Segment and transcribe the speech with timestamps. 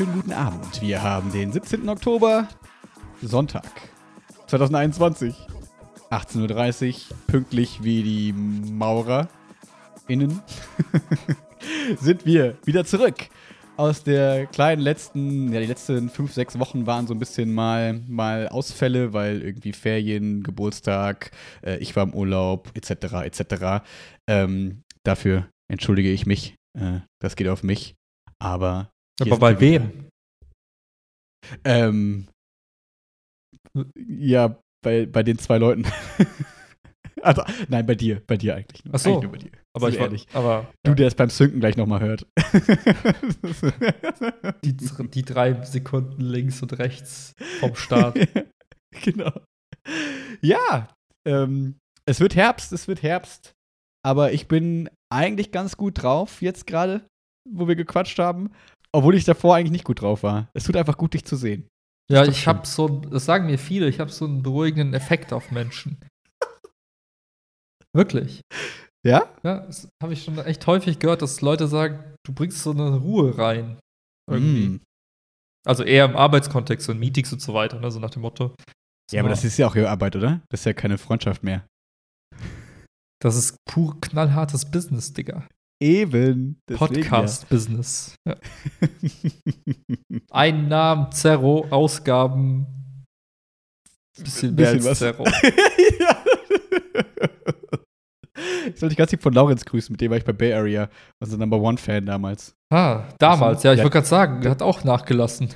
[0.00, 0.80] wunderschönen guten Abend.
[0.80, 1.86] Wir haben den 17.
[1.90, 2.48] Oktober,
[3.20, 3.66] Sonntag
[4.46, 5.34] 2021,
[6.10, 9.28] 18.30 Uhr, pünktlich wie die Maurer
[10.08, 10.40] innen,
[12.00, 13.28] sind wir wieder zurück
[13.76, 18.00] aus der kleinen letzten, ja, die letzten fünf, sechs Wochen waren so ein bisschen mal,
[18.08, 21.30] mal Ausfälle, weil irgendwie Ferien, Geburtstag,
[21.62, 23.84] äh, ich war im Urlaub, etc., etc.
[24.26, 26.54] Ähm, dafür entschuldige ich mich.
[26.78, 27.96] Äh, das geht auf mich.
[28.38, 28.90] Aber.
[29.20, 30.08] Aber bei wem?
[31.64, 32.28] Ähm,
[33.96, 35.86] ja, bei, bei den zwei Leuten.
[37.22, 38.82] also, nein, bei dir, bei dir eigentlich.
[38.92, 39.10] Ach so.
[39.10, 39.50] Eigentlich nur bei dir.
[39.72, 40.26] Aber ich wir war, ehrlich.
[40.32, 42.26] aber Du, der es beim Synken gleich nochmal hört.
[44.64, 48.18] die, die drei Sekunden links und rechts vom Start.
[49.02, 49.32] genau.
[50.40, 50.88] Ja,
[51.26, 53.52] ähm, es wird Herbst, es wird Herbst.
[54.02, 57.06] Aber ich bin eigentlich ganz gut drauf jetzt gerade,
[57.48, 58.50] wo wir gequatscht haben.
[58.92, 60.48] Obwohl ich davor eigentlich nicht gut drauf war.
[60.52, 61.68] Es tut einfach gut, dich zu sehen.
[62.10, 65.52] Ja, ich habe so, das sagen mir viele, ich habe so einen beruhigenden Effekt auf
[65.52, 66.04] Menschen.
[67.92, 68.40] Wirklich.
[69.06, 69.32] Ja?
[69.44, 72.96] Ja, das habe ich schon echt häufig gehört, dass Leute sagen, du bringst so eine
[72.96, 73.78] Ruhe rein.
[74.28, 74.68] Irgendwie.
[74.68, 74.80] Mm.
[75.66, 77.90] Also eher im Arbeitskontext, so in Meetings und so weiter, ne?
[77.90, 78.54] so nach dem Motto.
[79.12, 80.40] Ja, aber das ist ja auch ihre Arbeit, oder?
[80.48, 81.66] Das ist ja keine Freundschaft mehr.
[83.22, 85.46] das ist pur knallhartes Business, Digga.
[85.80, 86.60] Eben.
[86.66, 88.14] Podcast-Business.
[88.26, 88.36] Ja.
[90.30, 92.66] Einnahmen, Zerro, Ausgaben.
[94.18, 94.98] Bisschen mehr Bisschen als was.
[94.98, 95.24] Zerro.
[96.00, 96.24] ja.
[98.66, 100.88] Ich sollte dich ganz lieb von Laurenz grüßen, mit dem war ich bei Bay Area,
[101.18, 102.54] unser Number One-Fan damals.
[102.70, 103.84] Ah, damals, ja, ich Ja.
[103.84, 105.48] wollte gerade sagen, der hat auch nachgelassen.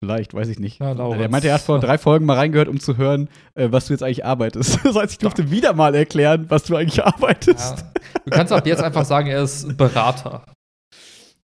[0.00, 0.80] Vielleicht, weiß ich nicht.
[0.80, 1.18] Laurenz.
[1.18, 3.92] Der meinte, er hat vor drei Folgen mal reingehört, um zu hören, äh, was du
[3.92, 4.80] jetzt eigentlich arbeitest.
[4.84, 7.78] Das heißt, ich durfte wieder mal erklären, was du eigentlich arbeitest.
[7.78, 7.92] Ja.
[8.24, 10.44] Du kannst ab jetzt einfach sagen, er ist Berater.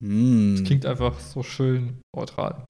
[0.03, 0.57] Hm.
[0.57, 2.65] Das klingt einfach so schön neutral.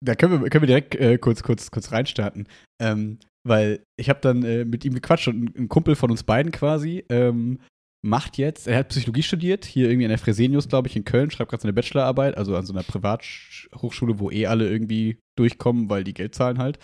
[0.00, 2.46] Da können wir, können wir direkt äh, kurz, kurz, kurz reinstarten.
[2.80, 6.52] Ähm, weil ich habe dann äh, mit ihm gequatscht und ein Kumpel von uns beiden
[6.52, 7.58] quasi ähm,
[8.02, 11.30] macht jetzt, er hat Psychologie studiert, hier irgendwie an der Fresenius, glaube ich, in Köln,
[11.30, 16.04] schreibt gerade seine Bachelorarbeit, also an so einer Privathochschule, wo eh alle irgendwie durchkommen, weil
[16.04, 16.78] die Geld zahlen halt.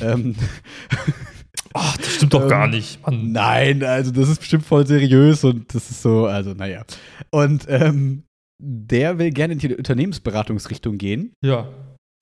[0.00, 0.36] ähm,
[1.74, 3.00] Ach, das stimmt doch Ähm, gar nicht.
[3.02, 3.32] Mann.
[3.32, 6.84] Nein, also das ist bestimmt voll seriös und das ist so, also naja.
[7.30, 8.24] Und ähm,
[8.60, 11.32] der will gerne in die Unternehmensberatungsrichtung gehen.
[11.42, 11.68] Ja.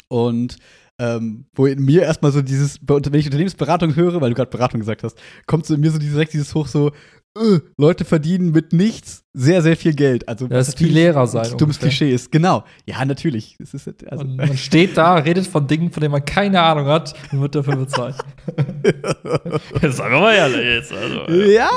[0.08, 0.58] Und
[0.98, 4.80] ähm, wo in mir erstmal so dieses, wenn ich Unternehmensberatung höre, weil du gerade Beratung
[4.80, 6.92] gesagt hast, kommt so in mir so direkt dieses hoch so,
[7.36, 10.28] äh, Leute verdienen mit nichts sehr, sehr viel Geld.
[10.28, 11.88] Also Das ist wie Lehrer sein ein dummes ungefähr.
[11.88, 12.32] Klischee ist.
[12.32, 12.64] Genau.
[12.86, 13.56] Ja, natürlich.
[13.58, 16.86] Das ist, also, Und man steht da, redet von Dingen, von denen man keine Ahnung
[16.86, 18.16] hat und wird dafür bezahlt.
[19.82, 20.92] Sagen wir mal ehrlich jetzt.
[20.92, 21.70] Also, Ja,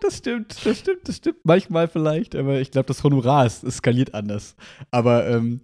[0.00, 1.38] das stimmt, das stimmt, das stimmt.
[1.44, 4.56] Manchmal vielleicht, aber ich glaube, das Honorar ist, es skaliert anders.
[4.90, 5.60] Aber, ähm,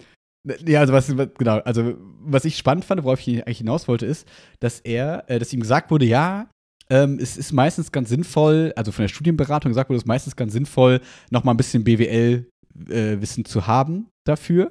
[0.67, 4.27] ja, also was, genau, also was ich spannend fand, worauf ich eigentlich hinaus wollte, ist,
[4.61, 6.49] dass er, äh, dass ihm gesagt wurde, ja,
[6.91, 10.37] ähm, es ist meistens ganz sinnvoll, also von der Studienberatung gesagt wurde, es ist meistens
[10.37, 14.71] ganz sinnvoll, noch mal ein bisschen BWL-Wissen zu haben dafür.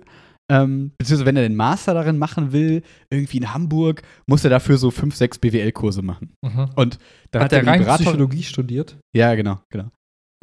[0.51, 2.81] Ähm, beziehungsweise wenn er den Master darin machen will,
[3.11, 6.33] irgendwie in Hamburg, muss er dafür so fünf, sechs BWL-Kurse machen.
[6.43, 6.69] Mhm.
[6.75, 6.97] Und
[7.31, 8.97] dann Hat hat, er rein Beratung, Psychologie studiert?
[9.15, 9.91] ja, genau, genau.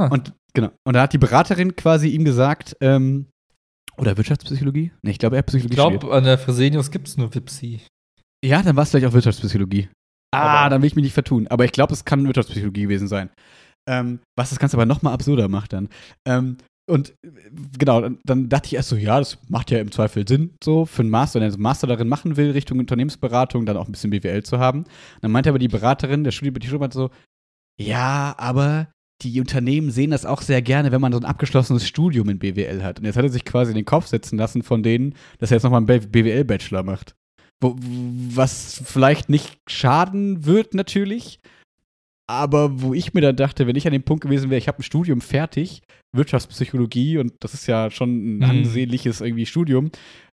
[0.01, 0.07] Ah.
[0.07, 0.71] Und genau.
[0.87, 3.27] Und da hat die Beraterin quasi ihm gesagt, ähm,
[3.99, 4.93] oder Wirtschaftspsychologie?
[5.03, 6.13] Ne, ich glaube, er hat Psychologie Ich glaube, studiert.
[6.17, 7.81] an der Fresenius gibt es nur Wipsi.
[8.45, 9.89] Ja, dann war es vielleicht auch Wirtschaftspsychologie.
[10.33, 11.47] Ah, Aber- dann will ich mich nicht vertun.
[11.49, 13.31] Aber ich glaube, es kann Wirtschaftspsychologie gewesen sein.
[13.89, 15.89] Ähm, was das Ganze aber noch mal absurder macht dann.
[16.27, 16.57] Ähm,
[16.89, 17.31] und äh,
[17.79, 20.87] genau, dann, dann dachte ich erst so, ja, das macht ja im Zweifel Sinn, so
[20.87, 23.93] für einen Master, wenn er einen Master darin machen will, Richtung Unternehmensberatung, dann auch ein
[23.93, 24.85] bisschen BWL zu haben.
[25.21, 27.11] Dann meinte aber die Beraterin, der Studie, die Studie meinte so,
[27.81, 28.89] ja, aber
[29.23, 32.83] die Unternehmen sehen das auch sehr gerne, wenn man so ein abgeschlossenes Studium in BWL
[32.83, 32.99] hat.
[32.99, 35.57] Und jetzt hat er sich quasi in den Kopf setzen lassen von denen, dass er
[35.57, 37.15] jetzt nochmal einen BWL-Bachelor macht.
[37.63, 41.41] Wo, was vielleicht nicht schaden wird, natürlich.
[42.29, 44.81] Aber wo ich mir dann dachte, wenn ich an dem Punkt gewesen wäre, ich habe
[44.81, 45.83] ein Studium fertig,
[46.13, 48.43] Wirtschaftspsychologie, und das ist ja schon ein Mhm.
[48.43, 49.91] ansehnliches irgendwie Studium,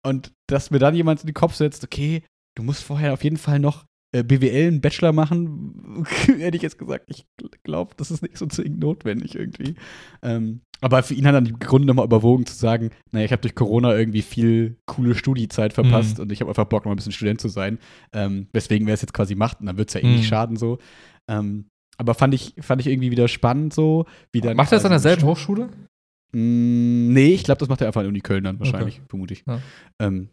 [0.06, 2.24] und dass mir dann jemand in den Kopf setzt, okay,
[2.56, 7.06] du musst vorher auf jeden Fall noch BWL einen Bachelor machen, hätte ich jetzt gesagt,
[7.10, 7.26] ich
[7.64, 9.76] glaube, das ist nicht so zwingend notwendig irgendwie.
[10.22, 13.42] Ähm, aber für ihn hat dann im Grunde nochmal überwogen zu sagen, naja, ich habe
[13.42, 16.24] durch Corona irgendwie viel coole Studiezeit verpasst Mhm.
[16.24, 17.80] und ich habe einfach Bock, noch ein bisschen Student zu sein.
[18.14, 20.16] Ähm, weswegen wer es jetzt quasi macht, und dann wird es ja eh Mhm.
[20.18, 20.78] nicht schaden so.
[21.28, 21.66] Ähm,
[21.98, 24.56] aber fand ich, fand ich irgendwie wieder spannend so, wie dann.
[24.56, 25.70] Macht er das an derselben Hochschule?
[26.32, 29.34] Mm, nee, ich glaube, das macht er einfach an der Uni Köln dann wahrscheinlich, vermute
[29.34, 29.44] ich.
[29.48, 29.60] Ja.
[30.00, 30.30] Ähm,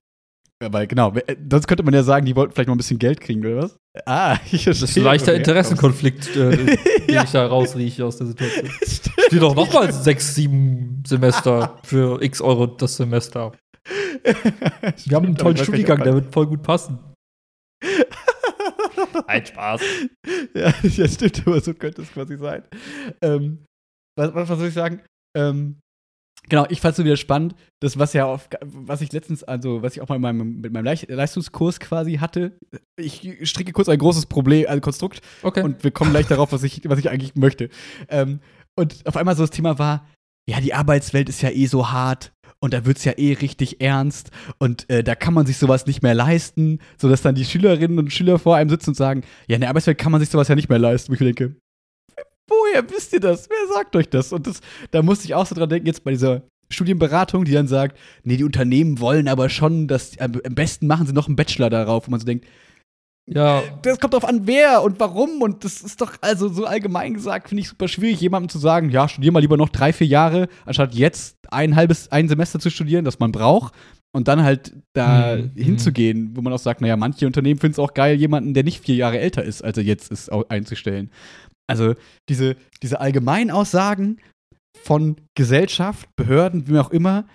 [0.63, 3.21] weil genau, äh, sonst könnte man ja sagen, die wollten vielleicht noch ein bisschen Geld
[3.21, 3.77] kriegen, oder was?
[4.07, 6.79] Ah, ich Das ist ein leichter Interessenkonflikt, äh, den
[7.15, 7.25] Ja.
[7.25, 8.71] ich da rausrieche aus der Situation.
[9.27, 13.53] Steht doch nochmal sechs, sieben Semester für x Euro das Semester.
[15.05, 16.99] Wir haben einen tollen Studiengang, der wird voll gut passen.
[19.27, 19.83] Ein Spaß.
[20.55, 22.63] ja, ja, stimmt, aber so könnte es quasi sein.
[23.21, 23.65] Ähm,
[24.17, 25.03] was, was, was soll ich sagen?
[25.37, 25.81] Ähm,
[26.49, 29.83] genau, ich fand es so wieder spannend, das, was ja auf, was ich letztens, also
[29.83, 32.59] was ich auch mal in meinem, mit meinem Leistungskurs quasi hatte.
[32.97, 35.63] Ich stricke kurz ein großes Problem, ein Konstrukt Okay.
[35.63, 37.69] und wir kommen gleich darauf, was ich, was ich eigentlich möchte.
[38.09, 38.41] Ähm,
[38.77, 40.07] und auf einmal so das Thema war,
[40.49, 43.81] ja, die Arbeitswelt ist ja eh so hart und da wird es ja eh richtig
[43.81, 47.99] ernst und äh, da kann man sich sowas nicht mehr leisten, sodass dann die Schülerinnen
[47.99, 50.49] und Schüler vor einem sitzen und sagen, ja, in der Arbeitswelt kann man sich sowas
[50.49, 51.11] ja nicht mehr leisten.
[51.11, 51.57] Wo ich denke,
[52.49, 53.49] woher wisst ihr das?
[53.49, 54.33] Wer sagt euch das?
[54.33, 54.61] Und das,
[54.91, 58.37] da musste ich auch so dran denken, jetzt bei dieser Studienberatung, die dann sagt, nee,
[58.37, 62.11] die Unternehmen wollen aber schon, dass am besten machen sie noch einen Bachelor darauf, wo
[62.11, 62.47] man so denkt,
[63.27, 65.41] ja, das kommt drauf an, wer und warum.
[65.41, 68.91] Und das ist doch, also so allgemein gesagt, finde ich super schwierig, jemandem zu sagen,
[68.91, 72.69] ja, studier mal lieber noch drei, vier Jahre, anstatt jetzt ein halbes, ein Semester zu
[72.71, 73.73] studieren, das man braucht.
[74.13, 75.51] Und dann halt da Mhm.
[75.57, 78.85] hinzugehen, wo man auch sagt, naja, manche Unternehmen finden es auch geil, jemanden, der nicht
[78.85, 81.11] vier Jahre älter ist, als er jetzt ist, einzustellen.
[81.67, 81.95] Also
[82.29, 84.21] diese, diese Allgemeinaussagen
[84.83, 87.27] von Gesellschaft, Behörden, wie auch immer,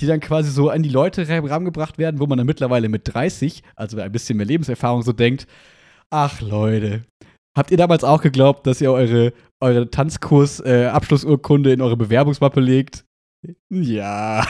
[0.00, 3.62] die dann quasi so an die Leute herangebracht werden, wo man dann mittlerweile mit 30,
[3.76, 5.46] also ein bisschen mehr Lebenserfahrung, so denkt,
[6.10, 7.04] ach Leute,
[7.56, 13.04] habt ihr damals auch geglaubt, dass ihr eure, eure Tanzkurs-Abschlussurkunde in eure Bewerbungsmappe legt?
[13.70, 14.46] Ja.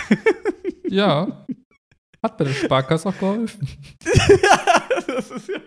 [0.88, 1.47] ja.
[2.23, 3.69] Hat bei der Sparkasse auch geholfen.
[5.06, 5.61] das ist ja.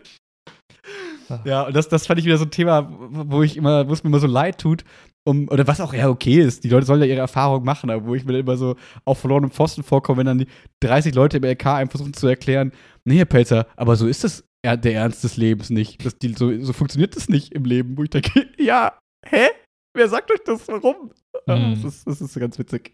[1.45, 4.03] Ja, und das, das fand ich wieder so ein Thema, wo ich immer, wo es
[4.03, 4.83] mir immer so leid tut,
[5.27, 8.05] um, oder was auch ja okay ist, die Leute sollen ja ihre Erfahrung machen, aber
[8.07, 8.75] wo ich mir dann immer so
[9.05, 10.47] auf verlorenem Pfosten vorkomme, wenn dann die
[10.81, 12.71] 30 Leute im LK einem versuchen zu erklären,
[13.05, 16.03] nee, Herr Pelzer, aber so ist das ja, der Ernst des Lebens nicht.
[16.05, 19.49] Das, die, so, so funktioniert das nicht im Leben, wo ich denke, ja, hä?
[19.95, 20.67] Wer sagt euch das?
[20.67, 21.11] Warum?
[21.47, 21.81] Mhm.
[21.81, 22.93] das, ist, das ist ganz witzig.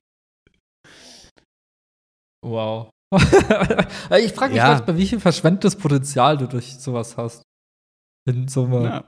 [2.46, 2.90] Wow.
[3.16, 4.74] ich frage mich Ja.
[4.74, 7.44] manchmal, wie viel verschwendetes Potenzial du durch sowas hast.
[8.28, 9.08] In so einem, Ja.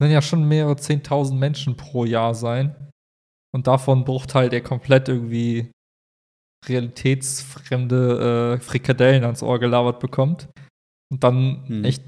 [0.00, 2.90] werden ja schon mehrere zehntausend Menschen pro Jahr sein.
[3.54, 5.70] Und davon ein Bruchteil, der komplett irgendwie
[6.68, 10.48] realitätsfremde äh, Frikadellen ans Ohr gelabert bekommt.
[11.10, 11.84] Und dann Hm.
[11.84, 12.02] echt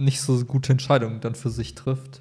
[0.00, 2.20] nicht so gute Entscheidungen dann für sich trifft.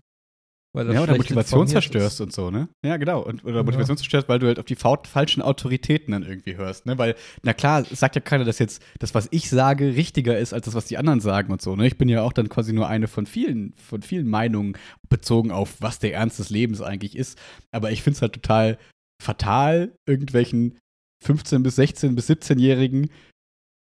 [0.75, 2.22] Ja, oder Motivation zerstörst ist.
[2.22, 2.68] und so, ne?
[2.84, 3.22] Ja, genau.
[3.22, 3.64] Und, oder Ja.
[3.64, 6.98] Motivation zerstörst, weil du halt auf die fa falschen Autoritäten dann irgendwie hörst, ne?
[6.98, 10.66] Weil, na klar, sagt ja keiner, dass jetzt das, was ich sage, richtiger ist als
[10.66, 11.86] das, was die anderen sagen und so, ne?
[11.86, 14.75] Ich bin ja auch dann quasi nur eine von vielen, von vielen Meinungen
[15.10, 17.38] bezogen auf, was der Ernst des Lebens eigentlich ist.
[17.72, 18.80] Aber ich finde es halt total
[19.22, 20.80] fatal, irgendwelchen
[21.24, 23.10] 15- bis 16- bis 17-Jährigen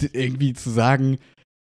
[0.01, 1.19] d- irgendwie zu sagen,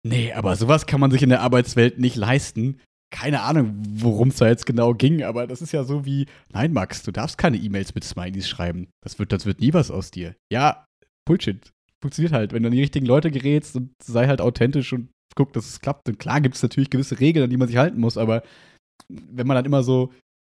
[0.06, 4.38] nee, aber sowas kann man sich in der Arbeitswelt nicht leisten keine Ahnung, worum es
[4.38, 7.58] da jetzt genau ging, aber das ist ja so wie, nein, Max, du darfst keine
[7.58, 8.88] E-Mails mit Smileys schreiben.
[9.04, 10.36] Das wird, das wird nie was aus dir.
[10.52, 10.86] Ja,
[11.26, 11.72] Bullshit.
[12.02, 15.54] Funktioniert halt, wenn du an die richtigen Leute gerätst und sei halt authentisch und guck,
[15.54, 16.08] dass es klappt.
[16.10, 18.44] Und klar gibt es natürlich gewisse Regeln, an die man sich halten muss, aber
[19.10, 20.12] wenn man dann immer so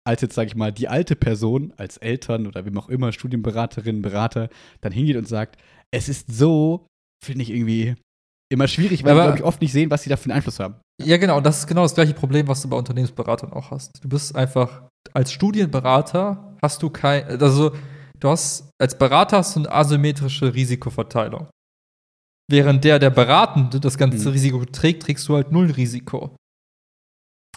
[0.07, 4.01] als jetzt, sag ich mal, die alte Person, als Eltern oder wem auch immer, Studienberaterinnen,
[4.01, 4.49] Berater,
[4.81, 5.59] dann hingeht und sagt,
[5.91, 6.87] es ist so,
[7.23, 7.95] finde ich irgendwie
[8.51, 10.33] immer schwierig, weil Aber- wir, glaube ich, oft nicht sehen, was sie da für einen
[10.37, 10.75] Einfluss haben.
[11.05, 11.37] Ja, genau.
[11.37, 13.91] Und das ist genau das gleiche Problem, was du bei Unternehmensberatern auch hast.
[14.03, 17.75] Du bist einfach, als Studienberater hast du kein, also
[18.19, 21.47] du hast, als Berater hast du eine asymmetrische Risikoverteilung.
[22.49, 24.33] Während der, der Beratende das ganze Mhm.
[24.33, 26.35] Risiko trägt, trägst du halt null Risiko.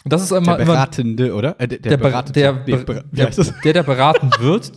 [0.03, 1.59] Und das ist Der immer, immer Beratende, oder?
[1.59, 2.39] Äh, der, der, Ber- Beratete.
[2.39, 4.71] der, Nee, Ber- der, der, der beraten wird,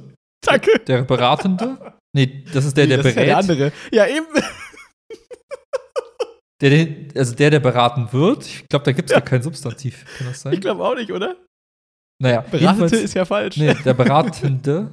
[0.44, 0.78] Danke.
[0.86, 3.72] der Beratende, nee, das ist der, Nee, der das ist ja der berät, andere.
[3.92, 4.26] Ja, eben.
[6.60, 8.44] der, also der, der beraten wird.
[8.46, 10.04] Ich glaube, da gibt es gar kein Substantiv.
[10.18, 10.52] Kann das sein?
[10.52, 11.36] Ich glaube auch nicht, oder?
[12.20, 13.56] naja, Beratete ist ja falsch.
[13.56, 14.90] Nee, der Beratende.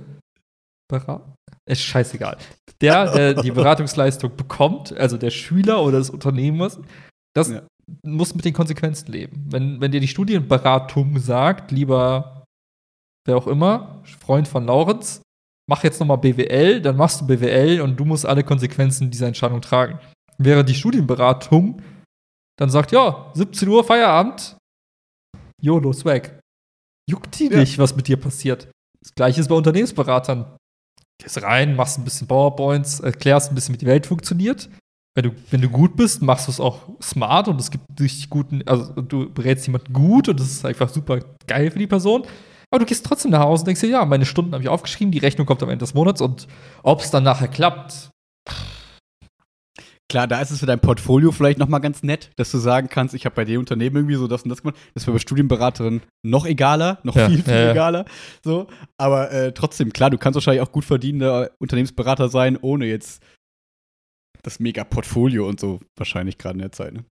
[0.88, 1.34] Bera
[1.68, 2.38] ist scheißegal.
[2.82, 6.80] Der, der die Beratungsleistung bekommt, also der Schüler oder des Unternehmers,
[7.36, 7.64] das Ja.
[8.06, 9.46] muss mit den Konsequenzen leben.
[9.50, 12.44] Wenn, wenn dir die Studienberatung sagt, lieber
[13.26, 15.22] wer auch immer, Freund von Laurenz,
[15.68, 19.62] mach jetzt nochmal BWL, dann machst du BWL und du musst alle Konsequenzen dieser Entscheidung
[19.62, 19.98] tragen.
[20.38, 21.82] Wäre die Studienberatung
[22.58, 24.56] dann sagt, ja, 17 Uhr Feierabend,
[25.62, 26.40] YOLO, Swag.
[27.10, 27.60] Juckt die Ja.
[27.60, 28.70] nicht, was mit dir passiert.
[29.02, 30.56] Das gleiche ist bei Unternehmensberatern.
[31.22, 34.70] Gehst rein, machst ein bisschen PowerPoints, erklärst ein bisschen, wie die Welt funktioniert.
[35.18, 38.30] Wenn du, wenn du gut bist, machst du es auch smart und es gibt richtig
[38.30, 42.24] guten, also du berätst jemanden gut und das ist einfach super geil für die Person.
[42.72, 45.12] Aber du gehst trotzdem nach Hause und denkst dir, ja, meine Stunden habe ich aufgeschrieben,
[45.12, 46.48] die Rechnung kommt am Ende des Monats und
[46.84, 48.10] ob es dann nachher klappt,
[50.16, 52.88] Klar, da ist es für dein Portfolio vielleicht noch mal ganz nett, dass du sagen
[52.88, 54.78] kannst, ich habe bei dem Unternehmen irgendwie so das und das gemacht.
[54.94, 58.06] Das wäre bei Studienberaterin noch egaler, noch Ja, viel, viel ja, egaler.
[58.42, 58.68] So.
[58.98, 63.22] Aber äh, trotzdem, klar, du kannst wahrscheinlich auch gut verdienender Unternehmensberater sein, ohne jetzt
[64.42, 66.94] das Mega-Portfolio und so wahrscheinlich gerade in der Zeit.
[66.94, 67.04] Ne?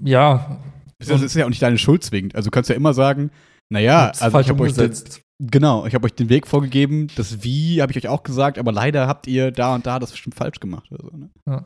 [0.00, 0.60] Ja.
[1.00, 2.36] Das ist ja auch nicht deine Schuld zwingend.
[2.36, 3.32] Also du kannst ja immer sagen,
[3.72, 4.94] naja, also ich habe euch den,
[5.40, 8.70] genau, ich habe euch den Weg vorgegeben, das Wie habe ich euch auch gesagt, aber
[8.70, 11.16] leider habt ihr da und da das bestimmt falsch gemacht oder so.
[11.16, 11.30] Ne?
[11.48, 11.64] Ja.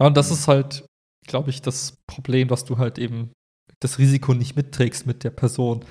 [0.00, 0.86] Ja, und das ist halt,
[1.26, 3.32] glaube ich, das Problem, dass du halt eben
[3.80, 5.84] das Risiko nicht mitträgst mit der Person.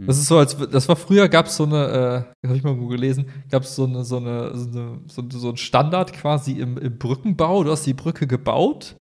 [0.00, 0.22] Das hm.
[0.22, 3.30] ist so, als das war früher, gab es so eine, äh, habe ich mal gelesen,
[3.50, 6.98] gab es so eine, so eine, so eine, so, so ein Standard quasi im, im
[6.98, 7.64] Brückenbau.
[7.64, 8.96] Du hast die Brücke gebaut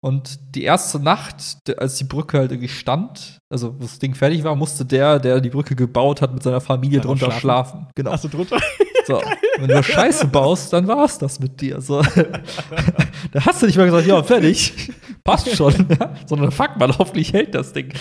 [0.00, 4.54] und die erste Nacht, als die Brücke halt irgendwie stand, also das Ding fertig war,
[4.54, 7.80] musste der, der die Brücke gebaut hat, mit seiner Familie drunter schlafen.
[7.80, 7.86] schlafen.
[7.94, 8.12] Genau.
[8.12, 8.58] Hast du drunter?
[9.08, 9.22] So,
[9.58, 11.80] wenn du Scheiße baust, dann war es das mit dir.
[11.80, 12.02] So.
[13.32, 14.92] da hast du nicht mal gesagt, ja, fertig,
[15.24, 15.72] passt schon.
[16.26, 17.94] Sondern fuck mal, hoffentlich hält das Ding.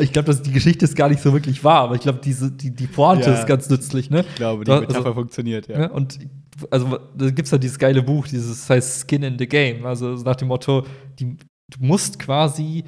[0.00, 2.74] Ich glaube, die Geschichte ist gar nicht so wirklich wahr, aber ich glaube, diese, die,
[2.74, 4.24] die Pointe ja, ist ganz nützlich, ne?
[4.28, 5.86] Ich glaube, die Metapher also, funktioniert, ja.
[5.86, 6.18] Und
[6.68, 9.86] also da gibt es halt dieses geile Buch, dieses das heißt Skin in the Game.
[9.86, 10.84] Also nach dem Motto,
[11.20, 12.82] die, du musst quasi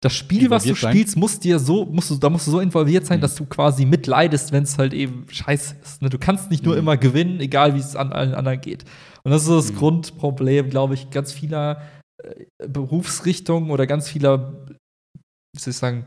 [0.00, 0.92] das Spiel, was du sein.
[0.92, 3.22] spielst, muss dir so, musst du, da musst du so involviert sein, mhm.
[3.22, 6.02] dass du quasi mitleidest, wenn es halt eben scheiße ist.
[6.02, 6.08] Ne?
[6.08, 6.80] Du kannst nicht nur mhm.
[6.80, 8.84] immer gewinnen, egal wie es an allen anderen geht.
[9.22, 9.76] Und das ist das mhm.
[9.76, 11.82] Grundproblem, glaube ich, ganz vieler
[12.22, 14.66] äh, Berufsrichtungen oder ganz vieler,
[15.54, 16.06] wie soll ich sagen,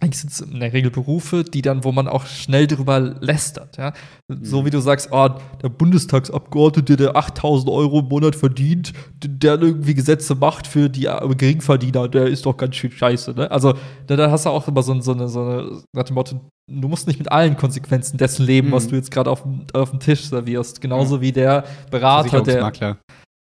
[0.00, 3.78] eigentlich sind es in der Regel Berufe, die dann, wo man auch schnell darüber lästert.
[3.78, 3.94] Ja?
[4.28, 4.44] Mhm.
[4.44, 5.28] So wie du sagst, oh,
[5.62, 8.92] der Bundestagsabgeordnete, der 8000 Euro im Monat verdient,
[9.24, 13.32] der irgendwie Gesetze macht für die äh, Geringverdiener, der ist doch ganz schön scheiße.
[13.32, 13.50] Ne?
[13.50, 13.74] Also
[14.06, 16.88] da, da, hast du auch immer so, so, eine, so eine, nach dem Motto, du
[16.88, 18.72] musst nicht mit allen Konsequenzen dessen leben, mhm.
[18.72, 20.82] was du jetzt gerade auf, auf dem Tisch servierst.
[20.82, 21.20] Genauso ja.
[21.22, 22.98] wie der Berater, der.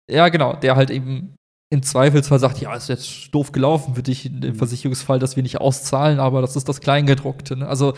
[0.09, 1.35] Ja, genau, der halt eben
[1.71, 4.55] im Zweifelsfall sagt, ja, ist jetzt doof gelaufen für dich im mhm.
[4.55, 7.57] Versicherungsfall, dass wir nicht auszahlen, aber das ist das Kleingedruckte.
[7.57, 7.67] Ne?
[7.67, 7.93] Also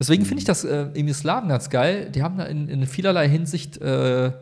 [0.00, 0.48] deswegen finde ich mhm.
[0.48, 2.10] das äh, im Islam ganz geil.
[2.10, 4.32] Die haben da in, in vielerlei Hinsicht äh,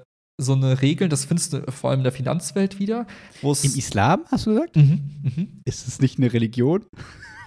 [0.41, 3.07] so eine Regel, das findest du vor allem in der Finanzwelt wieder.
[3.73, 4.77] Im Islam, hast du gesagt?
[4.77, 5.47] Mhm, mh.
[5.65, 6.87] Ist es nicht eine Religion?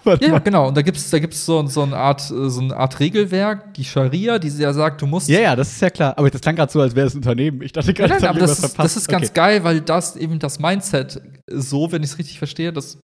[0.20, 0.68] ja, genau.
[0.68, 3.84] Und da gibt es da gibt's so, so, eine Art, so eine Art Regelwerk, die
[3.84, 5.28] Scharia, die ja sagt, du musst.
[5.28, 6.16] Ja, ja, das ist ja klar.
[6.16, 7.62] Aber das klang gerade so, als wäre es ein Unternehmen.
[7.62, 9.34] Ich dachte gerade, ja, aber das, ist, das ist ganz okay.
[9.34, 11.20] geil, weil das eben das Mindset
[11.50, 12.98] so, wenn ich es richtig verstehe, dass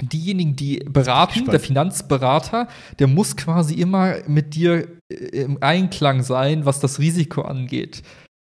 [0.00, 2.68] diejenigen, die beraten, der Finanzberater,
[2.98, 8.02] der muss quasi immer mit dir äh, im Einklang sein, was das Risiko angeht.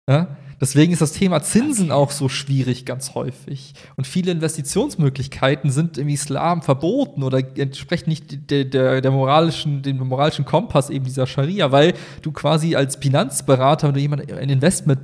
[0.08, 0.36] Ja?
[0.62, 3.74] Deswegen ist das Thema Zinsen auch so schwierig ganz häufig.
[3.96, 9.98] Und viele Investitionsmöglichkeiten sind im Islam verboten oder entsprechen nicht der, der, der moralischen, dem
[9.98, 15.00] moralischen Kompass eben dieser Scharia, weil du quasi als Finanzberater, wenn du jemand ein Investment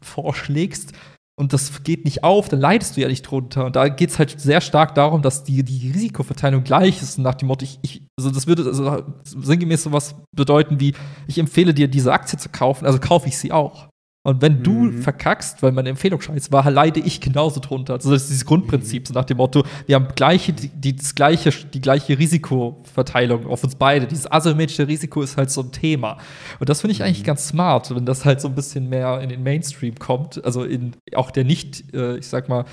[0.00, 0.92] vorschlägst,
[1.38, 3.64] und das geht nicht auf, dann leidest du ja nicht drunter.
[3.64, 7.18] Und da geht es halt sehr stark darum, dass die, die Risikoverteilung gleich ist.
[7.18, 10.92] Nach dem Motto, ich, ich also das würde also sinngemäß sowas bedeuten wie,
[11.26, 13.88] ich empfehle dir, diese Aktie zu kaufen, also kaufe ich sie auch.
[14.24, 15.02] Und wenn du mhm.
[15.02, 17.94] verkackst, weil meine Empfehlung scheiße war, leide ich genauso drunter.
[17.94, 19.06] Also das ist dieses Grundprinzip, mhm.
[19.06, 23.74] so nach dem Motto, wir haben gleiche, die, das gleiche, die gleiche Risikoverteilung auf uns
[23.74, 24.06] beide.
[24.06, 26.18] Dieses asymmetrische Risiko ist halt so ein Thema.
[26.60, 27.06] Und das finde ich mhm.
[27.06, 30.44] eigentlich ganz smart, wenn das halt so ein bisschen mehr in den Mainstream kommt.
[30.44, 32.64] Also in auch der nicht, äh, ich sag mal,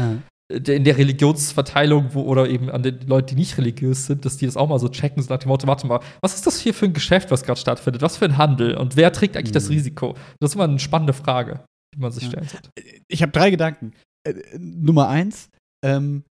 [0.51, 4.47] in der Religionsverteilung wo, oder eben an den Leuten, die nicht religiös sind, dass die
[4.47, 6.73] das auch mal so checken, so nach dem Motto, warte mal, was ist das hier
[6.73, 8.01] für ein Geschäft, was gerade stattfindet?
[8.01, 8.75] Was für ein Handel?
[8.75, 9.53] Und wer trägt eigentlich mhm.
[9.53, 10.15] das Risiko?
[10.39, 11.63] Das ist immer eine spannende Frage,
[11.93, 12.29] die man sich ja.
[12.29, 12.71] stellen sollte.
[13.07, 13.93] Ich habe drei Gedanken.
[14.27, 15.49] Äh, Nummer eins,
[15.85, 16.23] ähm,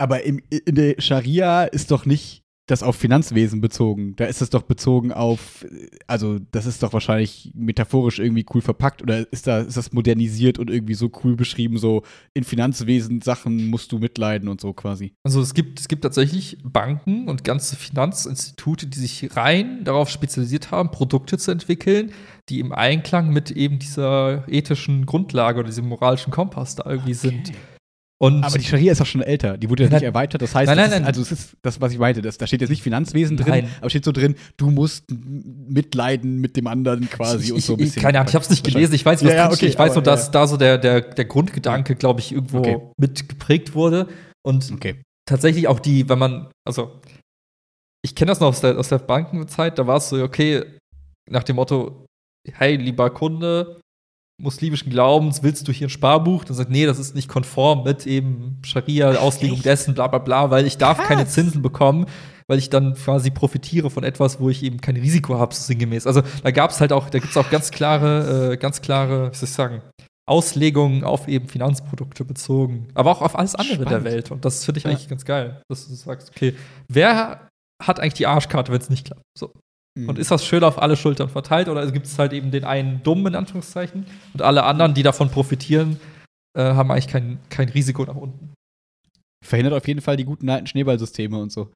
[0.00, 4.14] aber im, in der Scharia ist doch nicht das auf Finanzwesen bezogen.
[4.16, 5.66] Da ist es doch bezogen auf,
[6.06, 10.58] also das ist doch wahrscheinlich metaphorisch irgendwie cool verpackt oder ist, da, ist das modernisiert
[10.58, 12.02] und irgendwie so cool beschrieben, so
[12.34, 15.14] in Finanzwesen Sachen musst du mitleiden und so quasi.
[15.24, 20.70] Also es gibt, es gibt tatsächlich Banken und ganze Finanzinstitute, die sich rein darauf spezialisiert
[20.70, 22.12] haben, Produkte zu entwickeln,
[22.50, 27.28] die im Einklang mit eben dieser ethischen Grundlage oder diesem moralischen Kompass da irgendwie okay.
[27.28, 27.52] sind.
[28.20, 29.56] Und aber die Scharia ist auch schon älter.
[29.56, 30.42] Die wurde ja nicht erweitert.
[30.42, 31.02] Das heißt, nein, nein, nein.
[31.02, 32.20] Ist, also es ist das, was ich meinte.
[32.20, 33.68] Das, da steht jetzt nicht Finanzwesen drin, nein.
[33.80, 37.78] aber steht so drin, du musst mitleiden mit dem anderen quasi ich, und so ein
[37.78, 38.02] bisschen.
[38.02, 38.92] keine Ahnung, ich habe es nicht gelesen.
[38.94, 40.32] Ich weiß, was ja, ja, okay, Ich weiß nur, dass ja.
[40.32, 42.80] da so der, der, der Grundgedanke, glaube ich, irgendwo okay.
[42.96, 44.08] mit geprägt wurde.
[44.44, 45.00] Und okay.
[45.24, 47.00] tatsächlich auch die, wenn man, also
[48.04, 50.64] ich kenne das noch aus der, aus der Bankenzeit, da war es so, okay,
[51.30, 52.06] nach dem Motto,
[52.52, 53.80] hey, lieber Kunde,
[54.40, 56.44] muslimischen Glaubens, willst du hier ein Sparbuch?
[56.44, 60.50] Dann sagt, nee, das ist nicht konform mit eben Scharia, Auslegung dessen, bla bla bla,
[60.50, 61.08] weil ich darf Krass.
[61.08, 62.06] keine Zinsen bekommen,
[62.46, 66.06] weil ich dann quasi profitiere von etwas, wo ich eben kein Risiko habe, so sinngemäß.
[66.06, 69.32] Also da gab es halt auch, da gibt es auch ganz klare, äh, ganz klare,
[69.32, 69.82] wie soll ich sagen,
[70.28, 73.90] Auslegungen auf eben Finanzprodukte bezogen, aber auch auf alles andere Spannend.
[73.90, 74.30] der Welt.
[74.30, 76.54] Und das finde ich eigentlich ganz geil, dass du sagst, okay,
[76.88, 77.48] wer
[77.82, 79.22] hat eigentlich die Arschkarte, wenn es nicht klappt?
[79.36, 79.52] So.
[79.96, 80.20] Und mhm.
[80.20, 83.28] ist das schön auf alle Schultern verteilt oder gibt es halt eben den einen Dummen
[83.28, 85.98] in Anführungszeichen und alle anderen, die davon profitieren,
[86.56, 88.54] äh, haben eigentlich kein, kein Risiko nach unten.
[89.44, 91.72] Verhindert auf jeden Fall die guten alten Schneeballsysteme und so.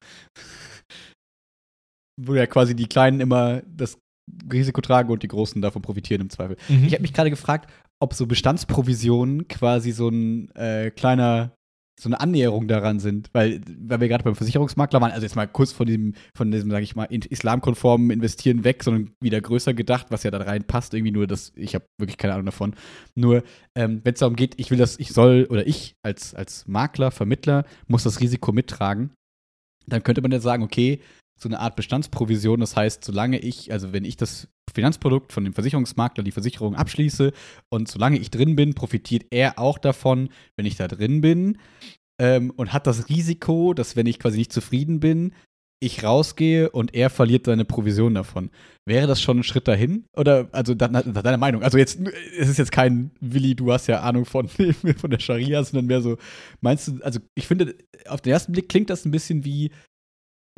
[2.21, 3.97] Wo ja quasi die Kleinen immer das
[4.51, 6.57] Risiko tragen und die Großen davon profitieren im Zweifel.
[6.69, 6.85] Mhm.
[6.85, 7.69] Ich habe mich gerade gefragt,
[8.01, 11.55] ob so Bestandsprovisionen quasi so ein äh, kleiner,
[11.99, 15.47] so eine Annäherung daran sind, weil, weil wir gerade beim Versicherungsmakler waren, also jetzt mal
[15.47, 20.07] kurz von diesem, von diesem, sage ich mal, islamkonformen Investieren weg, sondern wieder größer gedacht,
[20.09, 22.75] was ja da reinpasst, irgendwie nur das, ich habe wirklich keine Ahnung davon.
[23.15, 23.43] Nur,
[23.75, 27.11] ähm, wenn es darum geht, ich will das, ich soll, oder ich als, als Makler,
[27.11, 29.11] Vermittler, muss das Risiko mittragen,
[29.85, 30.99] dann könnte man ja sagen, okay,
[31.43, 35.53] so eine Art Bestandsprovision, das heißt, solange ich, also wenn ich das Finanzprodukt von dem
[35.53, 37.31] Versicherungsmakler, die Versicherung abschließe
[37.69, 41.59] und solange ich drin bin, profitiert er auch davon, wenn ich da drin bin
[42.19, 45.33] ähm, und hat das Risiko, dass wenn ich quasi nicht zufrieden bin,
[45.83, 48.49] ich rausgehe und er verliert seine Provision davon.
[48.85, 50.05] Wäre das schon ein Schritt dahin?
[50.15, 51.61] Oder, also, nach deiner Meinung?
[51.61, 51.99] Also, jetzt,
[52.37, 54.47] es ist jetzt kein Willi, du hast ja Ahnung von,
[54.97, 56.17] von der Scharia, sondern mehr so,
[56.61, 57.75] meinst du, also, ich finde,
[58.07, 59.71] auf den ersten Blick klingt das ein bisschen wie,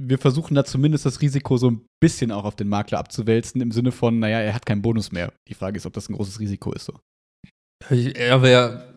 [0.02, 3.72] wir versuchen da zumindest das Risiko so ein bisschen auch auf den Makler abzuwälzen, im
[3.72, 5.32] Sinne von, naja, er hat keinen Bonus mehr.
[5.48, 6.86] Die Frage ist, ob das ein großes Risiko ist.
[6.86, 7.00] So.
[7.90, 8.96] Er wäre.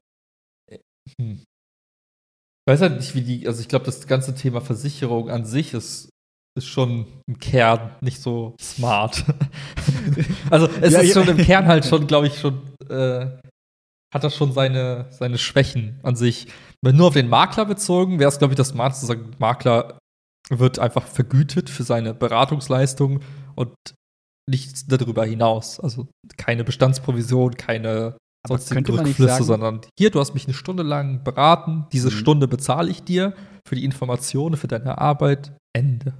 [1.21, 1.38] Hm.
[1.40, 3.47] Ich weiß halt nicht, wie die.
[3.47, 6.11] Also, ich glaube, das ganze Thema Versicherung an sich ist,
[6.59, 9.25] ist schon im Kern nicht so smart.
[10.50, 11.23] also, es Ja, ist ja.
[11.23, 12.61] schon im Kern halt schon, glaube ich, schon.
[12.88, 13.38] Äh,
[14.12, 16.49] hat das schon seine, seine Schwächen an sich.
[16.83, 19.99] Wenn nur auf den Makler bezogen, wäre es, glaube ich, das Smarteste Makler
[20.50, 23.21] wird einfach vergütet für seine Beratungsleistung
[23.54, 23.75] und
[24.49, 25.78] nichts darüber hinaus.
[25.80, 30.32] Also keine Bestandsprovision, keine Aber sonstige könnte man nicht Rückflüsse, sagen- sondern hier, du hast
[30.34, 32.13] mich eine Stunde lang beraten, diese Mhm.
[32.13, 33.34] Stunde bezahle ich dir
[33.69, 36.15] für die Informationen, für deine Arbeit, Ende.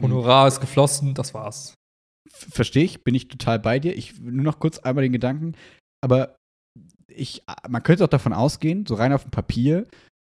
[0.00, 1.74] Honorar ist geflossen, das war's.
[2.30, 3.96] Verstehe ich, bin ich total bei dir.
[3.96, 5.54] Ich nur noch kurz einmal den Gedanken,
[6.04, 6.36] aber
[7.10, 9.86] ich, man könnte auch davon ausgehen, so rein auf dem Papier,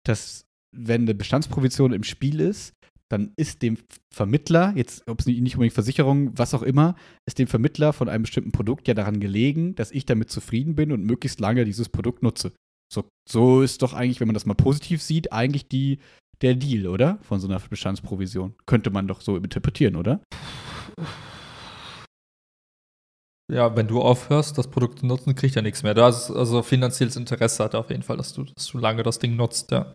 [0.07, 2.73] dass wenn eine Bestandsprovision im Spiel ist,
[3.11, 3.79] dann ist dem
[4.13, 6.95] Vermittler, jetzt ob es nicht unbedingt Versicherung, was auch immer,
[7.27, 10.93] ist dem Vermittler von einem bestimmten Produkt ja daran gelegen, dass ich damit zufrieden bin
[10.93, 12.53] und möglichst lange dieses Produkt nutze.
[12.93, 15.99] So, so ist doch eigentlich, wenn man das mal positiv sieht, eigentlich die,
[16.43, 17.19] der Deal, oder?
[17.23, 18.55] Von so einer Bestandsprovision.
[18.67, 20.21] Könnte man doch so interpretieren, oder?
[23.51, 25.95] Ja, wenn du aufhörst, das Produkt zu nutzen, kriegt er nichts mehr.
[25.95, 29.03] Du hast also finanzielles Interesse hat er auf jeden Fall, dass du, dass du lange
[29.03, 29.95] das Ding nutzt, ja.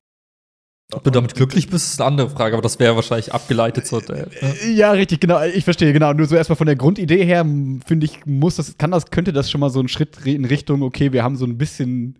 [0.91, 3.89] Ob du damit glücklich bist, ist eine andere Frage, aber das wäre wahrscheinlich abgeleitet.
[3.91, 4.27] Der, ne?
[4.41, 5.41] Äh, Ja, richtig, genau.
[5.43, 6.13] Ich verstehe, genau.
[6.13, 7.43] Nur so erstmal von der Grundidee her,
[7.85, 10.83] finde ich, muss das, kann das, könnte das schon mal so ein Schritt in Richtung,
[10.83, 12.19] okay, wir haben so ein bisschen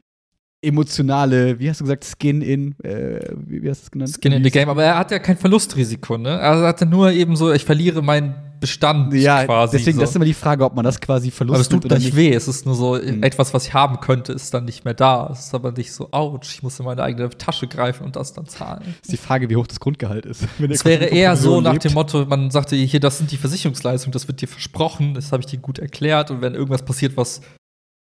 [0.63, 4.17] emotionale, wie hast du gesagt, Skin in, äh, wie, wie hast du es genannt?
[4.19, 6.29] Skin in the Game, aber er hat ja kein Verlustrisiko, ne?
[6.29, 9.77] Er hatte nur eben so, ich verliere meinen Bestand Ja, quasi.
[9.77, 10.01] deswegen, so.
[10.01, 12.33] das ist immer die Frage, ob man das quasi aber Verlust es tut nicht weh,
[12.33, 13.21] es ist nur so Mhm.
[13.21, 15.29] etwas, was ich haben könnte, ist dann nicht mehr da.
[15.31, 18.31] Es ist aber nicht so, ouch, ich muss in meine eigene Tasche greifen und das
[18.33, 18.95] dann zahlen.
[19.01, 20.47] Ist die Frage, wie hoch das Grundgehalt ist.
[20.69, 21.83] Es wäre eher so Provision nach lebt.
[21.85, 25.41] dem Motto, man sagte, hier, das sind die Versicherungsleistungen, das wird dir versprochen, das habe
[25.41, 27.41] ich dir gut erklärt und wenn irgendwas passiert, was,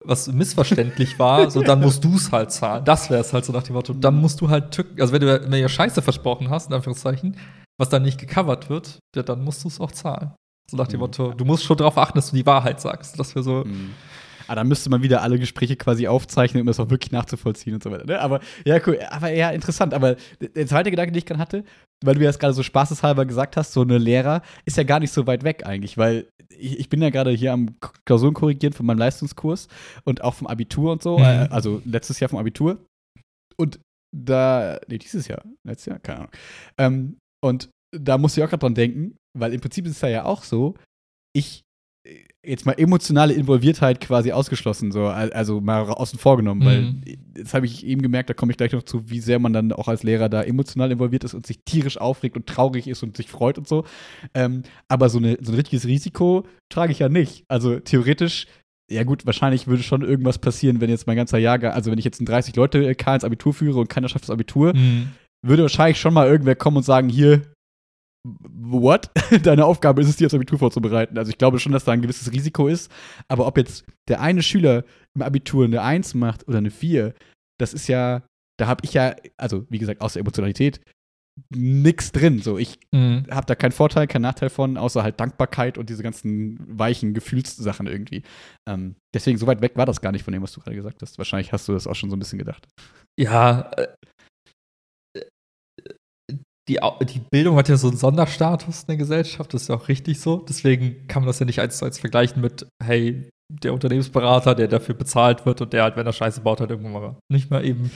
[0.05, 2.85] was missverständlich war, so dann musst du es halt zahlen.
[2.85, 5.21] Das wäre es halt so nach dem Motto, dann musst du halt tücken, also wenn
[5.21, 7.37] du mir ja Scheiße versprochen hast, in Anführungszeichen,
[7.79, 10.31] was dann nicht gecovert wird, ja, dann musst du es auch zahlen.
[10.71, 11.01] So nach dem Mhm.
[11.01, 13.19] Motto, du musst schon darauf achten, dass du die Wahrheit sagst.
[13.19, 13.91] Das wäre so, Mhm.
[14.47, 17.83] Ah, dann müsste man wieder alle Gespräche quasi aufzeichnen, um das auch wirklich nachzuvollziehen und
[17.83, 18.05] so weiter.
[18.05, 18.19] Ne?
[18.19, 18.99] Aber ja, cool.
[19.09, 19.93] Aber ja, interessant.
[19.93, 21.63] Aber der zweite Gedanke, den ich gerade hatte,
[22.03, 25.11] weil du das gerade so spaßeshalber gesagt hast, so eine Lehrer ist ja gar nicht
[25.13, 28.85] so weit weg eigentlich, weil ich, ich bin ja gerade hier am Klausuren korrigieren von
[28.85, 29.69] meinem Leistungskurs
[30.03, 31.23] und auch vom Abitur und so, Mhm.
[31.23, 32.83] äh, also letztes Jahr vom Abitur.
[33.57, 33.79] Und
[34.13, 36.31] da, nee, dieses Jahr, letztes Jahr, keine Ahnung.
[36.77, 40.25] Ähm, und da musste ich auch gerade dran denken, weil im Prinzip ist es ja
[40.25, 40.75] auch so,
[41.33, 41.61] ich
[42.07, 46.65] äh, jetzt mal emotionale Involviertheit quasi ausgeschlossen, so, al- also mal außen vor genommen, Mhm.
[46.65, 49.53] weil jetzt habe ich eben gemerkt, da komme ich gleich noch zu, wie sehr man
[49.53, 53.03] dann auch als Lehrer da emotional involviert ist und sich tierisch aufregt und traurig ist
[53.03, 53.85] und sich freut und so.
[54.33, 57.43] Ähm, aber so, eine, so ein richtiges Risiko trage ich ja nicht.
[57.47, 58.47] Also theoretisch,
[58.91, 62.05] ja gut, wahrscheinlich würde schon irgendwas passieren, wenn jetzt mein ganzer Jahrgang, also wenn ich
[62.05, 65.11] jetzt ein 30 Leute K ins Abitur führe und keiner schafft das Abitur, Mhm.
[65.45, 67.43] würde wahrscheinlich schon mal irgendwer kommen und sagen, hier,
[68.23, 69.09] what?
[69.43, 71.17] Deine Aufgabe ist es, dir aufs Abitur vorzubereiten.
[71.17, 72.91] Also ich glaube schon, dass da ein gewisses Risiko ist.
[73.27, 74.83] Aber ob jetzt der eine Schüler
[75.15, 77.13] im Abitur eine 1 macht oder eine 4,
[77.59, 78.23] das ist ja,
[78.59, 80.81] da habe ich ja, also wie gesagt, außer Emotionalität,
[81.49, 82.39] nix drin.
[82.39, 83.25] So, ich Mhm.
[83.31, 87.87] habe da keinen Vorteil, keinen Nachteil von, außer halt Dankbarkeit und diese ganzen weichen Gefühlssachen
[87.87, 88.23] irgendwie.
[88.67, 91.01] Ähm, deswegen, so weit weg war das gar nicht von dem, was du gerade gesagt
[91.01, 91.17] hast.
[91.17, 92.67] Wahrscheinlich hast du das auch schon so ein bisschen gedacht.
[93.17, 93.87] Ja, äh,
[96.69, 99.87] die, die Bildung hat ja so einen Sonderstatus in der Gesellschaft, das ist ja auch
[99.87, 100.37] richtig so.
[100.37, 104.67] Deswegen kann man das ja nicht eins zu eins vergleichen mit, hey, der Unternehmensberater, der
[104.67, 107.65] dafür bezahlt wird und der halt, wenn er Scheiße baut, halt irgendwann mal nicht mal
[107.65, 107.91] eben.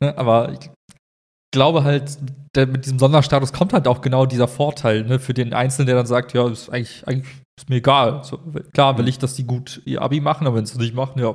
[0.00, 0.16] Ne?
[0.18, 0.70] Aber ich
[1.52, 2.18] glaube halt,
[2.54, 5.18] der, mit diesem Sonderstatus kommt halt auch genau dieser Vorteil ne?
[5.18, 8.24] für den Einzelnen, der dann sagt, ja, ist eigentlich, eigentlich ist mir egal.
[8.24, 8.38] So,
[8.74, 11.20] klar will ich, dass die gut ihr Abi machen, aber wenn sie es nicht machen,
[11.20, 11.34] ja,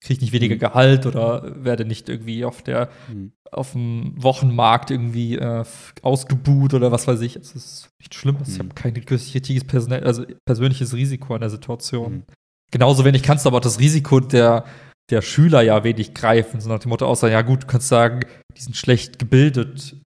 [0.00, 0.60] kriege ich nicht weniger Mhm.
[0.60, 3.32] Gehalt oder werde nicht irgendwie auf der Mhm.
[3.50, 5.64] auf dem Wochenmarkt irgendwie äh,
[6.02, 7.36] ausgebuht oder was weiß ich.
[7.36, 8.36] Es ist nicht schlimm.
[8.42, 8.58] Ich Mhm.
[8.58, 12.12] habe kein richtiges Personal, also persönliches Risiko an der Situation.
[12.12, 12.22] Mhm.
[12.70, 14.64] Genauso wenig kannst du aber das Risiko der,
[15.10, 18.20] der Schüler ja wenig greifen, so nach dem Motto, außer, ja gut, du kannst sagen,
[18.56, 19.96] die sind schlecht gebildet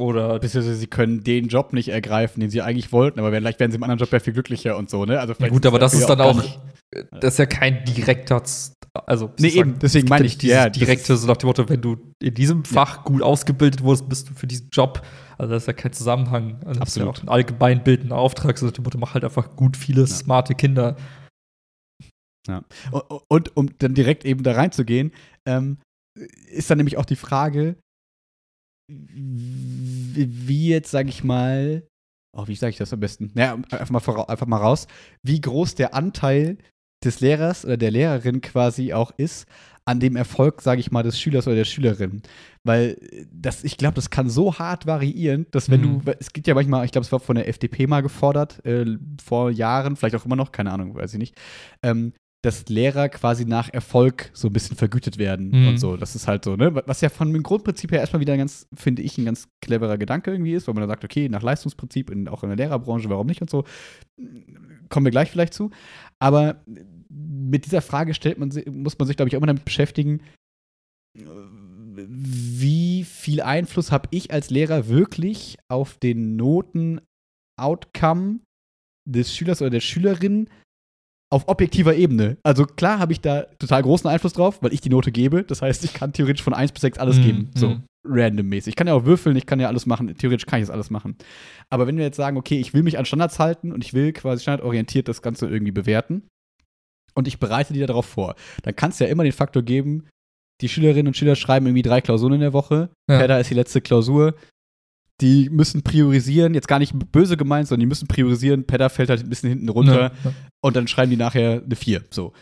[0.00, 3.72] oder Beziehungsweise sie können den Job nicht ergreifen, den sie eigentlich wollten, aber vielleicht werden
[3.72, 5.18] sie im anderen Job ja viel glücklicher und so, ne?
[5.18, 6.60] Also ja gut, aber das ist dann auch, nicht-
[7.20, 8.42] das ist ja kein direkter,
[9.06, 11.80] also Nee, eben, deswegen meine ja ich, dieses ja, direkte, so nach dem Motto, wenn
[11.80, 15.04] du in diesem Fach gut ausgebildet wurdest, bist du für diesen Job,
[15.36, 16.60] also das ist ja kein Zusammenhang.
[16.64, 17.22] Also ja Absolut.
[17.22, 20.96] ein allgemein bildender Auftrag, so nach dem Motto, mach halt einfach gut viele smarte Kinder.
[22.90, 25.12] Und, und um dann direkt eben da reinzugehen,
[25.46, 25.78] ähm,
[26.50, 27.76] ist dann nämlich auch die Frage,
[30.28, 31.86] wie, jetzt, sage ich mal,
[32.36, 33.30] oh, wie sage ich das am besten?
[33.34, 34.86] Naja, einfach mal, vora- einfach mal raus,
[35.22, 36.58] wie groß der Anteil
[37.04, 39.46] des Lehrers oder der Lehrerin quasi auch ist
[39.84, 42.20] an dem Erfolg, sage ich mal, des Schülers oder der Schülerin.
[42.64, 42.98] Weil
[43.32, 46.00] das, ich glaube, das kann so hart variieren, dass wenn Mhm.
[46.04, 48.84] du, es gibt ja manchmal, ich glaube, es war von der FDP mal gefordert, äh,
[49.22, 51.36] vor Jahren, vielleicht auch immer noch, keine Ahnung, weiß ich nicht,
[51.82, 52.12] ähm,
[52.44, 55.68] dass Lehrer quasi nach Erfolg so ein bisschen vergütet werden Mhm.
[55.68, 55.96] und so.
[55.96, 56.72] Das ist halt so, ne?
[56.86, 59.98] Was ja von dem Grundprinzip her erstmal wieder ein ganz, finde ich, ein ganz cleverer
[59.98, 63.10] Gedanke irgendwie ist, weil man dann sagt, okay, nach Leistungsprinzip, in, auch in der Lehrerbranche,
[63.10, 63.64] warum nicht und so.
[64.88, 65.70] Kommen wir gleich vielleicht zu.
[66.20, 66.62] Aber
[67.08, 70.20] mit dieser Frage stellt man, muss man sich, glaube ich, auch immer damit beschäftigen,
[71.96, 78.38] wie viel Einfluss habe ich als Lehrer wirklich auf den Noten-Outcome
[79.08, 80.48] des Schülers oder der Schülerin
[81.30, 82.38] auf objektiver Ebene.
[82.42, 85.44] Also klar habe ich da total großen Einfluss drauf, weil ich die Note gebe.
[85.44, 87.50] Das heißt, ich kann theoretisch von 1 bis 6 alles Mhm, geben.
[87.54, 87.82] So mhm.
[88.04, 88.72] randommäßig.
[88.72, 90.14] Ich kann ja auch würfeln, ich kann ja alles machen.
[90.16, 91.16] Theoretisch kann ich das alles machen.
[91.68, 94.12] Aber wenn wir jetzt sagen, okay, ich will mich an Standards halten und ich will
[94.12, 96.22] quasi standardorientiert das Ganze irgendwie bewerten
[97.14, 100.06] und ich bereite die darauf vor, dann kann es ja immer den Faktor geben,
[100.60, 102.90] die Schülerinnen und Schüler schreiben irgendwie drei Klausuren in der Woche.
[103.08, 103.18] Ja.
[103.18, 104.34] Pedda ist die letzte Klausur.
[105.20, 108.64] Die müssen priorisieren, jetzt gar nicht böse gemeint, sondern die müssen priorisieren.
[108.64, 110.32] Pedda fällt halt ein bisschen hinten runter Ja.
[110.60, 112.04] und dann schreiben die nachher eine 4.
[112.10, 112.32] So.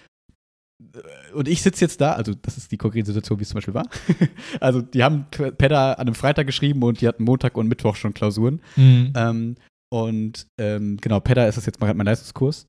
[1.33, 3.75] Und ich sitze jetzt da, also das ist die konkrete Situation, wie es zum Beispiel
[3.75, 3.89] war.
[4.61, 8.13] also die haben Pedda an einem Freitag geschrieben und die hatten Montag und Mittwoch schon
[8.15, 8.61] Klausuren.
[8.77, 9.13] Mhm.
[9.17, 9.55] Ähm,
[9.91, 12.67] und ähm, genau, Pedda ist das jetzt mal mein Leistungskurs.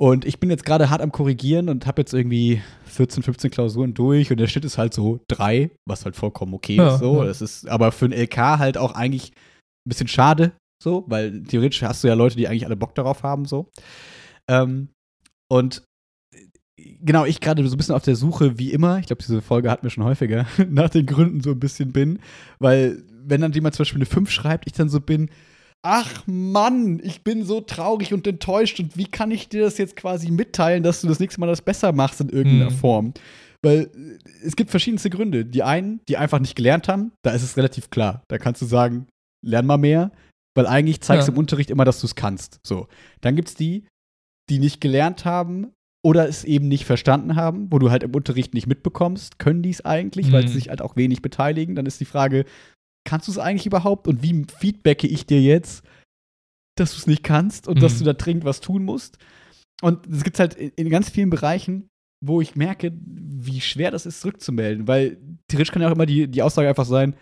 [0.00, 3.92] Und ich bin jetzt gerade hart am Korrigieren und habe jetzt irgendwie 14, 15 Klausuren
[3.92, 7.00] durch und der Schnitt ist halt so drei, was halt vollkommen okay Ja, ist.
[7.00, 7.18] So.
[7.18, 7.26] ja.
[7.26, 11.82] Das ist aber für ein LK halt auch eigentlich ein bisschen schade, so, weil theoretisch
[11.82, 13.68] hast du ja Leute, die eigentlich alle Bock darauf haben, so.
[14.48, 14.88] Ähm,
[15.52, 15.82] und
[16.34, 16.46] äh,
[17.02, 19.70] genau, ich gerade so ein bisschen auf der Suche, wie immer, ich glaube, diese Folge
[19.70, 22.20] hatten wir schon häufiger, nach den Gründen so ein bisschen bin,
[22.58, 25.28] weil wenn dann jemand zum Beispiel eine 5 schreibt, ich dann so bin,
[25.82, 29.96] ach Mann, ich bin so traurig und enttäuscht und wie kann ich dir das jetzt
[29.96, 32.74] quasi mitteilen, dass du das nächste Mal das besser machst in irgendeiner Mhm.
[32.74, 33.14] Form?
[33.62, 35.44] Weil äh, es gibt verschiedenste Gründe.
[35.44, 38.22] Die einen, die einfach nicht gelernt haben, da ist es relativ klar.
[38.28, 39.06] Da kannst du sagen,
[39.44, 40.12] lern mal mehr,
[40.56, 41.34] weil eigentlich zeigst du Ja.
[41.34, 42.60] im Unterricht immer, dass du es kannst.
[42.66, 42.86] So.
[43.20, 43.86] Dann gibt es die,
[44.50, 45.68] die nicht gelernt haben
[46.04, 49.70] oder es eben nicht verstanden haben, wo du halt im Unterricht nicht mitbekommst, können die
[49.70, 50.58] es eigentlich, weil sie Mhm.
[50.58, 51.74] sich halt auch wenig beteiligen.
[51.74, 52.44] Dann ist die Frage,
[53.10, 55.84] kannst du es eigentlich überhaupt und wie feedbacke ich dir jetzt,
[56.78, 57.98] dass du es nicht kannst und dass Mhm.
[57.98, 59.18] du da dringend was tun musst?
[59.82, 61.88] Und es gibt halt in, in ganz vielen Bereichen,
[62.24, 65.18] wo ich merke, wie schwer das ist, zurückzumelden, weil
[65.48, 67.16] theoretisch kann ja auch immer die, die Aussage einfach sein,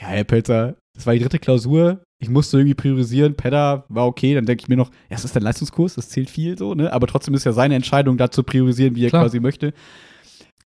[0.00, 4.34] ja, Herr Pelzer, das war die dritte Klausur, ich musste irgendwie priorisieren, Pedda war okay,
[4.34, 6.92] dann denke ich mir noch, ja, das ist dein Leistungskurs, das zählt viel so, ne?
[6.92, 9.24] Aber trotzdem ist ja seine Entscheidung, da zu priorisieren, wie er Klar.
[9.24, 9.72] quasi möchte.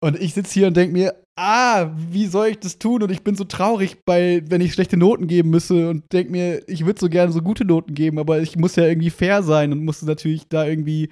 [0.04, 3.02] Und ich sitze hier und denke mir, ah, wie soll ich das tun?
[3.02, 6.68] Und ich bin so traurig, bei, wenn ich schlechte Noten geben müsse und denke mir,
[6.70, 9.72] ich würde so gerne so gute Noten geben, aber ich muss ja irgendwie fair sein
[9.72, 11.10] und muss natürlich da irgendwie,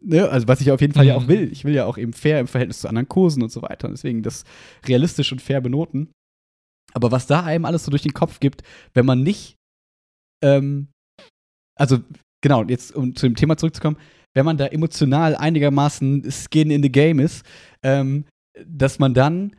[0.00, 1.28] ne, also was ich auf jeden Fall ja auch Mhm.
[1.28, 1.52] will.
[1.52, 3.86] Ich will ja auch eben fair im Verhältnis zu anderen Kursen und so weiter.
[3.86, 4.44] Und deswegen das
[4.86, 6.10] realistisch und fair benoten.
[6.92, 8.62] Aber was da einem alles so durch den Kopf gibt,
[8.94, 9.56] wenn man nicht,
[10.44, 10.88] ähm,
[11.78, 11.98] also
[12.42, 13.96] genau, jetzt um zu dem Thema zurückzukommen,
[14.34, 17.44] wenn man da emotional einigermaßen skin in the game ist,
[17.82, 18.24] ähm,
[18.66, 19.56] dass man dann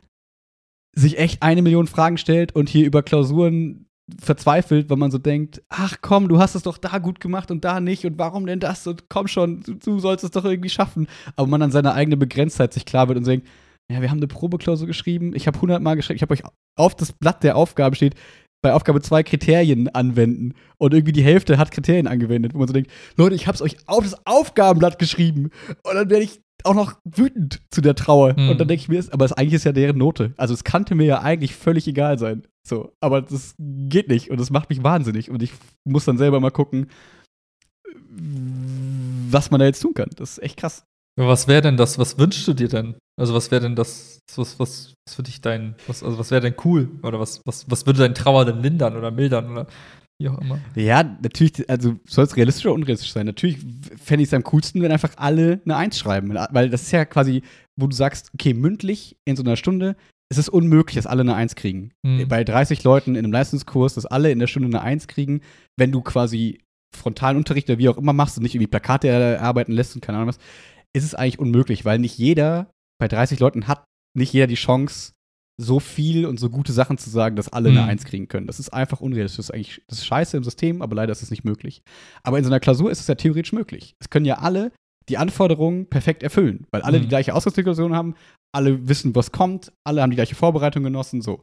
[0.94, 3.86] sich echt eine Million Fragen stellt und hier über Klausuren
[4.18, 7.64] verzweifelt, weil man so denkt, ach komm, du hast es doch da gut gemacht und
[7.64, 10.70] da nicht und warum denn das und komm schon, du, du sollst es doch irgendwie
[10.70, 11.08] schaffen.
[11.34, 13.48] Aber man an seine eigene Begrenztheit sich klar wird und denkt,
[13.90, 16.42] ja, wir haben eine Probeklausur geschrieben, ich habe 100 Mal geschrieben, ich habe euch
[16.76, 18.14] auf das Blatt der Aufgabe steht,
[18.66, 22.74] bei Aufgabe zwei Kriterien anwenden und irgendwie die Hälfte hat Kriterien angewendet, wo man so
[22.74, 25.50] denkt, Leute, ich habe es euch auf das Aufgabenblatt geschrieben
[25.84, 28.34] und dann werde ich auch noch wütend zu der Trauer.
[28.36, 28.50] Mhm.
[28.50, 30.34] Und dann denke ich mir, aber es eigentlich ist ja deren Note.
[30.36, 32.42] Also es kannte mir ja eigentlich völlig egal sein.
[32.66, 35.30] So, aber das geht nicht und das macht mich wahnsinnig.
[35.30, 35.52] Und ich
[35.84, 36.88] muss dann selber mal gucken,
[39.30, 40.10] was man da jetzt tun kann.
[40.16, 40.84] Das ist echt krass.
[41.16, 42.94] Was wäre denn das, was wünschst du dir denn?
[43.18, 46.42] Also was wäre denn das, was, was, was für dich dein, was, also was wäre
[46.42, 46.90] denn cool?
[47.02, 49.66] Oder was, was, was würde dein Trauer denn lindern oder mildern oder
[50.18, 50.60] wie auch immer?
[50.74, 53.26] Ja, natürlich, also soll es realistisch oder unrealistisch sein?
[53.26, 53.58] Natürlich
[54.02, 56.34] fände ich es am coolsten, wenn einfach alle eine Eins schreiben.
[56.50, 57.42] Weil das ist ja quasi,
[57.76, 59.96] wo du sagst, okay, mündlich in so einer Stunde
[60.30, 61.92] ist es unmöglich, dass alle eine Eins kriegen.
[62.02, 62.28] Mhm.
[62.28, 65.40] Bei 30 Leuten in einem Leistungskurs, dass alle in der Stunde eine Eins kriegen,
[65.76, 66.60] wenn du quasi
[66.94, 70.18] frontalen Unterricht oder wie auch immer machst und nicht irgendwie Plakate erarbeiten lässt und keine
[70.18, 70.38] Ahnung was,
[70.96, 73.84] ist es eigentlich unmöglich, weil nicht jeder, bei 30 Leuten hat
[74.16, 75.12] nicht jeder die Chance,
[75.58, 77.88] so viel und so gute Sachen zu sagen, dass alle eine Mhm.
[77.88, 78.46] Eins kriegen können.
[78.46, 79.36] Das ist einfach unrealistisch.
[79.38, 81.82] Das ist eigentlich das ist scheiße im System, aber leider ist es nicht möglich.
[82.22, 83.94] Aber in so einer Klausur ist es ja theoretisch möglich.
[84.00, 84.72] Es können ja alle
[85.08, 87.02] die Anforderungen perfekt erfüllen, weil alle Mhm.
[87.02, 88.14] die gleiche Ausgangssituation haben,
[88.54, 91.42] alle wissen, was kommt, alle haben die gleiche Vorbereitung genossen, so.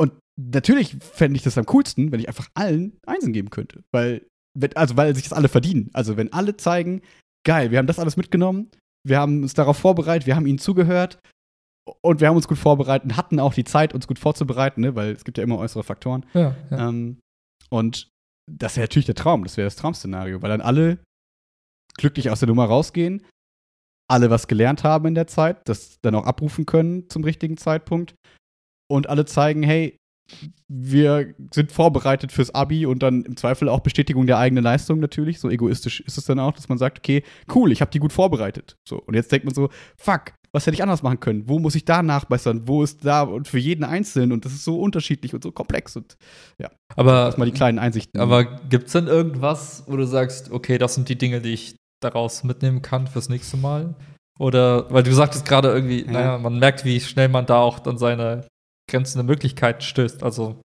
[0.00, 3.82] Und natürlich fände ich das am coolsten, wenn ich einfach allen Einsen geben könnte.
[3.92, 4.26] Weil,
[4.74, 5.90] also weil sich das alle verdienen.
[5.92, 7.00] Also wenn alle zeigen,
[7.44, 8.70] geil, wir haben das alles mitgenommen,
[9.06, 11.18] wir haben uns darauf vorbereitet, wir haben ihnen zugehört
[12.02, 14.94] und wir haben uns gut vorbereitet und hatten auch die Zeit, uns gut vorzubereiten, ne?
[14.94, 16.26] weil es gibt ja immer äußere Faktoren.
[16.34, 16.88] Ja, ja.
[16.88, 17.20] Ähm,
[17.70, 18.08] und
[18.50, 20.98] das wäre natürlich der Traum, das wäre das Traumszenario, weil dann alle
[21.96, 23.24] glücklich aus der Nummer rausgehen,
[24.10, 28.14] alle was gelernt haben in der Zeit, das dann auch abrufen können zum richtigen Zeitpunkt
[28.90, 29.96] und alle zeigen, hey,
[30.68, 35.40] wir sind vorbereitet fürs Abi und dann im Zweifel auch Bestätigung der eigenen Leistung natürlich.
[35.40, 37.22] So egoistisch ist es dann auch, dass man sagt, okay,
[37.54, 38.76] cool, ich habe die gut vorbereitet.
[38.86, 41.48] So und jetzt denkt man so, fuck, was hätte ich anders machen können?
[41.48, 42.62] Wo muss ich da nachbessern?
[42.66, 45.96] Wo ist da und für jeden Einzelnen und das ist so unterschiedlich und so komplex
[45.96, 46.16] und
[46.96, 48.20] Aber, erstmal die kleinen Einsichten.
[48.20, 52.44] aber gibt's denn irgendwas, wo du sagst, okay, das sind die Dinge, die ich daraus
[52.44, 53.94] mitnehmen kann fürs nächste Mal?
[54.38, 56.12] Oder, weil du sagtest gerade irgendwie, Ja.
[56.12, 58.46] naja, man merkt, wie schnell man da auch dann seine
[58.88, 60.22] Grenzen der Möglichkeiten stößt.
[60.22, 60.60] Also,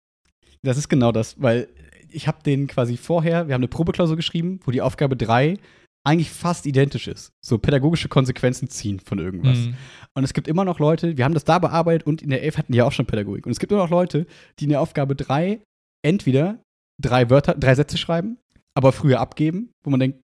[0.61, 1.67] Das ist genau das, weil
[2.11, 5.57] ich habe den quasi vorher, wir haben eine Probeklausur geschrieben, wo die Aufgabe 3
[6.05, 7.29] eigentlich fast identisch ist.
[7.45, 9.57] So pädagogische Konsequenzen ziehen von irgendwas.
[9.57, 9.73] mh,
[10.15, 12.57] Und es gibt immer noch Leute, wir haben das da bearbeitet und in der 11
[12.57, 13.45] hatten die ja auch schon Pädagogik.
[13.45, 14.25] Und es gibt immer noch Leute,
[14.59, 15.59] die in der Aufgabe 3
[16.03, 16.59] entweder
[17.01, 18.37] drei Wörter, drei Sätze schreiben,
[18.73, 20.19] aber früher abgeben, wo man denkt,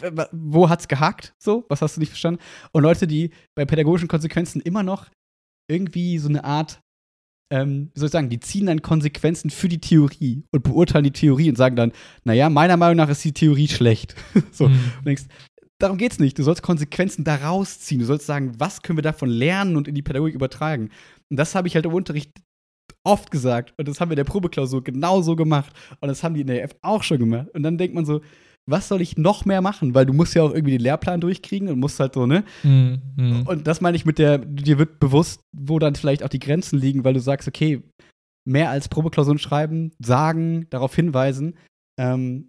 [0.00, 1.32] w- wo hat's gehakt?
[1.38, 2.40] So, was hast du nicht verstanden?
[2.72, 5.06] Und Leute, die bei pädagogischen Konsequenzen immer noch
[5.70, 6.80] irgendwie so eine Art,
[7.52, 11.12] ähm, wie soll ich sagen, die ziehen dann Konsequenzen für die Theorie und beurteilen die
[11.12, 11.92] Theorie und sagen dann,
[12.24, 14.14] naja, meiner Meinung nach ist die Theorie schlecht.
[14.52, 14.74] so, mh.
[14.98, 15.24] und denkst,
[15.78, 16.38] darum geht's nicht.
[16.38, 18.00] Du sollst Konsequenzen daraus ziehen.
[18.00, 20.90] Du sollst sagen, was können wir davon lernen und in die Pädagogik übertragen.
[21.30, 22.32] Und das habe ich halt im Unterricht
[23.04, 23.74] oft gesagt.
[23.78, 25.72] Und das haben wir in der Probeklausur genauso gemacht.
[26.00, 27.48] Und das haben die in der F auch schon gemacht.
[27.54, 28.20] Und dann denkt man so,
[28.70, 29.94] was soll ich noch mehr machen?
[29.94, 32.44] Weil du musst ja auch irgendwie den Lehrplan durchkriegen und musst halt so, ne?
[32.62, 33.44] Mh.
[33.46, 36.78] Und das meine ich mit der, dir wird bewusst, wo dann vielleicht auch die Grenzen
[36.78, 37.82] liegen, weil du sagst, okay,
[38.46, 41.56] mehr als Probeklausuren schreiben, sagen, darauf hinweisen.
[41.98, 42.48] Ähm,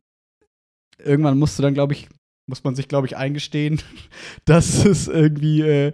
[1.04, 2.08] irgendwann musst du dann, glaube ich,
[2.50, 3.82] muss man sich, glaube ich, eingestehen,
[4.46, 5.94] dass es irgendwie, äh,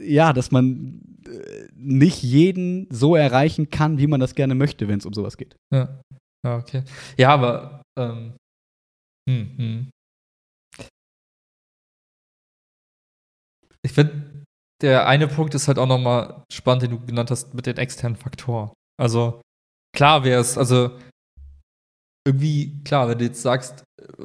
[0.00, 4.98] ja, dass man äh, nicht jeden so erreichen kann, wie man das gerne möchte, wenn
[4.98, 5.56] es um sowas geht.
[5.72, 6.00] Ja.
[6.44, 6.82] ja, okay.
[7.16, 8.34] Ja, aber ähm,
[9.28, 9.90] hm, hm.
[13.84, 14.44] ich finde,
[14.80, 18.16] der eine Punkt ist halt auch nochmal spannend, den du genannt hast mit den externen
[18.16, 18.70] Faktoren.
[19.00, 19.40] Also
[19.94, 20.96] klar wäre es, also
[22.26, 23.84] irgendwie, klar, wenn du jetzt sagst,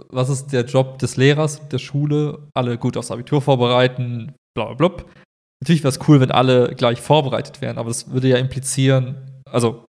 [0.09, 4.87] was ist der Job des Lehrers, der Schule, alle gut aufs Abitur vorbereiten, bla bla
[4.87, 5.05] bla.
[5.63, 9.85] Natürlich wäre es cool, wenn alle gleich vorbereitet wären, aber das würde ja implizieren, also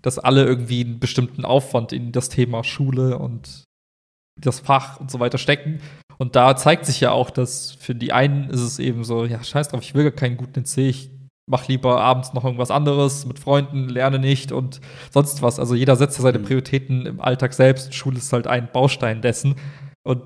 [0.00, 3.64] dass alle irgendwie einen bestimmten Aufwand in das Thema Schule und
[4.40, 5.80] das Fach und so weiter stecken.
[6.18, 9.42] Und da zeigt sich ja auch, dass für die einen ist es eben so, ja,
[9.42, 11.10] scheiß drauf, ich will gar keinen guten NC, ich
[11.48, 15.58] mach lieber abends noch irgendwas anderes mit Freunden, lerne nicht und sonst was.
[15.58, 16.44] Also jeder setzt ja seine Mhm.
[16.44, 17.94] Prioritäten im Alltag selbst.
[17.94, 19.54] Schule ist halt ein Baustein dessen.
[20.02, 20.22] Und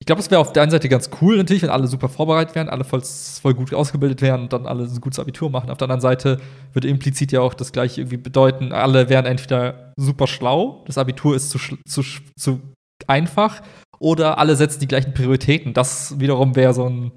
[0.00, 2.56] ich glaube, es wäre auf der einen Seite ganz cool natürlich, wenn alle super vorbereitet
[2.56, 5.70] wären, alle voll, voll gut ausgebildet wären und dann alle ein gutes Abitur machen.
[5.70, 6.40] Auf der anderen Seite
[6.72, 11.36] würde implizit ja auch das gleiche irgendwie bedeuten, alle wären entweder super schlau, das Abitur
[11.36, 12.02] ist zu, zu,
[12.36, 12.60] zu
[13.08, 13.62] einfach,
[13.98, 15.72] oder alle setzen die gleichen Prioritäten.
[15.74, 17.12] Das wiederum wäre so ein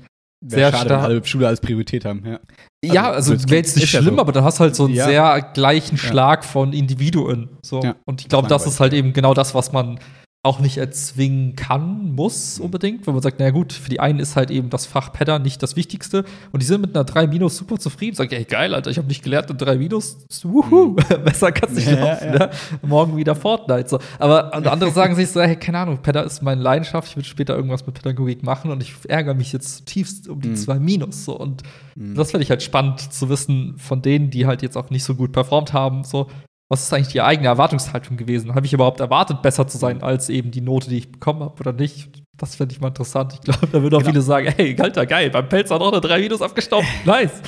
[0.47, 2.39] Wäre Sehr schade, wenn alle Schule als Priorität haben, ja.
[2.83, 4.21] ja, Also, also wäre jetzt nicht ist ja schlimm, so.
[4.21, 5.05] aber dann hast du halt so einen Ja.
[5.05, 7.57] sehr gleichen Schlag von Individuen.
[7.65, 7.81] So.
[7.81, 7.95] Ja.
[8.05, 9.97] Und ich glaube, das ist halt eben genau das, was man
[10.45, 14.35] auch nicht erzwingen kann, muss unbedingt, wenn man sagt, naja gut, für die einen ist
[14.35, 17.57] halt eben das Fach Pedder nicht das Wichtigste und die sind mit einer 3 Minus
[17.57, 20.93] super zufrieden, sagen, ey geil, Alter, ich habe nicht gelernt und 3 Minus, wuhu,
[21.25, 22.37] besser kann's nicht Ja, laufen, ja.
[22.39, 22.49] ne?
[22.83, 23.99] morgen wieder Fortnite, so.
[24.19, 27.55] Aber andere sagen sich so, hey, keine Ahnung, Pedder ist meine Leidenschaft, ich will später
[27.55, 30.55] irgendwas mit Pädagogik machen und ich ärgere mich jetzt tiefst um die Mhm.
[30.55, 31.63] 2 Minus, so und
[31.95, 32.13] Mhm.
[32.15, 35.15] das finde ich halt spannend zu wissen von denen, die halt jetzt auch nicht so
[35.15, 36.27] gut performt haben, so
[36.69, 38.55] was ist eigentlich die eigene Erwartungshaltung gewesen?
[38.55, 41.59] Habe ich überhaupt erwartet, besser zu sein als eben die Note, die ich bekommen habe
[41.59, 42.09] oder nicht?
[42.37, 43.33] Das fände ich mal interessant.
[43.33, 44.11] Ich glaube, da würden auch Genau.
[44.11, 46.85] viele sagen, ey, Alter, geil, beim Pelz hat auch eine 3 Minus abgestaubt.
[47.05, 47.41] Nice.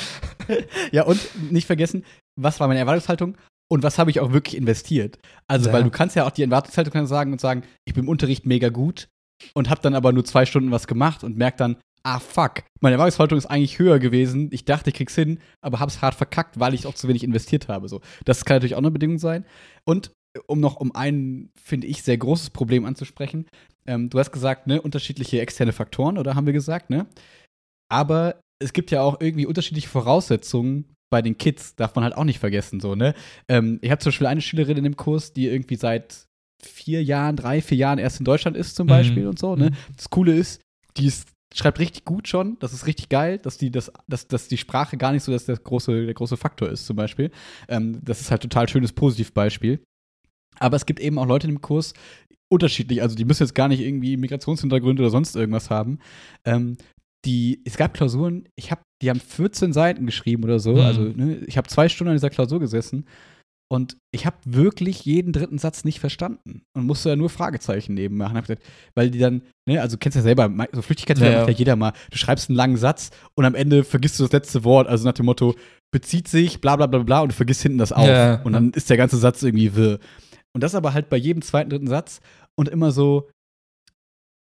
[0.91, 1.19] Ja, und
[1.51, 2.05] nicht vergessen,
[2.39, 3.35] was war meine Erwartungshaltung
[3.69, 5.19] und was habe ich auch wirklich investiert?
[5.47, 5.73] Also, Ja.
[5.73, 8.69] weil du kannst ja auch die Erwartungshaltung sagen und sagen, ich bin im Unterricht mega
[8.69, 9.09] gut
[9.53, 11.75] und habe dann aber nur zwei Stunden was gemacht und merk dann,
[12.07, 14.47] ah fuck, meine Erwartungshaltung ist eigentlich höher gewesen.
[14.53, 17.67] Ich dachte, ich krieg's hin, aber hab's hart verkackt, weil ich auch zu wenig investiert
[17.67, 17.89] habe.
[17.89, 19.45] So, das kann natürlich auch eine Bedingung sein.
[19.83, 23.45] Und äh, um noch um ein, finde ich, sehr großes Problem anzusprechen,
[23.85, 27.07] ähm, du hast gesagt, ne, unterschiedliche externe Faktoren, oder haben wir gesagt, ne?
[27.89, 32.23] Aber es gibt ja auch irgendwie unterschiedliche Voraussetzungen bei den Kids, darf man halt auch
[32.25, 33.15] nicht vergessen, so, ne?
[33.49, 36.25] Ähm, ich habe zum Beispiel eine Schülerin in dem Kurs, die irgendwie seit
[36.63, 38.91] vier Jahren, drei, vier Jahren erst in Deutschland ist, zum Mhm.
[38.91, 39.71] Beispiel und so, ne?
[39.71, 39.75] Mhm.
[39.97, 40.61] Das Coole ist,
[40.97, 44.47] die ist, schreibt richtig gut schon, das ist richtig geil, dass die, das, dass, dass
[44.47, 47.31] die Sprache gar nicht so dass der große, der große Faktor ist, zum Beispiel.
[47.67, 49.81] Ähm, das ist halt total schönes Positivbeispiel.
[50.59, 51.93] Aber es gibt eben auch Leute dem Kurs,
[52.49, 55.99] unterschiedlich, also die müssen jetzt gar nicht irgendwie Migrationshintergründe oder sonst irgendwas haben.
[56.45, 56.77] Ähm,
[57.25, 60.73] die, es gab Klausuren, ich habe, die haben 14 Seiten geschrieben oder so.
[60.73, 60.79] Mhm.
[60.79, 63.05] Also, ne, ich habe zwei Stunden an dieser Klausur gesessen
[63.69, 68.15] und ich habe wirklich jeden dritten Satz nicht verstanden und musste da nur Fragezeichen neben
[68.15, 68.37] machen.
[68.37, 68.63] Hab gesagt,
[68.95, 71.53] weil die dann, ne, also du kennst ja selber, so Flüchtigkeitsfälle Ja, macht ja.
[71.53, 71.91] ja jeder mal.
[72.09, 75.13] Du schreibst einen langen Satz und am Ende vergisst du das letzte Wort, also nach
[75.13, 75.53] dem Motto,
[75.91, 78.07] bezieht sich, bla bla bla bla und du vergisst hinten das auf.
[78.07, 78.41] Ja.
[78.43, 79.99] Und dann ist der ganze Satz irgendwie wirr.
[80.55, 82.21] Und das aber halt bei jedem zweiten, dritten Satz
[82.55, 83.29] und immer so,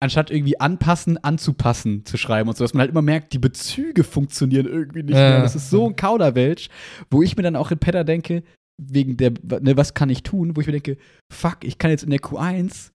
[0.01, 4.03] anstatt irgendwie anpassen, anzupassen zu schreiben und so, dass man halt immer merkt, die Bezüge
[4.03, 5.29] funktionieren irgendwie nicht Ja.
[5.29, 5.41] mehr.
[5.43, 6.69] Das ist so ein Kauderwelsch,
[7.09, 8.43] wo ich mir dann auch in Pedder denke,
[8.81, 9.31] wegen der,
[9.61, 10.97] ne, was kann ich tun, wo ich mir denke,
[11.31, 12.91] fuck, ich kann jetzt in der Q1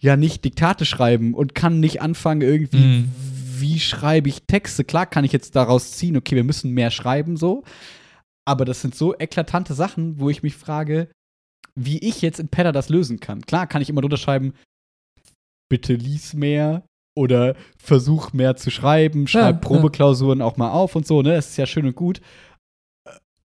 [0.00, 3.10] ja nicht Diktate schreiben und kann nicht anfangen irgendwie, Mhm.
[3.58, 4.84] wie schreibe ich Texte.
[4.84, 7.64] Klar kann ich jetzt daraus ziehen, okay, wir müssen mehr schreiben so,
[8.46, 11.08] aber das sind so eklatante Sachen, wo ich mich frage,
[11.74, 13.42] wie ich jetzt in Pedder das lösen kann.
[13.42, 14.52] Klar kann ich immer drunter schreiben,
[15.68, 16.84] bitte lies mehr
[17.18, 21.34] oder versuch mehr zu schreiben, schreib Ja, Probeklausuren auch mal auf und so, ne?
[21.34, 22.20] Das ist ja schön und gut.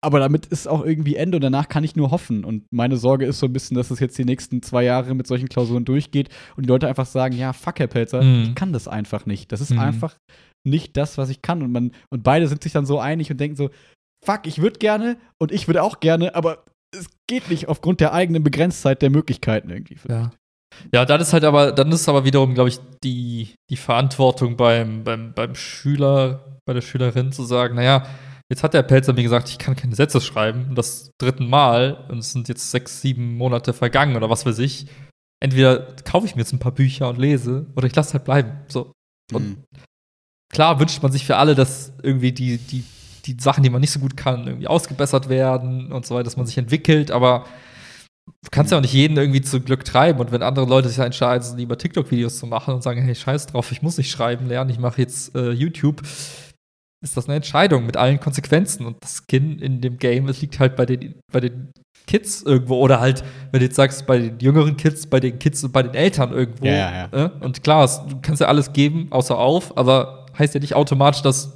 [0.03, 2.43] Aber damit ist auch irgendwie Ende und danach kann ich nur hoffen.
[2.43, 5.27] Und meine Sorge ist so ein bisschen, dass es jetzt die nächsten zwei Jahre mit
[5.27, 8.43] solchen Klausuren durchgeht und die Leute einfach sagen, ja, fuck, Herr Pelzer, Mhm.
[8.43, 9.51] ich kann das einfach nicht.
[9.51, 9.79] Das ist Mhm.
[9.79, 10.15] einfach
[10.67, 11.61] nicht das, was ich kann.
[11.61, 13.69] Und man, und beide sind sich dann so einig und denken so,
[14.25, 18.13] fuck, ich würde gerne und ich würde auch gerne, aber es geht nicht aufgrund der
[18.13, 19.97] eigenen Begrenztheit der Möglichkeiten irgendwie.
[20.09, 20.31] Ja.
[20.93, 25.03] Ja, dann ist halt aber, dann ist aber wiederum, glaube ich, die, die Verantwortung beim,
[25.03, 28.05] beim, beim Schüler, bei der Schülerin zu sagen, naja,
[28.51, 32.05] jetzt hat der Pelzer mir gesagt, ich kann keine Sätze schreiben, und das dritten Mal,
[32.09, 34.87] und es sind jetzt sechs, sieben Monate vergangen oder was weiß ich.
[35.43, 38.51] Entweder kaufe ich mir jetzt ein paar Bücher und lese, oder ich lasse halt bleiben.
[38.67, 38.91] So.
[39.33, 39.57] Und Mhm.
[40.53, 42.83] klar wünscht man sich für alle, dass irgendwie die, die,
[43.25, 46.37] die Sachen, die man nicht so gut kann, irgendwie ausgebessert werden und so weiter, dass
[46.37, 47.45] man sich entwickelt, aber
[48.43, 50.19] du kannst ja auch nicht jeden irgendwie zu Glück treiben.
[50.19, 53.47] Und wenn andere Leute sich ja entscheiden, lieber TikTok-Videos zu machen und sagen, hey, scheiß
[53.47, 56.01] drauf, ich muss nicht schreiben lernen, ich mache jetzt äh, YouTube,
[57.03, 58.85] ist das eine Entscheidung mit allen Konsequenzen.
[58.85, 61.71] Und das Skin in dem Game, es liegt halt bei den, bei den
[62.07, 62.77] Kids irgendwo.
[62.79, 65.83] Oder halt, wenn du jetzt sagst, bei den jüngeren Kids, bei den Kids und bei
[65.83, 66.65] den Eltern irgendwo.
[66.65, 67.29] Ja, ja, Äh?
[67.39, 71.53] Und klar, du kannst ja alles geben, außer auf, aber heißt ja nicht automatisch, dass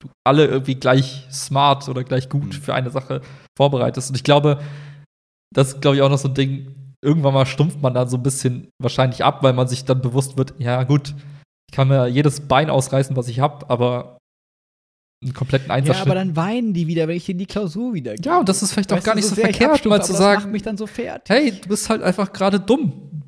[0.00, 2.52] du alle irgendwie gleich smart oder gleich gut Mhm.
[2.52, 3.20] für eine Sache
[3.56, 4.10] vorbereitest.
[4.10, 4.60] Und ich glaube,
[5.54, 8.16] das ist, glaube ich, auch noch so ein Ding, irgendwann mal stumpft man dann so
[8.16, 11.14] ein bisschen wahrscheinlich ab, weil man sich dann bewusst wird, ja gut,
[11.70, 14.15] ich kann mir jedes Bein ausreißen, was ich habe, aber
[15.22, 15.96] einen kompletten Einsatz.
[15.96, 18.24] Ja, aber dann weinen die wieder, wenn ich in die Klausur wieder gehe.
[18.26, 19.88] ja, und das ist vielleicht auch Weißt gar du, nicht so, ich verkehrt, mal zu
[19.88, 21.34] aber Das macht sagen, mich dann so fertig.
[21.34, 23.22] hey, du bist halt einfach gerade dumm.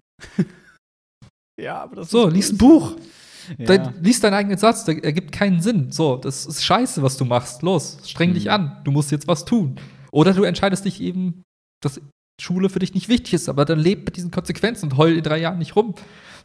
[1.60, 2.58] Ja, aber das So, lies ein.
[2.58, 2.96] Buch.
[3.56, 3.64] Ja.
[3.64, 5.90] Dein, lies deinen eigenen Satz, der ergibt keinen Sinn.
[5.90, 7.62] So, das ist scheiße, was du machst.
[7.62, 8.50] Los, streng dich Mhm.
[8.50, 8.80] an.
[8.84, 9.80] Du musst jetzt was tun.
[10.12, 11.42] Oder du entscheidest dich eben,
[11.82, 12.00] dass
[12.40, 15.22] Schule für dich nicht wichtig ist, aber dann leb mit diesen Konsequenzen und heul in
[15.24, 15.94] drei Jahren nicht rum.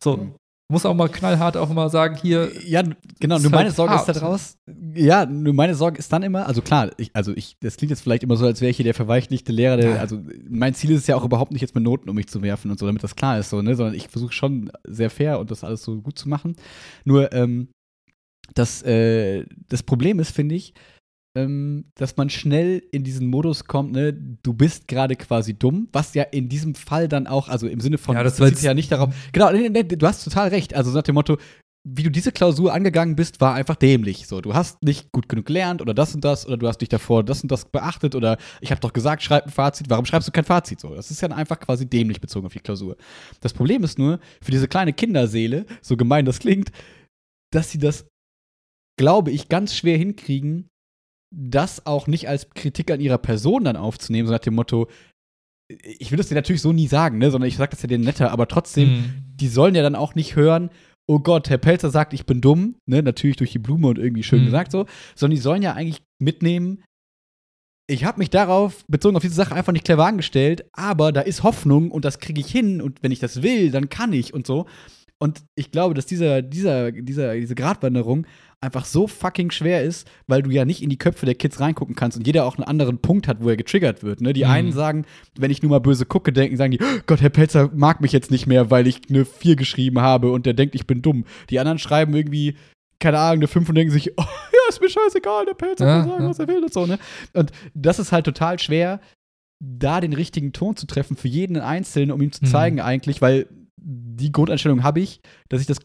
[0.03, 0.35] So, Mhm.
[0.73, 2.83] Muss auch mal knallhart auch mal sagen, hier, Ja,
[3.19, 3.37] genau.
[3.37, 4.09] Ist Nur meine halt Sorge ist hart.
[4.09, 4.57] da draus.
[4.95, 8.01] Ja, nur meine Sorge ist dann immer, also klar, ich, also ich, das klingt jetzt
[8.01, 9.95] vielleicht immer so, als wäre ich hier der verweichlichte Lehrer, der, Ja.
[10.01, 10.19] also
[10.49, 12.69] mein Ziel ist es ja auch überhaupt nicht jetzt mit Noten um mich zu werfen
[12.69, 15.49] und so, damit das klar ist, so, ne, sondern ich versuche schon sehr fair und
[15.51, 16.55] das alles so gut zu machen.
[17.05, 17.69] Nur, ähm,
[18.55, 20.73] das, äh, das Problem ist, finde ich,
[21.35, 26.13] ähm, dass man schnell in diesen Modus kommt, ne, du bist gerade quasi dumm, was
[26.13, 28.73] ja in diesem Fall dann auch, also im Sinne von, Ja, das bezieht war ja
[28.73, 31.37] nicht darauf, genau, nee, nee, du hast total recht, also nach dem Motto,
[31.85, 34.25] wie du diese Klausur angegangen bist, war einfach dämlich.
[34.27, 36.87] So, du hast nicht gut genug gelernt oder das und das oder du hast dich
[36.87, 39.89] davor das und das beachtet oder ich habe doch gesagt, schreib ein Fazit.
[39.89, 40.79] Warum schreibst du kein Fazit?
[40.79, 42.95] So, das ist ja einfach quasi dämlich bezogen auf die Klausur.
[43.41, 46.71] Das Problem ist nur für diese kleine Kinderseele, so gemein das klingt,
[47.51, 48.07] dass sie das,
[48.97, 50.69] glaube ich, ganz schwer hinkriegen,
[51.35, 54.87] das auch nicht als Kritik an ihrer Person dann aufzunehmen, so nach dem Motto,
[55.67, 57.97] ich will das dir natürlich so nie sagen, ne, sondern ich sage das ja dir
[57.97, 59.13] netter, aber trotzdem, Mhm.
[59.35, 60.69] die sollen ja dann auch nicht hören,
[61.07, 64.23] oh Gott, Herr Pelzer sagt, ich bin dumm, ne, natürlich durch die Blume und irgendwie
[64.23, 64.45] schön Mhm.
[64.45, 66.83] gesagt so, sondern die sollen ja eigentlich mitnehmen,
[67.89, 71.43] ich habe mich darauf, bezogen auf diese Sache, einfach nicht clever angestellt, aber da ist
[71.43, 74.47] Hoffnung und das kriege ich hin und wenn ich das will, dann kann ich und
[74.47, 74.67] so.
[75.23, 78.27] Und ich glaube, dass dieser, dieser, dieser, diese Gratwanderung
[78.59, 81.95] einfach so fucking schwer ist, weil du ja nicht in die Köpfe der Kids reingucken
[81.95, 84.19] kannst und jeder auch einen anderen Punkt hat, wo er getriggert wird.
[84.19, 84.33] Ne?
[84.33, 84.49] Die Mhm.
[84.51, 85.05] einen sagen,
[85.39, 88.11] wenn ich nur mal böse gucke, denken, sagen die, "Oh Gott, Herr Pelzer mag mich
[88.11, 91.23] jetzt nicht mehr, weil ich eine 4 geschrieben habe und der denkt, ich bin dumm.
[91.49, 92.55] Die anderen schreiben irgendwie,
[92.99, 95.99] keine Ahnung, eine 5 und denken sich, oh, ja, ist mir scheißegal, der Pelzer Ja,
[96.01, 96.29] kann sagen, ja.
[96.29, 96.99] was er will und so, ne?
[97.33, 98.99] Und das ist halt total schwer,
[99.61, 102.49] da den richtigen Ton zu treffen für jeden Einzelnen, um ihm zu Mhm.
[102.49, 103.47] zeigen eigentlich, weil
[103.85, 105.19] die Grundeinstellung habe ich,
[105.49, 105.77] dass ich das,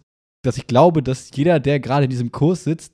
[0.45, 2.93] dass ich glaube, dass jeder, der gerade in diesem Kurs sitzt,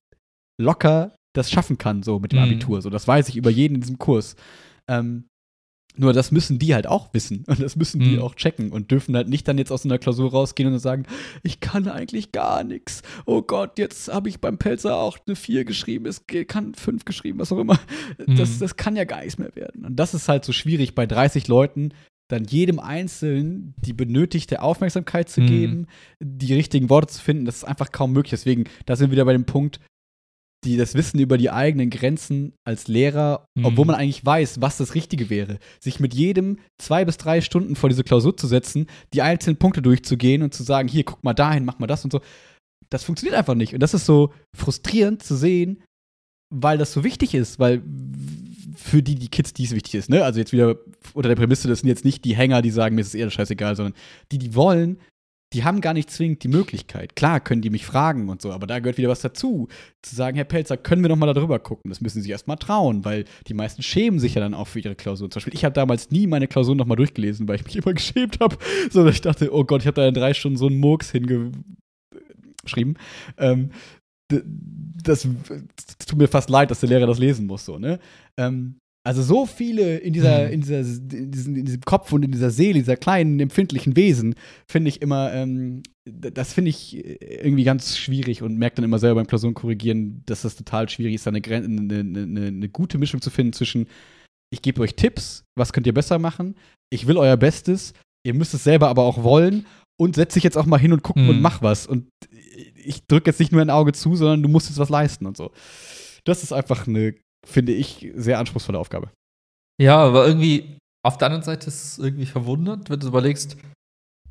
[0.61, 2.45] locker das schaffen kann, so mit dem Mhm.
[2.45, 2.81] Abitur.
[2.83, 4.37] So, das weiß ich über jeden in diesem Kurs.
[4.89, 5.27] Ähm,
[5.97, 8.23] nur das müssen die halt auch wissen und das müssen die Mhm.
[8.23, 11.07] auch checken und dürfen halt nicht dann jetzt aus so einer Klausur rausgehen und sagen,
[11.43, 13.03] ich kann eigentlich gar nichts.
[13.27, 17.39] Oh Gott, jetzt habe ich beim Pelzer auch eine 4 geschrieben, es kann 5 geschrieben,
[17.39, 17.79] was auch immer.
[18.27, 18.59] Das, Mhm.
[18.61, 19.85] das kann ja gar nichts mehr werden.
[19.85, 21.91] Und das ist halt so schwierig bei 30 Leuten,
[22.31, 25.47] dann jedem Einzelnen die benötigte Aufmerksamkeit zu Mhm.
[25.47, 25.87] geben,
[26.23, 28.31] die richtigen Worte zu finden, das ist einfach kaum möglich.
[28.31, 29.81] Deswegen, da sind wir wieder bei dem Punkt,
[30.65, 33.67] die das Wissen über die eigenen Grenzen als Lehrer, Mhm.
[33.67, 37.77] obwohl man eigentlich weiß, was das Richtige wäre, sich mit jedem zwei bis drei Stunden
[37.77, 41.35] vor diese Klausur zu setzen, die einzelnen Punkte durchzugehen und zu sagen, hier, guck mal
[41.35, 42.23] dahin, mach mal das und so.
[42.89, 43.75] Das funktioniert einfach nicht.
[43.75, 45.83] Und das ist so frustrierend zu sehen,
[46.55, 47.83] weil das so wichtig ist, weil
[48.75, 50.25] für die, die Kids, die es wichtig ist, ne?
[50.25, 50.77] Also jetzt wieder
[51.13, 53.31] unter der Prämisse, das sind jetzt nicht die Hänger, die sagen, mir ist es eher
[53.31, 53.95] scheißegal, sondern
[54.33, 54.99] die, die wollen,
[55.55, 57.15] die haben gar nicht zwingend die Möglichkeit.
[57.15, 59.69] Klar können die mich fragen und so, aber da gehört wieder was dazu.
[60.03, 61.91] Zu sagen, Herr Pelzer, können wir noch mal darüber gucken?
[61.91, 64.81] Das müssen sie erst mal trauen, weil die meisten schämen sich ja dann auch für
[64.81, 65.31] ihre Klausuren.
[65.31, 67.95] Zum Beispiel, ich habe damals nie meine Klausuren noch mal durchgelesen, weil ich mich immer
[67.95, 68.57] geschämt habe.
[68.91, 71.11] So, dass ich dachte, oh Gott, ich habe da in drei Stunden so einen Murks
[71.13, 72.99] hingeschrieben.
[73.39, 73.71] Ähm,
[75.03, 75.29] das,
[75.99, 77.99] das tut mir fast leid, dass der Lehrer das lesen muss, so, ne?
[78.39, 78.77] Ähm,
[79.07, 80.53] also so viele in dieser, Mhm.
[80.55, 84.35] in dieser, in diesem, in diesem Kopf und in dieser Seele, dieser kleinen, empfindlichen Wesen,
[84.67, 89.17] finde ich immer, ähm, das finde ich irgendwie ganz schwierig und merke dann immer selber
[89.21, 93.21] beim Klausuren korrigieren, dass das total schwierig ist, da eine, eine, eine, eine gute Mischung
[93.21, 93.89] zu finden zwischen,
[94.51, 96.55] ich gebe euch Tipps, was könnt ihr besser machen,
[96.91, 97.93] ich will euer Bestes,
[98.27, 99.67] ihr müsst es selber aber auch wollen
[100.01, 101.29] und setz dich jetzt auch mal hin und guck Mhm.
[101.29, 101.87] und mach was.
[101.87, 102.07] Und
[102.87, 105.37] ich drücke jetzt nicht nur ein Auge zu, sondern du musst jetzt was leisten und
[105.37, 105.53] so.
[106.25, 107.15] Das ist einfach eine,
[107.47, 109.11] finde ich, sehr anspruchsvolle Aufgabe.
[109.81, 113.57] Ja, aber irgendwie, auf der anderen Seite ist es irgendwie verwundert, wenn du überlegst,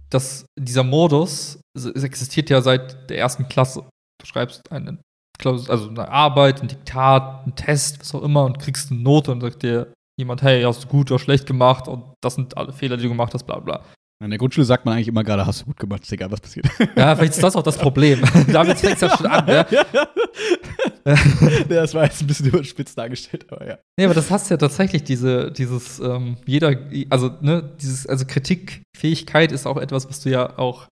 [0.09, 3.87] dass dieser Modus, es es existiert ja seit der ersten Klasse.
[4.21, 4.99] Du schreibst eine
[5.45, 9.41] also eine Arbeit, ein Diktat, einen Test, was auch immer, und kriegst eine Note und
[9.41, 12.97] sagt dir jemand, hey, hast du gut oder schlecht gemacht und das sind alle Fehler,
[12.97, 13.83] die du gemacht hast, bla bla.
[14.23, 16.39] In der Grundschule sagt man eigentlich immer gerade, hast du gut gemacht, ist egal, was
[16.39, 16.65] passiert.
[16.95, 18.21] Ja, vielleicht ist das auch das Problem.
[18.51, 19.65] Damit fängt es ja schon an, ne?
[21.69, 23.77] das war jetzt ein bisschen überspitzt dargestellt, aber ja.
[23.97, 26.73] Nee, aber das hast ja tatsächlich diese, dieses, ähm, jeder,
[27.09, 30.87] also, ne, dieses, also Kritikfähigkeit ist auch etwas, was du ja auch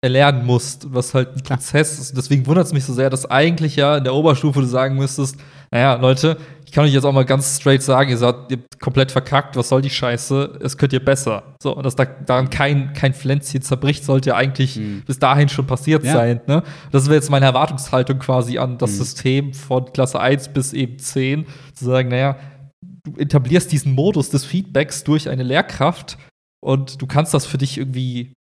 [0.00, 1.42] erlernen musst, was halt ein.
[1.42, 2.16] Prozess ist.
[2.16, 5.36] Deswegen wundert es mich so sehr, dass eigentlich ja in der Oberstufe du sagen müsstest,
[5.70, 6.38] naja, Leute,
[6.72, 9.80] kann euch jetzt auch mal ganz straight sagen, ihr seid ihr komplett verkackt, was soll
[9.82, 11.54] die Scheiße, es könnt ihr besser.
[11.62, 15.02] So, und dass da daran kein, kein Pflänzchen zerbricht, sollte ja eigentlich Mhm.
[15.06, 16.12] bis dahin schon passiert Ja.
[16.14, 16.40] sein.
[16.46, 16.62] Ne?
[16.90, 18.96] Das wäre jetzt meine Erwartungshaltung quasi an das Mhm.
[18.96, 22.36] System von Klasse 1 bis eben 10, zu sagen, naja,
[23.04, 26.18] du etablierst diesen Modus des Feedbacks durch eine Lehrkraft
[26.60, 28.32] und du kannst das für dich irgendwie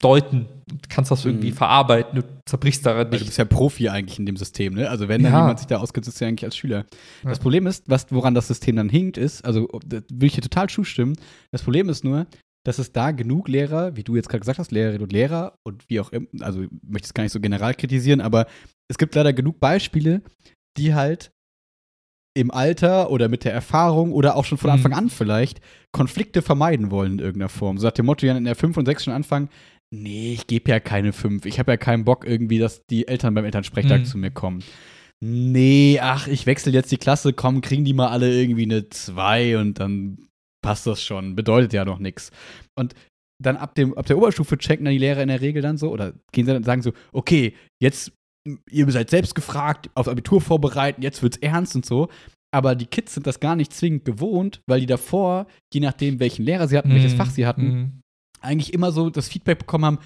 [0.00, 1.54] deuten, du kannst das irgendwie Mhm.
[1.56, 3.26] verarbeiten, du zerbrichst daran Weil du nicht.
[3.26, 4.88] bist ja Profi eigentlich in dem System, ne?
[4.88, 5.40] Also wenn dann Ja.
[5.40, 6.86] jemand sich da auskennt, ist ja eigentlich als Schüler.
[7.24, 7.42] Das Ja.
[7.42, 10.68] Problem ist, was, woran das System dann hinkt, ist, also da will ich dir total
[10.68, 11.16] zustimmen,
[11.50, 12.26] das Problem ist nur,
[12.64, 15.88] dass es da genug Lehrer, wie du jetzt gerade gesagt hast, Lehrerinnen und Lehrer und
[15.90, 18.46] wie auch immer, also ich möchte es gar nicht so general kritisieren, aber
[18.88, 20.22] es gibt leider genug Beispiele,
[20.76, 21.32] die halt
[22.34, 24.74] im Alter oder mit der Erfahrung oder auch schon von Mhm.
[24.76, 25.60] Anfang an vielleicht
[25.92, 27.78] Konflikte vermeiden wollen in irgendeiner Form.
[27.78, 29.48] So nach dem Motto, ja in der 5 und 6 schon anfangen,
[29.94, 33.34] nee, ich gebe ja keine 5, ich habe ja keinen Bock irgendwie, dass die Eltern
[33.34, 34.04] beim Elternsprechtag Mhm.
[34.06, 34.62] zu mir kommen.
[35.24, 39.56] nee, ach, ich wechsle jetzt die Klasse, komm, kriegen die mal alle irgendwie eine 2
[39.58, 40.18] und dann
[40.62, 41.36] passt das schon.
[41.36, 42.30] Bedeutet ja noch nichts.
[42.76, 42.94] Und
[43.40, 45.90] dann ab, dem, ab der Oberstufe checken dann die Lehrer in der Regel dann so
[45.92, 48.10] oder gehen sie dann sagen so, okay, jetzt,
[48.70, 52.08] ihr seid selbst gefragt, aufs Abitur vorbereiten, jetzt wird's ernst und so.
[52.54, 56.44] Aber die Kids sind das gar nicht zwingend gewohnt, weil die davor, je nachdem, welchen
[56.44, 57.16] Lehrer sie hatten, welches Mhm.
[57.16, 57.92] Fach sie hatten, Mhm.
[58.42, 59.98] eigentlich immer so das Feedback bekommen haben,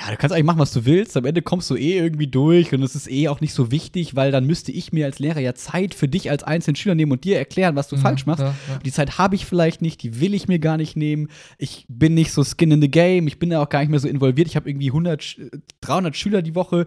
[0.00, 2.72] ja, du kannst eigentlich machen, was du willst, am Ende kommst du eh irgendwie durch
[2.74, 5.38] und es ist eh auch nicht so wichtig, weil dann müsste ich mir als Lehrer
[5.38, 8.00] ja Zeit für dich als einzelnen Schüler nehmen und dir erklären, was du Mhm.
[8.00, 8.42] falsch machst.
[8.42, 8.78] Ja, ja.
[8.78, 11.28] Die Zeit habe ich vielleicht nicht, die will ich mir gar nicht nehmen.
[11.58, 14.00] Ich bin nicht so skin in the game, ich bin da auch gar nicht mehr
[14.00, 14.48] so involviert.
[14.48, 15.50] Ich habe irgendwie 100, Sch-
[15.82, 16.86] 300 Schüler die Woche.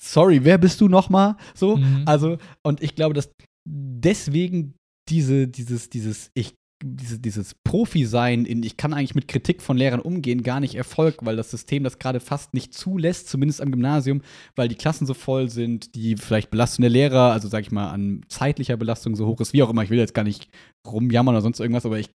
[0.00, 1.36] Sorry, wer bist du nochmal?
[1.54, 2.02] So, Mhm.
[2.06, 3.30] also, und ich glaube, dass
[3.68, 4.74] deswegen
[5.08, 10.00] diese, dieses, dieses, ich, diese, dieses Profi-Sein in, ich kann eigentlich mit Kritik von Lehrern
[10.00, 14.20] umgehen, gar nicht erfolgt, weil das System das gerade fast nicht zulässt, zumindest am Gymnasium,
[14.56, 17.88] weil die Klassen so voll sind, die vielleicht Belastung der Lehrer, also sag ich mal,
[17.90, 19.82] an zeitlicher Belastung so hoch ist, wie auch immer.
[19.84, 20.50] Ich will jetzt gar nicht
[20.86, 22.10] rumjammern oder sonst irgendwas, aber ich,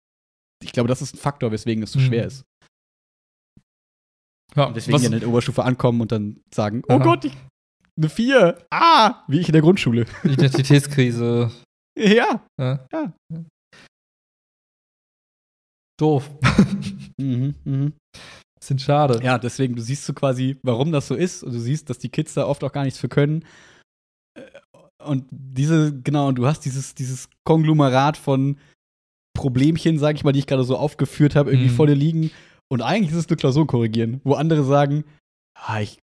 [0.63, 2.03] ich glaube, das ist ein Faktor, weswegen es so Mhm.
[2.05, 2.43] schwer ist.
[4.55, 7.03] Ja, Und deswegen was- die an der Oberstufe ankommen und dann sagen, oh Aha.
[7.03, 7.34] Gott, ich,
[7.98, 8.58] eine Vier.
[8.72, 10.06] Ah, wie ich in der Grundschule.
[10.24, 11.52] Identitätskrise.
[11.98, 12.45] ja.
[12.60, 12.88] Ja.
[12.91, 13.14] Ja.
[16.00, 16.30] Doof.
[17.20, 17.93] Mhm, mhm.
[18.60, 19.20] Bisschen schade.
[19.24, 21.41] Ja, deswegen, du siehst so quasi, warum das so ist.
[21.43, 23.43] Und du siehst, dass die Kids da oft auch gar nichts für können.
[24.38, 24.43] Äh,
[25.04, 28.60] Und diese, genau, und du hast dieses, dieses Konglomerat von
[29.36, 31.76] Problemchen, sag ich mal, die ich gerade so aufgeführt habe, irgendwie Mhm.
[31.76, 32.30] vor dir liegen.
[32.72, 35.04] Und eigentlich ist es nur Klausuren korrigieren, wo andere sagen,
[35.58, 35.98] ah, ich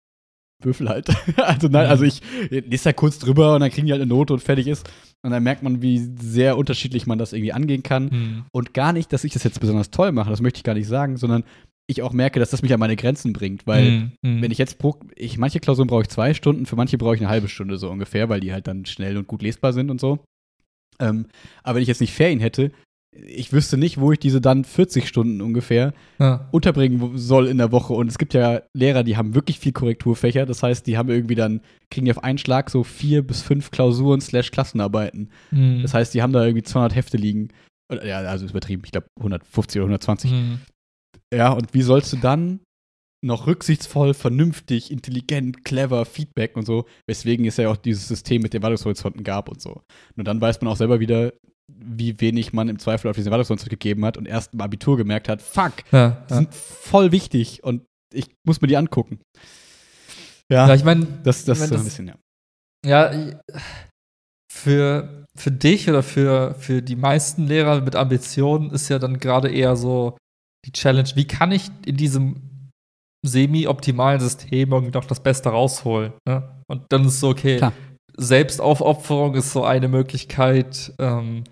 [0.66, 1.08] würfel halt.
[1.38, 1.92] also nein, Mhm.
[1.92, 4.68] also ich lese da kurz drüber und dann kriegen die halt eine Note und fertig
[4.68, 4.90] ist.
[5.24, 8.12] Und dann merkt man, wie sehr unterschiedlich man das irgendwie angehen kann.
[8.12, 8.46] Hm.
[8.52, 10.88] Und gar nicht, dass ich das jetzt besonders toll mache, das möchte ich gar nicht
[10.88, 11.44] sagen, sondern
[11.88, 13.66] ich auch merke, dass das mich an meine Grenzen bringt.
[13.66, 14.42] Weil, Hm, hm.
[14.42, 17.22] wenn ich jetzt pro, ich, manche Klausuren brauche ich zwei Stunden, für manche brauche ich
[17.22, 20.02] eine halbe Stunde so ungefähr, weil die halt dann schnell und gut lesbar sind und
[20.02, 20.20] so.
[21.00, 21.28] Ähm,
[21.64, 22.72] aber wenn ich jetzt nicht Ferien hätte,
[23.16, 26.48] ich wüsste nicht, wo ich diese dann 40 Stunden ungefähr ja.
[26.52, 27.94] unterbringen soll in der Woche.
[27.94, 30.46] Und es gibt ja Lehrer, die haben wirklich viel Korrekturfächer.
[30.46, 33.72] Das heißt, die haben irgendwie dann, kriegen die auf einen Schlag so vier bis fünf
[33.72, 35.30] Klausuren slash Klassenarbeiten.
[35.50, 35.82] Hm.
[35.82, 37.50] Das heißt, die haben da irgendwie 200 Hefte liegen.
[38.04, 38.84] Ja, also ist übertrieben.
[38.86, 40.32] Ich glaube 150 oder 120.
[40.32, 40.60] Hm.
[41.34, 42.60] Ja, und wie sollst du dann
[43.24, 48.54] noch rücksichtsvoll, vernünftig, intelligent, clever Feedback und so, weswegen es ja auch dieses System mit
[48.54, 49.82] den Wartungshorizonten gab und so.
[50.16, 51.32] Nur dann weiß man auch selber wieder,
[51.78, 55.30] wie wenig man im Zweifel auf diesen Wartungshorizont gegeben hat und erst im Abitur gemerkt
[55.30, 56.38] hat, fuck, Ja, die ja.
[56.38, 59.20] sind voll wichtig und ich muss mir die angucken.
[60.52, 62.16] Ja, ja, ich meine, das, das ich mein, ist so ein bisschen, ja.
[62.86, 63.40] Ja,
[64.52, 69.50] für, für dich oder für, für die meisten Lehrer mit Ambitionen ist ja dann gerade
[69.50, 70.18] eher so
[70.66, 72.70] die Challenge, wie kann ich in diesem
[73.26, 76.14] semi-optimalen System irgendwie noch das Beste rausholen?
[76.28, 76.62] Ne?
[76.68, 77.74] Und dann ist so, okay, Klar.
[78.16, 81.44] Selbstaufopferung ist so eine Möglichkeit, ähm,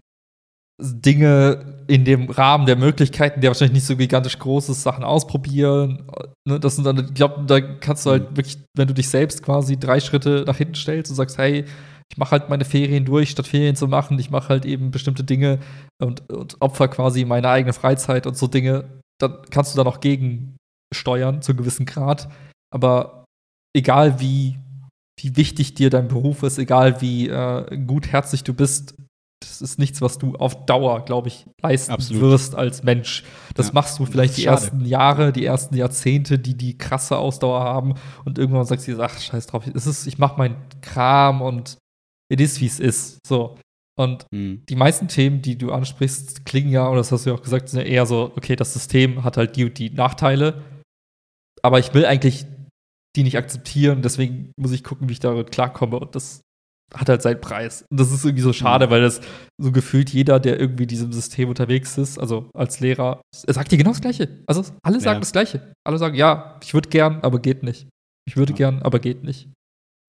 [0.81, 6.07] Dinge in dem Rahmen der Möglichkeiten, der wahrscheinlich nicht so gigantisch groß ist, Sachen ausprobieren.
[6.47, 9.43] Ne, das sind dann, ich glaube, da kannst du halt wirklich, wenn du dich selbst
[9.43, 11.65] quasi drei Schritte nach hinten stellst und sagst, hey,
[12.11, 15.23] ich mache halt meine Ferien durch, statt Ferien zu machen, ich mache halt eben bestimmte
[15.23, 15.59] Dinge
[16.01, 18.85] und, und opfer quasi meine eigene Freizeit und so Dinge,
[19.19, 22.29] dann kannst du da noch gegensteuern zu einem gewissen Grad.
[22.73, 23.25] Aber
[23.75, 24.59] egal wie,
[25.19, 28.95] wie wichtig dir dein Beruf ist, egal wie äh, gutherzig du bist,
[29.41, 32.21] das ist nichts, was du auf Dauer, glaube ich, leisten Absolut.
[32.21, 33.23] wirst als Mensch.
[33.55, 33.73] Das Ja.
[33.73, 34.61] machst du vielleicht die schade.
[34.61, 39.01] ersten Jahre, die ersten Jahrzehnte, die die krasse Ausdauer haben und irgendwann sagst du dir,
[39.01, 41.77] ach, scheiß drauf, es ist, ich mach meinen Kram und
[42.31, 43.19] it is, wie es ist.
[43.27, 43.57] So.
[43.99, 44.63] Und Hm.
[44.69, 47.67] die meisten Themen, die du ansprichst, klingen ja, und das hast du ja auch gesagt,
[47.69, 50.63] sind ja eher so, okay, das System hat halt die und die Nachteile,
[51.61, 52.45] aber ich will eigentlich
[53.15, 56.41] die nicht akzeptieren, deswegen muss ich gucken, wie ich damit klarkomme und das
[56.93, 57.85] hat halt seinen Preis.
[57.89, 59.21] Und das ist irgendwie so schade, weil das
[59.57, 63.71] so gefühlt jeder, der irgendwie in diesem System unterwegs ist, also als Lehrer, er sagt
[63.71, 64.27] dir genau das Gleiche.
[64.47, 65.19] Also alle sagen Ja.
[65.21, 65.73] das Gleiche.
[65.85, 67.87] Alle sagen, ja, ich würde gern, aber geht nicht.
[68.27, 68.57] Ich würde Ja.
[68.57, 69.49] gern, aber geht nicht.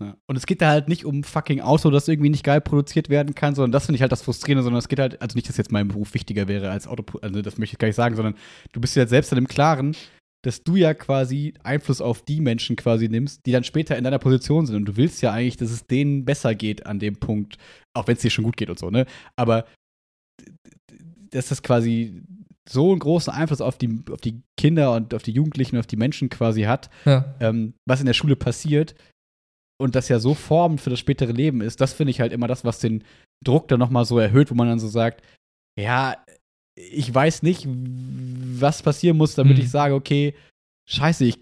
[0.03, 0.16] Ja.
[0.28, 3.37] Und es geht da halt nicht um fucking Auto, das irgendwie nicht geil produziert werden
[3.37, 5.57] kann, sondern das finde ich halt das Frustrierende, sondern es geht halt, also nicht, dass
[5.59, 8.35] jetzt mein Beruf wichtiger wäre als Auto, also das möchte ich gar nicht sagen, sondern
[8.72, 9.95] du bist ja selbst dann im Klaren,
[10.45, 14.18] dass du ja quasi Einfluss auf die Menschen quasi nimmst, die dann später in deiner
[14.18, 14.76] Position sind.
[14.76, 17.59] Und du willst ja eigentlich, dass es denen besser geht an dem Punkt,
[17.95, 19.07] auch wenn es dir schon gut geht und so, ne?
[19.36, 19.66] Aber
[21.30, 22.22] dass das quasi
[22.68, 25.86] so einen großen Einfluss auf die, auf die Kinder und auf die Jugendlichen und auf
[25.86, 27.34] die Menschen quasi hat, Ja.
[27.40, 28.95] ähm, was in der Schule passiert
[29.80, 32.47] und das ja so formend für das spätere Leben ist, das finde ich halt immer
[32.47, 33.03] das, was den
[33.45, 35.22] Druck dann nochmal so erhöht, wo man dann so sagt,
[35.78, 36.16] ja,
[36.75, 39.62] ich weiß nicht, was passieren muss, damit Mhm.
[39.64, 40.35] ich sage, okay,
[40.89, 41.39] scheiße, ich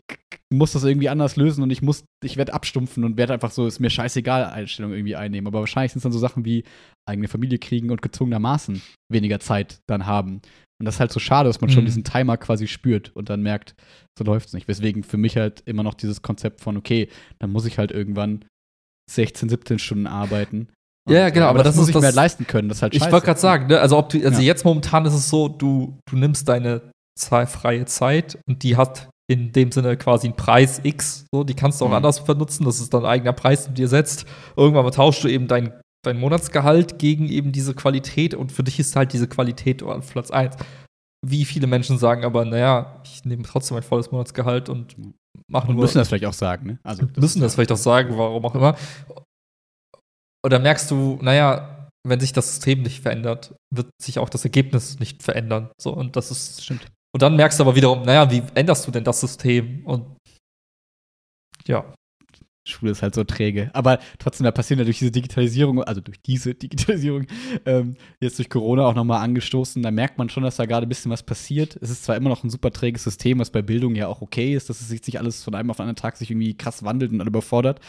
[0.53, 3.67] muss das irgendwie anders lösen und ich muss, ich werde abstumpfen und werde einfach so,
[3.67, 5.47] ist mir scheißegal, Einstellung irgendwie einnehmen.
[5.47, 6.65] Aber wahrscheinlich sind es dann so Sachen wie
[7.09, 10.41] eigene Familie kriegen und gezwungenermaßen weniger Zeit dann haben.
[10.79, 11.87] Und das ist halt so schade, dass man schon Mhm.
[11.87, 13.75] diesen Timer quasi spürt und dann merkt,
[14.19, 14.67] so läuft es nicht.
[14.67, 17.09] Weswegen für mich halt immer noch dieses Konzept von, okay,
[17.39, 18.45] dann muss ich halt irgendwann
[19.11, 20.69] 16, 17 Stunden arbeiten.
[21.11, 22.69] Ja, ja, genau, aber das muss ist ich das- mir halt leisten können.
[22.69, 23.13] Das ist halt Ich scheiße.
[23.13, 24.47] wollte gerade sagen, ne, also, ob du, also Ja.
[24.47, 26.83] jetzt momentan ist es so, du, du nimmst deine
[27.19, 31.27] freie Zeit und die hat in dem Sinne quasi einen Preis X.
[31.33, 31.95] So, die kannst du auch Mhm.
[31.97, 32.65] anders benutzen.
[32.65, 34.25] Das ist dein eigener Preis, den du dir setzt.
[34.57, 35.73] Irgendwann mal tauschst du eben dein,
[36.05, 40.31] dein Monatsgehalt gegen eben diese Qualität und für dich ist halt diese Qualität auf Platz
[40.31, 40.57] 1.
[41.25, 44.97] Wie viele Menschen sagen aber, naja, ich nehme trotzdem mein volles Monatsgehalt und
[45.47, 46.79] mache Und nur müssen das vielleicht auch sagen, ne?
[46.83, 48.75] Also, müssen das vielleicht auch sagen, warum auch immer.
[50.45, 54.99] Oder merkst du, naja, wenn sich das System nicht verändert, wird sich auch das Ergebnis
[54.99, 55.71] nicht verändern.
[55.81, 56.65] So, und das ist.
[56.65, 56.87] stimmt.
[57.13, 59.85] Und dann merkst du aber wiederum, naja, wie änderst du denn das System?
[59.85, 60.17] Und
[61.67, 61.93] ja.
[62.69, 63.71] Schule ist halt so träge.
[63.73, 67.27] Aber trotzdem, da passieren ja durch diese Digitalisierung, also durch diese Digitalisierung,
[67.67, 70.89] ähm, jetzt durch Corona auch nochmal angestoßen, da merkt man schon, dass da gerade ein
[70.89, 71.77] bisschen was passiert.
[71.81, 74.55] Es ist zwar immer noch ein super träges System, was bei Bildung ja auch okay
[74.55, 76.85] ist, dass es sich nicht alles von einem auf den anderen Tag sich irgendwie krass
[76.85, 77.81] wandelt und überfordert.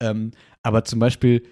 [0.00, 0.32] Ähm,
[0.62, 1.46] aber zum Beispiel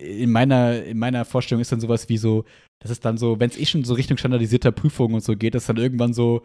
[0.00, 2.44] in meiner, in meiner Vorstellung ist dann sowas wie so,
[2.80, 5.54] das ist dann so, wenn es eh schon so Richtung standardisierter Prüfungen und so geht,
[5.54, 6.42] dass dann irgendwann so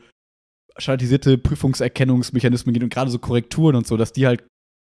[0.78, 4.44] standardisierte Prüfungserkennungsmechanismen geht und gerade so Korrekturen und so, dass die halt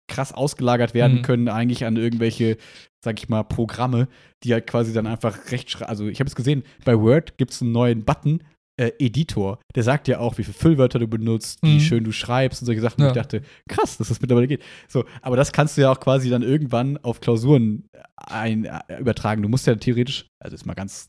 [0.09, 1.23] krass ausgelagert werden Mhm.
[1.23, 2.57] können, eigentlich an irgendwelche,
[3.05, 4.09] sag ich mal, Programme,
[4.43, 7.61] die halt quasi dann einfach recht, also ich habe es gesehen, bei Word gibt es
[7.61, 8.43] einen neuen Button,
[8.79, 11.81] äh, Editor, der sagt dir auch, wie viele Füllwörter du benutzt, wie Mhm.
[11.81, 13.01] schön du schreibst und solche Sachen.
[13.03, 13.09] Ja.
[13.09, 14.63] Und ich dachte, krass, dass das mittlerweile geht.
[14.89, 17.85] So, aber das kannst du ja auch quasi dann irgendwann auf Klausuren
[18.17, 19.43] ein, äh, übertragen.
[19.43, 21.09] Du musst ja theoretisch, also ist mal ganz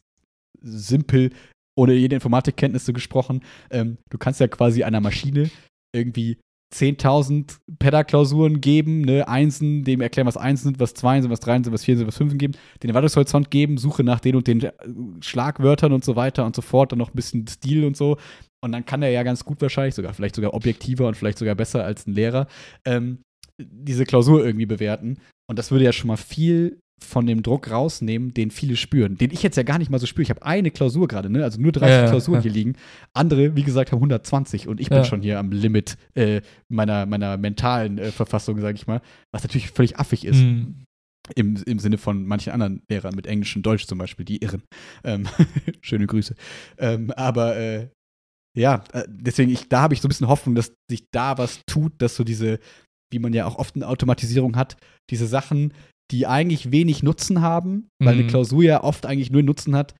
[0.61, 1.31] simpel,
[1.77, 3.41] ohne jede Informatikkenntnisse gesprochen,
[3.71, 5.49] ähm, du kannst ja quasi einer Maschine
[5.95, 6.37] irgendwie
[6.73, 11.63] 10.000 Pedda-Klausuren geben, ne, Einsen, dem erklären, was Einsen sind, was Zweien sind, was Dreien
[11.63, 12.53] sind, was Vieren sind, was Fünfen geben,
[12.83, 14.71] den Erwartungshorizont geben, Suche nach den und den äh,
[15.21, 18.17] Schlagwörtern und so weiter und so fort, dann noch ein bisschen Stil und so.
[18.61, 21.55] Und dann kann er ja ganz gut wahrscheinlich, sogar vielleicht sogar objektiver und vielleicht sogar
[21.55, 22.47] besser als ein Lehrer,
[22.85, 23.19] ähm,
[23.57, 25.17] diese Klausur irgendwie bewerten.
[25.49, 29.17] Und das würde ja schon mal viel von dem Druck rausnehmen, den viele spüren.
[29.17, 30.23] Den ich jetzt ja gar nicht mal so spüre.
[30.23, 31.43] Ich habe eine Klausur gerade, ne?
[31.43, 32.43] Also nur 30 Ja, Klausuren ja.
[32.43, 32.73] hier liegen.
[33.13, 35.03] Andere, wie gesagt, haben 120 und ich bin Ja.
[35.05, 39.01] schon hier am Limit äh, meiner, meiner mentalen äh, Verfassung, sage ich mal.
[39.33, 40.37] Was natürlich völlig affig ist.
[40.39, 40.83] Mhm.
[41.35, 44.63] Im, Im Sinne von manchen anderen Lehrern mit Englisch und Deutsch zum Beispiel, die irren.
[45.03, 45.27] Ähm,
[45.81, 46.33] schöne Grüße.
[46.79, 47.89] Ähm, aber äh,
[48.57, 51.59] ja, äh, deswegen, ich, da habe ich so ein bisschen Hoffnung, dass sich da was
[51.67, 52.59] tut, dass so diese,
[53.11, 54.77] wie man ja auch oft in Automatisierung hat,
[55.11, 55.71] diese Sachen,
[56.11, 58.27] die eigentlich wenig Nutzen haben, weil eine Mhm.
[58.27, 59.95] Klausur ja oft eigentlich nur Nutzen hat,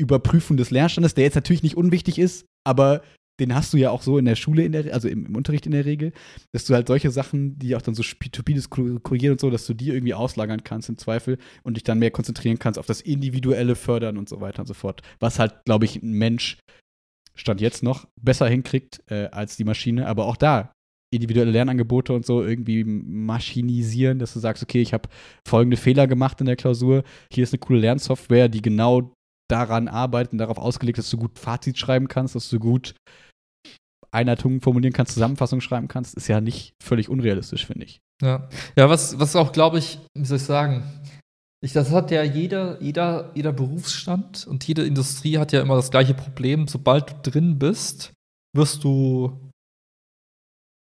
[0.00, 3.02] Überprüfung des Lernstandes, der jetzt natürlich nicht unwichtig ist, aber
[3.40, 5.64] den hast du ja auch so in der Schule, in der, also im, im Unterricht
[5.64, 6.12] in der Regel,
[6.52, 9.74] dass du halt solche Sachen, die auch dann so stupides korrigieren und so, dass du
[9.74, 13.76] die irgendwie auslagern kannst im Zweifel und dich dann mehr konzentrieren kannst auf das individuelle
[13.76, 15.02] Fördern und so weiter und so fort.
[15.20, 16.58] Was halt, glaube ich, ein Mensch
[17.36, 20.72] Stand jetzt noch besser hinkriegt äh, als die Maschine, aber auch da
[21.10, 25.08] individuelle Lernangebote und so irgendwie maschinisieren, dass du sagst, okay, ich habe
[25.46, 27.02] folgende Fehler gemacht in der Klausur,
[27.32, 29.12] hier ist eine coole Lernsoftware, die genau
[29.50, 32.94] daran arbeitet und darauf ausgelegt, dass du gut Fazit schreiben kannst, dass du gut
[34.10, 38.00] Einleitungen formulieren kannst, Zusammenfassungen schreiben kannst, ist ja nicht völlig unrealistisch, finde ich.
[38.22, 40.82] Ja, ja was, was auch, glaube ich, wie soll ich sagen,
[41.60, 45.90] ich, das hat ja jeder, jeder, jeder Berufsstand und jede Industrie hat ja immer das
[45.90, 46.68] gleiche Problem.
[46.68, 48.12] Sobald du drin bist,
[48.54, 49.47] wirst du,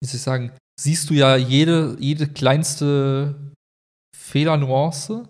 [0.03, 3.35] wie soll ich sagen, siehst du ja jede, jede kleinste
[4.15, 5.27] Fehlernuance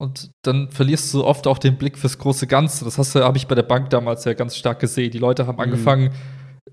[0.00, 2.84] und dann verlierst du oft auch den Blick fürs große Ganze.
[2.84, 5.10] Das hast du, habe ich bei der Bank damals ja ganz stark gesehen.
[5.10, 5.60] Die Leute haben Mhm.
[5.62, 6.10] angefangen,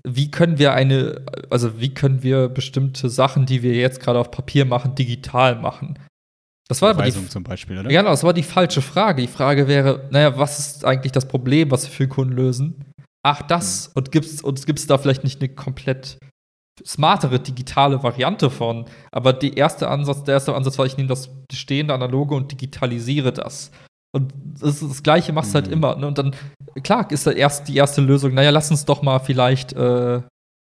[0.04, 4.30] wie können wir eine, also wie können wir bestimmte Sachen, die wir jetzt gerade auf
[4.30, 5.98] Papier machen, digital machen?
[6.68, 7.90] Das war aber die, zum Beispiel, oder?
[7.90, 9.22] ja, genau, das war die falsche Frage.
[9.22, 12.84] Die Frage wäre, naja, was ist eigentlich das Problem, was wir für den Kunden lösen?
[13.24, 13.90] Ach, das.
[13.94, 16.18] Und gibt's, und gibt's da vielleicht nicht eine komplett
[16.84, 18.86] smartere digitale Variante von?
[19.12, 23.32] Aber die erste Ansatz, der erste Ansatz war, ich nehme das bestehende Analoge und digitalisiere
[23.32, 23.70] das.
[24.14, 25.72] Und das, das Gleiche machst du halt Mhm.
[25.72, 25.96] immer.
[25.96, 26.06] Ne?
[26.06, 26.34] Und dann,
[26.82, 30.22] klar, ist da erst die erste Lösung, naja, lass uns doch mal vielleicht äh,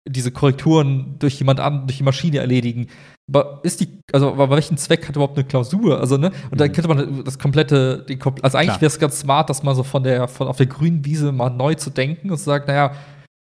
[0.09, 2.87] diese Korrekturen durch jemand an, durch die Maschine erledigen.
[3.29, 5.99] Aber ist die, also aber welchen Zweck hat überhaupt eine Klausur?
[5.99, 6.31] Also, ne?
[6.51, 6.73] Und dann Mhm.
[6.73, 9.83] könnte man das komplette, die, kom- also eigentlich wäre es ganz smart, das mal so
[9.83, 12.93] von der, von auf der grünen Wiese mal neu zu denken und zu sagen, naja,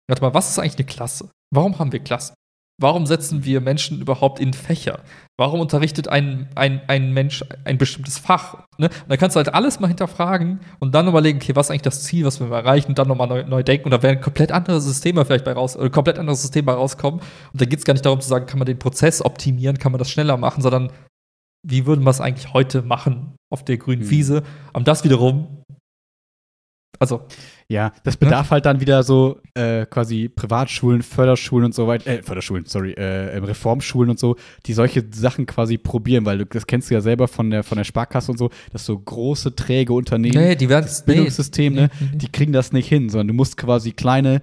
[0.09, 1.29] warte mal, was ist eigentlich eine Klasse?
[1.53, 2.33] Warum haben wir Klassen?
[2.81, 5.01] Warum setzen wir Menschen überhaupt in Fächer?
[5.37, 8.65] Warum unterrichtet ein, ein, ein Mensch ein bestimmtes Fach?
[8.77, 8.87] Ne?
[8.87, 11.81] Und dann kannst du halt alles mal hinterfragen und dann überlegen, okay, was ist eigentlich
[11.81, 13.85] das Ziel, was wir erreichen und dann nochmal neu, neu denken.
[13.85, 17.19] Und da werden komplett andere Systeme vielleicht bei raus, oder komplett anderes System bei rauskommen.
[17.51, 19.91] Und da geht es gar nicht darum zu sagen, kann man den Prozess optimieren, kann
[19.91, 20.89] man das schneller machen, sondern
[21.67, 24.09] wie würden wir es eigentlich heute machen auf der grünen Hm.
[24.09, 24.43] Wiese?
[24.71, 25.63] Und das wiederum,
[26.97, 27.27] also
[27.71, 32.23] Ja, das bedarf halt dann wieder so äh, quasi Privatschulen, Förderschulen und so weiter, äh,
[32.23, 36.65] Förderschulen, sorry, äh, ähm, Reformschulen und so, die solche Sachen quasi probieren, weil du, das
[36.65, 39.93] kennst du ja selber von der, von der Sparkasse und so, dass so große, träge
[39.93, 42.17] Unternehmen, nee, die werden das Bildungssystem, ne, nee, nee.
[42.17, 44.41] die kriegen das nicht hin, sondern du musst quasi kleine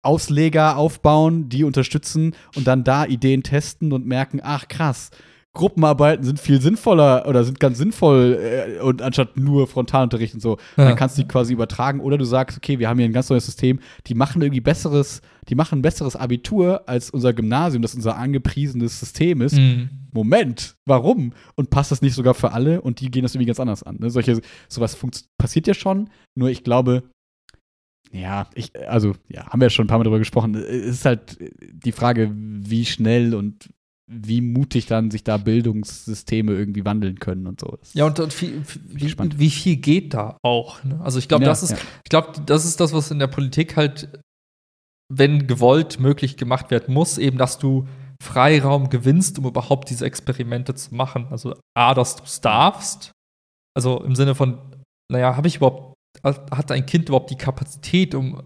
[0.00, 5.10] Ausleger aufbauen, die unterstützen und dann da Ideen testen und merken, ach krass,
[5.56, 10.58] Gruppenarbeiten sind viel sinnvoller oder sind ganz sinnvoll äh, und anstatt nur Frontalunterricht und so.
[10.76, 10.84] Ja.
[10.84, 13.30] Dann kannst du die quasi übertragen oder du sagst, okay, wir haben hier ein ganz
[13.30, 17.94] neues System, die machen irgendwie besseres, die machen ein besseres Abitur als unser Gymnasium, das
[17.94, 19.56] unser angepriesenes System ist.
[19.56, 19.88] Mhm.
[20.12, 21.32] Moment, warum?
[21.56, 23.96] Und passt das nicht sogar für alle und die gehen das irgendwie ganz anders an.
[23.98, 24.10] Ne?
[24.10, 24.96] Solche, sowas
[25.38, 27.04] passiert ja schon, nur ich glaube,
[28.12, 30.54] ja, ich, also, ja, haben wir ja schon ein paar Mal drüber gesprochen.
[30.54, 31.38] Es ist halt
[31.72, 33.70] die Frage, wie schnell und
[34.08, 37.76] wie mutig dann sich da Bildungssysteme irgendwie wandeln können und so.
[37.80, 40.82] Das- Ja, und, und viel, wie, wie viel geht da auch?
[40.84, 41.00] Ne?
[41.02, 41.78] Also ich glaube, Ja, das ist, ja.
[42.04, 44.08] ich glaube, das ist das, was in der Politik halt,
[45.12, 47.86] wenn gewollt, möglich gemacht werden muss, eben, dass du
[48.22, 51.26] Freiraum gewinnst, um überhaupt diese Experimente zu machen.
[51.30, 53.12] Also A, dass du es darfst.
[53.76, 54.58] Also im Sinne von,
[55.12, 55.94] naja, habe ich überhaupt,
[56.24, 58.40] hat ein Kind überhaupt die Kapazität, um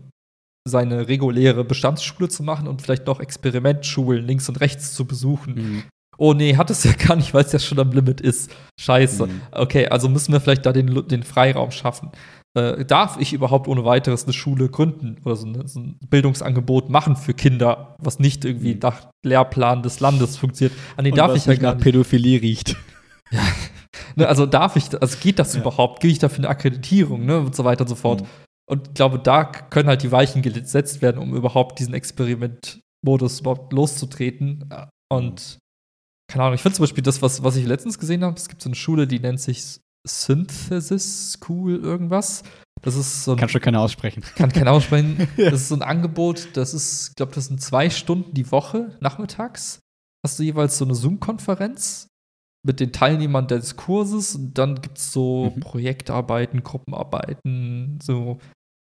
[0.68, 5.54] seine reguläre Bestandsschule zu machen und vielleicht noch Experimentschulen links und rechts zu besuchen?
[5.54, 5.82] Mhm.
[6.18, 8.50] Oh nee, hat es ja gar nicht, weil es ja schon am Limit ist.
[8.78, 9.26] Scheiße.
[9.26, 9.40] Mhm.
[9.52, 12.10] Okay, also müssen wir vielleicht da den, den Freiraum schaffen.
[12.54, 16.90] Äh, darf ich überhaupt ohne weiteres eine Schule gründen oder so, eine, so ein Bildungsangebot
[16.90, 18.80] machen für Kinder, was nicht irgendwie Mhm.
[18.82, 20.76] nach Lehrplan des Landes funktioniert?
[20.96, 21.84] Ah, nee, Und darf was ich ja nicht gar nach nicht.
[21.84, 22.76] Pädophilie riecht.
[24.16, 25.60] Ne, also darf ich, also geht das Ja.
[25.60, 26.00] überhaupt?
[26.00, 27.38] Gehe ich dafür eine Akkreditierung, ne?
[27.40, 28.22] Und so weiter und so fort.
[28.22, 28.26] Mhm.
[28.70, 33.72] Und ich glaube, da können halt die Weichen gesetzt werden, um überhaupt diesen Experimentmodus überhaupt
[33.72, 34.68] loszutreten.
[35.12, 35.58] Und
[36.30, 38.62] keine Ahnung, ich finde zum Beispiel das, was, was ich letztens gesehen habe, es gibt
[38.62, 42.42] so eine Schule, die nennt sich Synthesis School irgendwas.
[42.82, 44.22] Das ist so ein, Kann schon keiner aussprechen.
[44.36, 45.28] kann keiner aussprechen.
[45.36, 48.96] Das ist so ein Angebot, das ist, ich glaube, das sind zwei Stunden die Woche
[49.00, 49.80] nachmittags.
[50.24, 52.06] Hast du jeweils so eine Zoom-Konferenz
[52.64, 55.60] mit den Teilnehmern des Kurses und dann gibt es so Mhm.
[55.60, 58.38] Projektarbeiten, Gruppenarbeiten, so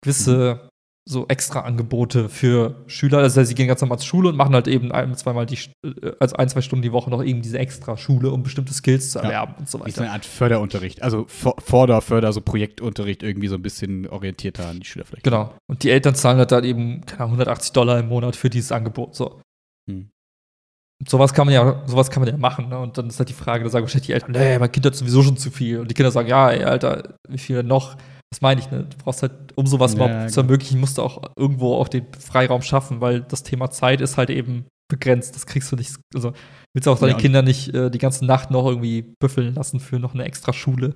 [0.04, 0.70] gewisse
[1.06, 3.22] so extra Angebote für Schüler.
[3.22, 5.58] Das heißt, sie gehen ganz normal zur Schule und machen halt eben ein, zweimal die,
[5.86, 9.12] äh, also ein, zwei Stunden die Woche noch eben diese extra Schule, um bestimmte Skills
[9.12, 9.26] zu Ja.
[9.26, 10.04] erwerben und so Das ist weiter.
[10.06, 11.02] eine Art Förderunterricht.
[11.04, 15.26] Also Vorder-, Förder-, so Projektunterricht irgendwie so ein bisschen orientierter an die Schüler vielleicht.
[15.26, 15.54] Genau.
[15.70, 18.72] Und die Eltern zahlen halt dann eben, keine Ahnung, 180 Dollar im Monat für dieses
[18.72, 19.14] Angebot.
[19.14, 19.42] So.
[19.92, 20.10] Hm.
[21.02, 22.80] Und sowas kann man ja, sowas kann man ja machen, ne?
[22.80, 24.96] Und dann ist halt die Frage, da sagen wahrscheinlich die Eltern, nee, mein Kind hat
[24.96, 25.80] sowieso schon zu viel.
[25.82, 27.98] Und die Kinder sagen, ja, ey, Alter, wie viel denn noch?
[28.34, 28.88] Das meine ich, ne?
[28.90, 30.48] Du brauchst halt, um sowas Ja, überhaupt zu genau.
[30.48, 34.32] ermöglichen, musst du auch irgendwo auch den Freiraum schaffen, weil das Thema Zeit ist halt
[34.32, 35.36] eben begrenzt.
[35.36, 36.34] Das kriegst du nicht, also
[36.74, 39.80] willst du auch deine Ja, Kinder nicht äh, die ganze Nacht noch irgendwie büffeln lassen
[39.80, 40.96] für noch eine extra Schule.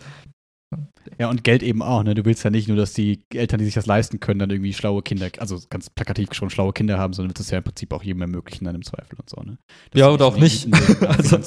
[1.20, 2.16] Ja, und Geld eben auch, ne?
[2.16, 4.74] Du willst ja nicht nur, dass die Eltern, die sich das leisten können, dann irgendwie
[4.74, 7.94] schlaue Kinder, also ganz plakativ schon schlaue Kinder haben, sondern willst es ja im Prinzip
[7.94, 9.58] auch jedem ermöglichen, dann im Zweifel und so, ne?
[9.92, 10.66] Das Ja, oder auch nicht.
[10.66, 10.74] den
[11.08, 11.38] Also-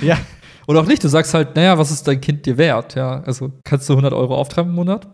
[0.00, 0.16] ja.
[0.66, 2.94] Oder auch nicht, du sagst halt, naja, was ist dein Kind dir wert?
[2.94, 5.12] Ja, also kannst du 100 Euro auftreiben im Monat?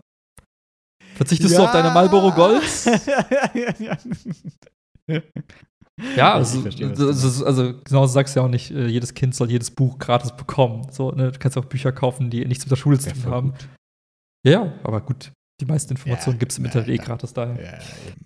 [1.21, 2.63] Verzichtest du auf deine Marlboro Gold?
[6.15, 9.13] Ja, also, ich verstehe, du ist, also genau, du sagst ja auch nicht, äh, jedes
[9.13, 10.87] Kind soll jedes Buch gratis bekommen.
[10.91, 11.31] So, ne?
[11.31, 13.51] Du kannst auch Bücher kaufen, die nichts mit der Schule zu tun haben.
[13.51, 13.67] gut.
[14.43, 17.61] Ja, ja, aber gut, die meisten Informationen Ja, gibt es im Internet eh gratis daher.
[17.63, 17.77] Ja,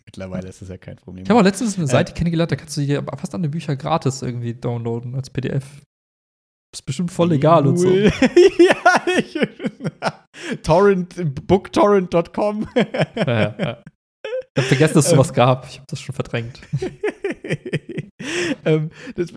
[0.05, 1.23] mittlerweile ist das ja kein Problem.
[1.25, 1.89] Ich habe auch letztens eine Äh.
[1.89, 5.65] Seite kennengelernt, da kannst du dir fast alle Bücher gratis irgendwie downloaden als PDF.
[6.73, 7.87] Ist bestimmt voll legal und so.
[7.89, 8.11] Cool.
[8.59, 9.37] ja, ich,
[10.63, 12.67] Torrent, booktorrent.com.
[13.15, 13.83] Ja, ja.
[14.57, 15.67] Ich hab vergessen, dass es sowas gab.
[15.67, 16.61] Ich habe das schon verdrängt.
[18.65, 19.33] ähm, das,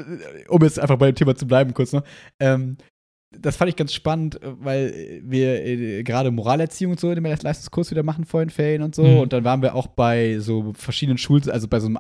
[0.49, 2.05] um jetzt einfach bei dem Thema zu bleiben, kurz noch.
[2.41, 2.77] Ähm,
[3.37, 7.91] das fand ich ganz spannend, weil wir äh, gerade Moralerziehung und so in dem Leistungskurs
[7.91, 9.03] wieder machen vor den Ferien und so.
[9.05, 9.19] Mhm.
[9.19, 11.99] Und dann waren wir auch bei so verschiedenen Schulen, also bei so einem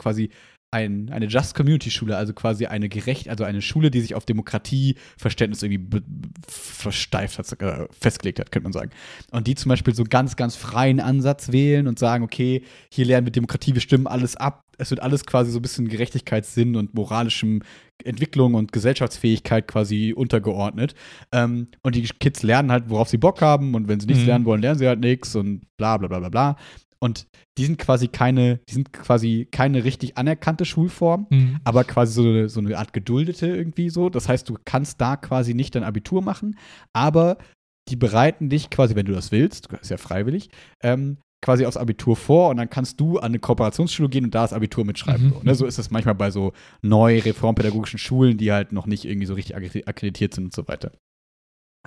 [0.00, 0.30] quasi
[0.72, 4.24] ein, eine Just Community Schule, also quasi eine gerecht, also eine Schule, die sich auf
[4.24, 6.00] Demokratieverständnis irgendwie
[6.48, 8.90] versteift hat, äh, festgelegt hat, könnte man sagen.
[9.30, 13.26] Und die zum Beispiel so ganz, ganz freien Ansatz wählen und sagen, okay, hier lernen
[13.26, 14.62] wir Demokratie, wir stimmen alles ab.
[14.78, 17.62] Es wird alles quasi so ein bisschen Gerechtigkeitssinn und moralischem
[18.02, 20.94] Entwicklung und Gesellschaftsfähigkeit quasi untergeordnet.
[21.32, 24.28] Ähm, und die Kids lernen halt, worauf sie Bock haben und wenn sie nichts Mhm.
[24.28, 26.56] lernen wollen, lernen sie halt nichts und bla bla bla bla bla.
[27.02, 27.26] Und
[27.58, 31.58] die sind quasi keine, die sind quasi keine richtig anerkannte Schulform, Mhm.
[31.64, 34.08] aber quasi so eine, so eine Art geduldete irgendwie so.
[34.08, 36.56] Das heißt, du kannst da quasi nicht dein Abitur machen,
[36.92, 37.38] aber
[37.88, 40.50] die bereiten dich quasi, wenn du das willst, das ist ja freiwillig,
[40.84, 44.42] ähm, quasi aufs Abitur vor und dann kannst du an eine Kooperationsschule gehen und da
[44.42, 45.26] das Abitur mitschreiben.
[45.26, 45.30] Mhm.
[45.32, 45.54] So, ne?
[45.56, 49.34] so ist es manchmal bei so neu reformpädagogischen Schulen, die halt noch nicht irgendwie so
[49.34, 50.92] richtig akkre- akkreditiert sind und so weiter.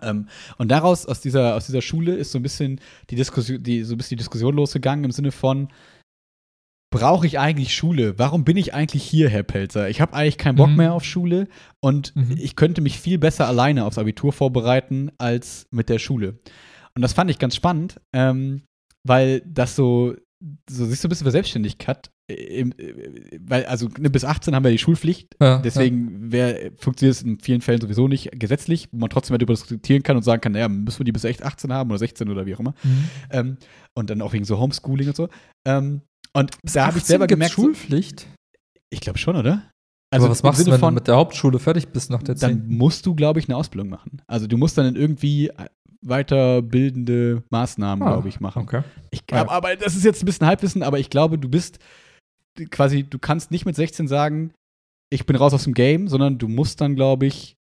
[0.01, 0.27] Ähm,
[0.57, 2.79] und daraus, aus dieser, aus dieser Schule, ist so ein bisschen
[3.09, 5.69] die Diskussion, die, so ein bisschen die Diskussion losgegangen im Sinne von,
[6.91, 8.17] brauche ich eigentlich Schule?
[8.19, 9.89] Warum bin ich eigentlich hier, Herr Pelzer?
[9.89, 10.75] Ich habe eigentlich keinen Bock Mhm.
[10.77, 11.47] mehr auf Schule
[11.81, 12.37] und Mhm.
[12.39, 16.39] ich könnte mich viel besser alleine aufs Abitur vorbereiten als mit der Schule.
[16.95, 18.63] Und das fand ich ganz spannend, ähm,
[19.03, 20.15] weil das so,
[20.69, 21.83] so sich so ein bisschen Verselbstständigt
[22.29, 26.71] äh, im- äh, weil, also ne, bis 18 haben wir die Schulpflicht, Ja, deswegen wär,
[26.77, 30.23] funktioniert es in vielen Fällen sowieso nicht gesetzlich, wo man trotzdem darüber diskutieren kann und
[30.23, 32.59] sagen kann, naja, müssen wir die bis echt 18 haben oder 16 oder wie auch
[32.59, 32.73] immer.
[32.83, 32.89] Ja.
[32.89, 33.05] Mhm.
[33.49, 33.57] Ähm,
[33.95, 35.29] und dann auch wegen so Homeschooling und so.
[35.65, 36.01] Ähm,
[36.33, 38.27] und da habe ich 18 selber gemerkt, so, Schulpflicht.
[38.89, 39.69] ich glaube schon, oder?
[40.11, 42.21] Also, Aber was machst du, Sinne wenn von, du mit der Hauptschule fertig bist nach
[42.23, 42.77] der dann 10?
[42.77, 44.21] musst du, glaube ich, eine Ausbildung machen.
[44.27, 45.49] Also du musst dann irgendwie
[46.07, 48.63] weiterbildende Maßnahmen, Ah, glaube ich, machen.
[48.63, 48.83] Okay.
[49.11, 49.49] Ich, Ah, ja.
[49.49, 51.79] aber, das ist jetzt ein bisschen Halbwissen, aber ich glaube, du bist
[52.71, 54.53] quasi, du kannst nicht mit 16 sagen,
[55.11, 57.55] ich bin raus aus dem Game, sondern du musst dann, glaube ich,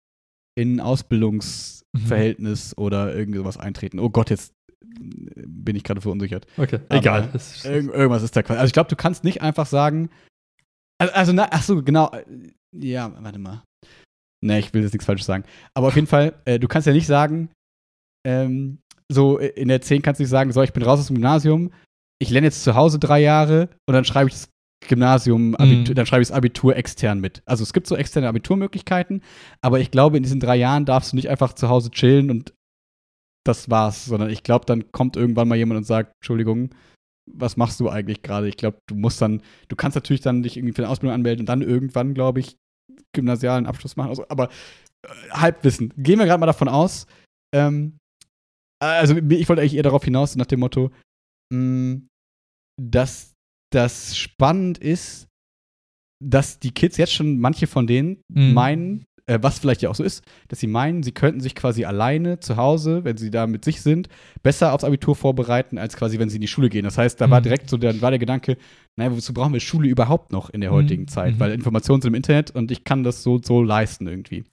[0.59, 3.99] in ein Ausbildungsverhältnis oder irgend sowas eintreten.
[3.99, 4.53] Oh Gott, jetzt
[4.99, 6.47] bin ich gerade verunsichert.
[6.57, 6.81] Okay.
[6.89, 7.29] Aber Egal.
[7.65, 8.59] Irgend, irgendwas ist da quasi.
[8.59, 10.11] Also ich glaube, du kannst nicht einfach sagen.
[10.99, 12.11] Also, also na, ach so, genau.
[12.77, 13.63] Ja, warte mal.
[14.45, 15.45] Ne, ich will jetzt nichts Falsches sagen.
[15.75, 17.51] Aber auf jeden Fall, äh, du kannst ja nicht sagen,
[18.27, 18.79] ähm,
[19.11, 21.17] so äh, in der 10 kannst du nicht sagen, so, ich bin raus aus dem
[21.17, 21.73] Gymnasium,
[22.21, 24.49] ich lerne jetzt zu Hause drei Jahre und dann schreibe ich das
[24.89, 25.95] Gymnasium, Abitur, Mhm.
[25.95, 27.43] dann schreibe ich das Abitur extern mit.
[27.45, 29.23] Also es gibt so externe Abiturmöglichkeiten,
[29.63, 32.55] aber ich glaube, in diesen drei Jahren darfst du nicht einfach zu Hause chillen und
[33.47, 36.75] das war's, sondern ich glaube, dann kommt irgendwann mal jemand und sagt, Entschuldigung,
[37.31, 38.49] was machst du eigentlich gerade?
[38.49, 41.41] Ich glaube, du musst dann, du kannst natürlich dann dich irgendwie für eine Ausbildung anmelden
[41.43, 42.57] und dann irgendwann, glaube ich,
[43.15, 44.11] gymnasialen Abschluss machen.
[44.11, 44.49] Also, aber
[45.07, 45.93] äh, Halbwissen.
[45.97, 47.07] Gehen wir gerade mal davon aus.
[47.55, 47.99] Ähm,
[48.81, 50.91] also ich wollte eigentlich eher darauf hinaus, nach dem Motto,
[51.53, 52.01] mh,
[52.81, 53.35] dass
[53.73, 55.29] das spannend ist,
[56.23, 58.55] dass die Kids jetzt schon, manche von denen Mhm.
[58.55, 61.85] meinen, äh, was vielleicht ja auch so ist, dass sie meinen, sie könnten sich quasi
[61.85, 64.09] alleine zu Hause, wenn sie da mit sich sind,
[64.43, 66.85] besser aufs Abitur vorbereiten, als quasi, wenn sie in die Schule gehen.
[66.85, 67.45] Das heißt, da war Mhm.
[67.45, 68.57] direkt so, dann war der Gedanke,
[68.99, 70.75] naja, wozu brauchen wir Schule überhaupt noch in der Mhm.
[70.75, 71.37] heutigen Zeit?
[71.37, 71.41] Mhm.
[71.41, 74.45] Weil Informationen sind im Internet und ich kann das so, so leisten irgendwie.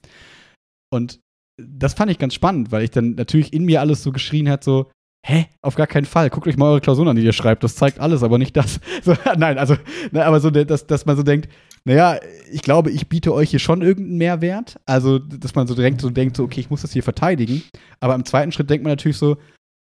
[0.92, 1.20] Und
[1.58, 4.64] das fand ich ganz spannend, weil ich dann natürlich in mir alles so geschrien hat,
[4.64, 4.90] so,
[5.26, 7.74] hä, auf gar keinen Fall, guckt euch mal eure Klausuren an, die ihr schreibt, das
[7.74, 8.80] zeigt alles, aber nicht das.
[9.02, 9.76] So, nein, also,
[10.12, 11.48] na, aber so, dass, dass man so denkt,
[11.84, 12.18] naja,
[12.52, 14.80] ich glaube, ich biete euch hier schon irgendeinen Mehrwert.
[14.86, 17.62] Also, dass man so direkt so denkt, so, okay, ich muss das hier verteidigen.
[18.00, 19.36] Aber im zweiten Schritt denkt man natürlich so,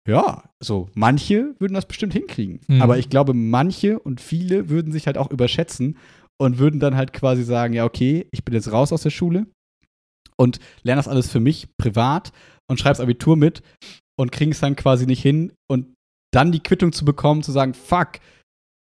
[0.09, 2.61] ja, so, manche würden das bestimmt hinkriegen.
[2.67, 2.83] Mhm.
[2.83, 5.97] Aber ich glaube, manche und viele würden sich halt auch überschätzen
[6.39, 9.47] und würden dann halt quasi sagen, ja, okay, ich bin jetzt raus aus der Schule
[10.43, 12.33] und lerne das alles für mich privat
[12.71, 13.63] und schreib's Abitur mit
[14.19, 15.87] und kriegen es dann quasi nicht hin und
[16.33, 18.13] dann die Quittung zu bekommen, zu sagen, fuck,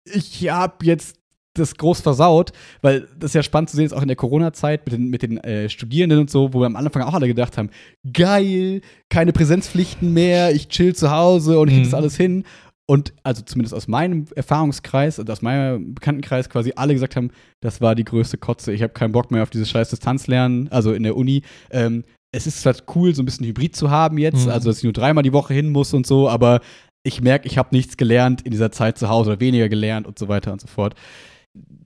[0.04, 1.16] ich hab jetzt
[1.54, 4.86] das groß versaut, weil das ist ja spannend zu sehen, jetzt auch in der Corona-Zeit
[4.86, 7.58] mit den, mit den äh, Studierenden und so, wo wir am Anfang auch alle gedacht
[7.58, 7.68] haben,
[8.10, 8.80] geil,
[9.10, 11.90] keine Präsenzpflichten mehr, ich chill zu Hause und ich krieg Mhm.
[11.90, 12.44] das alles hin.
[12.86, 17.30] Und also zumindest aus meinem Erfahrungskreis und aus meinem Bekanntenkreis quasi alle gesagt haben,
[17.60, 20.92] das war die größte Kotze, ich habe keinen Bock mehr auf dieses scheiß Distanzlernen, also
[20.92, 21.42] in der Uni.
[21.70, 22.04] Ähm,
[22.34, 24.52] es ist halt cool, so ein bisschen Hybrid zu haben jetzt, Mhm.
[24.52, 26.60] also dass ich nur dreimal die Woche hin muss und so, aber
[27.04, 30.18] ich merke, ich habe nichts gelernt in dieser Zeit zu Hause oder weniger gelernt und
[30.18, 30.94] so weiter und so fort.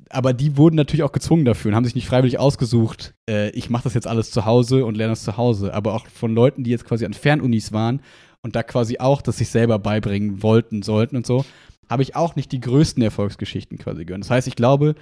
[0.09, 3.71] Aber die wurden natürlich auch gezwungen dafür und haben sich nicht freiwillig ausgesucht, äh, ich
[3.71, 5.75] mache das jetzt alles zu Hause und lerne das zu Hause.
[5.75, 8.01] Aber auch von Leuten, die jetzt quasi an Fernunis waren
[8.47, 11.45] und da quasi auch das sich selber beibringen wollten, sollten und so,
[11.91, 14.23] habe ich auch nicht die größten Erfolgsgeschichten quasi gehört.
[14.23, 14.95] Das heißt, ich glaube,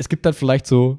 [0.00, 0.98] es gibt dann vielleicht so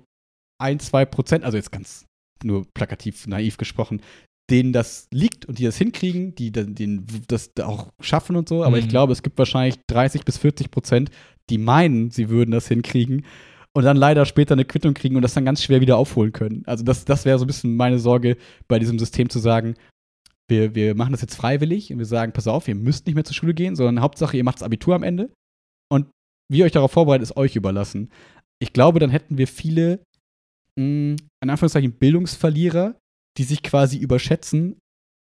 [0.61, 2.05] ein, zwei Prozent, also jetzt ganz
[2.43, 4.01] nur plakativ naiv gesprochen,
[4.49, 8.63] denen das liegt und die das hinkriegen, die dann den, das auch schaffen und so.
[8.63, 8.89] Aber ich Mhm.
[8.89, 11.11] glaube, es gibt wahrscheinlich 30 bis 40 Prozent,
[11.49, 13.25] die meinen, sie würden das hinkriegen
[13.73, 16.63] und dann leider später eine Quittung kriegen und das dann ganz schwer wieder aufholen können.
[16.65, 18.37] Also das, das wäre so ein bisschen meine Sorge
[18.67, 19.75] bei diesem System zu sagen,
[20.49, 23.23] wir, wir machen das jetzt freiwillig und wir sagen, pass auf, ihr müsst nicht mehr
[23.23, 25.31] zur Schule gehen, sondern Hauptsache, ihr macht das Abitur am Ende
[25.91, 26.07] und
[26.51, 28.11] wie ihr euch darauf vorbereitet, ist euch überlassen.
[28.61, 30.03] Ich glaube, dann hätten wir viele,
[30.75, 32.95] mh, in Anführungszeichen, Bildungsverlierer,
[33.37, 34.77] die sich quasi überschätzen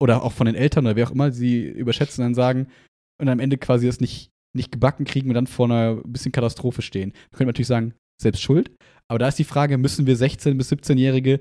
[0.03, 2.69] oder auch von den Eltern oder wer auch immer, sie überschätzen und dann sagen
[3.21, 6.83] und am Ende quasi das nicht, nicht gebacken kriegen und dann vor einer bisschen Katastrophe
[6.83, 7.13] stehen.
[7.31, 8.71] Wir können natürlich sagen, selbst schuld,
[9.09, 11.41] aber da ist die Frage, müssen wir 16- bis 17-Jährige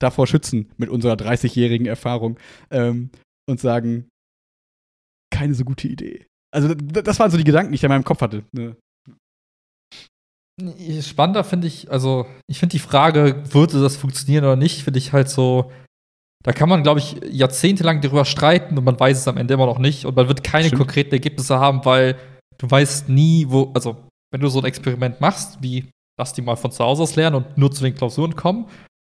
[0.00, 2.38] davor schützen mit unserer 30-jährigen Erfahrung
[2.70, 3.10] ähm,
[3.48, 4.08] und sagen,
[5.32, 6.26] keine so gute Idee.
[6.52, 8.44] Also, das waren so die Gedanken, die ich in meinem Kopf hatte.
[8.52, 8.76] Ne?
[11.00, 15.12] Spannender finde ich, also ich finde die Frage, würde das funktionieren oder nicht, finde ich
[15.12, 15.70] halt so,
[16.44, 19.66] da kann man, glaube ich, jahrzehntelang darüber streiten und man weiß es am Ende immer
[19.66, 20.80] noch nicht und man wird keine Stimmt.
[20.80, 22.18] konkreten Ergebnisse haben, weil
[22.58, 23.96] du weißt nie, wo, also
[24.32, 27.36] wenn du so ein Experiment machst, wie lass die mal von zu Hause aus lernen
[27.36, 28.66] und nur zu den Klausuren kommen,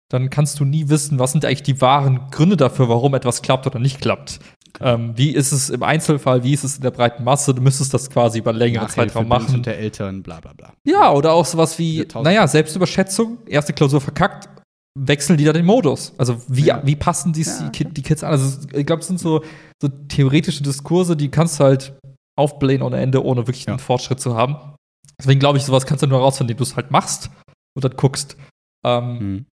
[0.09, 3.67] dann kannst du nie wissen, was sind eigentlich die wahren Gründe dafür, warum etwas klappt
[3.67, 4.39] oder nicht klappt.
[4.79, 7.53] Ähm, wie ist es im Einzelfall, wie ist es in der breiten Masse?
[7.53, 9.63] Du müsstest das quasi über einen längeren Zeitraum machen.
[9.63, 10.73] der Eltern, bla bla bla.
[10.85, 14.49] Ja, oder auch sowas wie, naja, Selbstüberschätzung, erste Klausur verkackt,
[14.97, 16.13] wechseln die dann den Modus.
[16.17, 16.81] Also wie, ja.
[16.85, 17.87] wie passen die, ja, okay.
[17.89, 18.31] die Kids an?
[18.31, 19.43] Also ich glaube, es sind so,
[19.81, 21.97] so theoretische Diskurse, die kannst du halt
[22.37, 23.73] aufblähen ohne Ende, ohne wirklich ja.
[23.73, 24.75] einen Fortschritt zu haben.
[25.19, 27.31] Deswegen glaube ich, sowas kannst du nur rausfinden, indem du es halt machst
[27.75, 28.37] und dann guckst.
[28.85, 29.45] Ähm, mhm.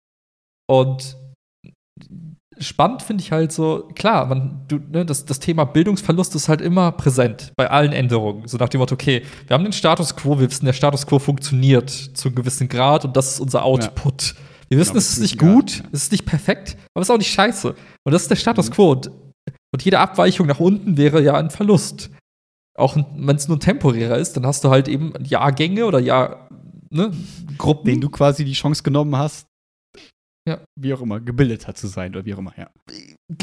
[0.66, 1.16] Und
[2.58, 6.60] spannend finde ich halt so, klar, man, du, ne, das, das Thema Bildungsverlust ist halt
[6.60, 8.46] immer präsent bei allen Änderungen.
[8.46, 11.18] So nach dem Motto, okay, wir haben den Status quo, wir wissen, der Status quo
[11.18, 14.34] funktioniert zu einem gewissen Grad und das ist unser Output.
[14.34, 14.40] Ja.
[14.68, 15.84] Wir wissen, genau, es ist nicht gut, ja.
[15.92, 17.74] es ist nicht perfekt, aber es ist auch nicht scheiße.
[18.04, 18.74] Und das ist der Status mhm.
[18.74, 18.92] quo.
[18.92, 19.10] Und,
[19.72, 22.10] und jede Abweichung nach unten wäre ja ein Verlust.
[22.76, 26.48] Auch wenn es nur temporärer ist, dann hast du halt eben Jahrgänge oder Jahr,
[26.90, 27.12] ne,
[27.56, 27.86] Gruppen.
[27.86, 29.46] Den du quasi die Chance genommen hast,
[30.48, 30.60] ja.
[30.78, 32.68] wie auch immer, gebildet hat zu sein oder wie auch immer, ja.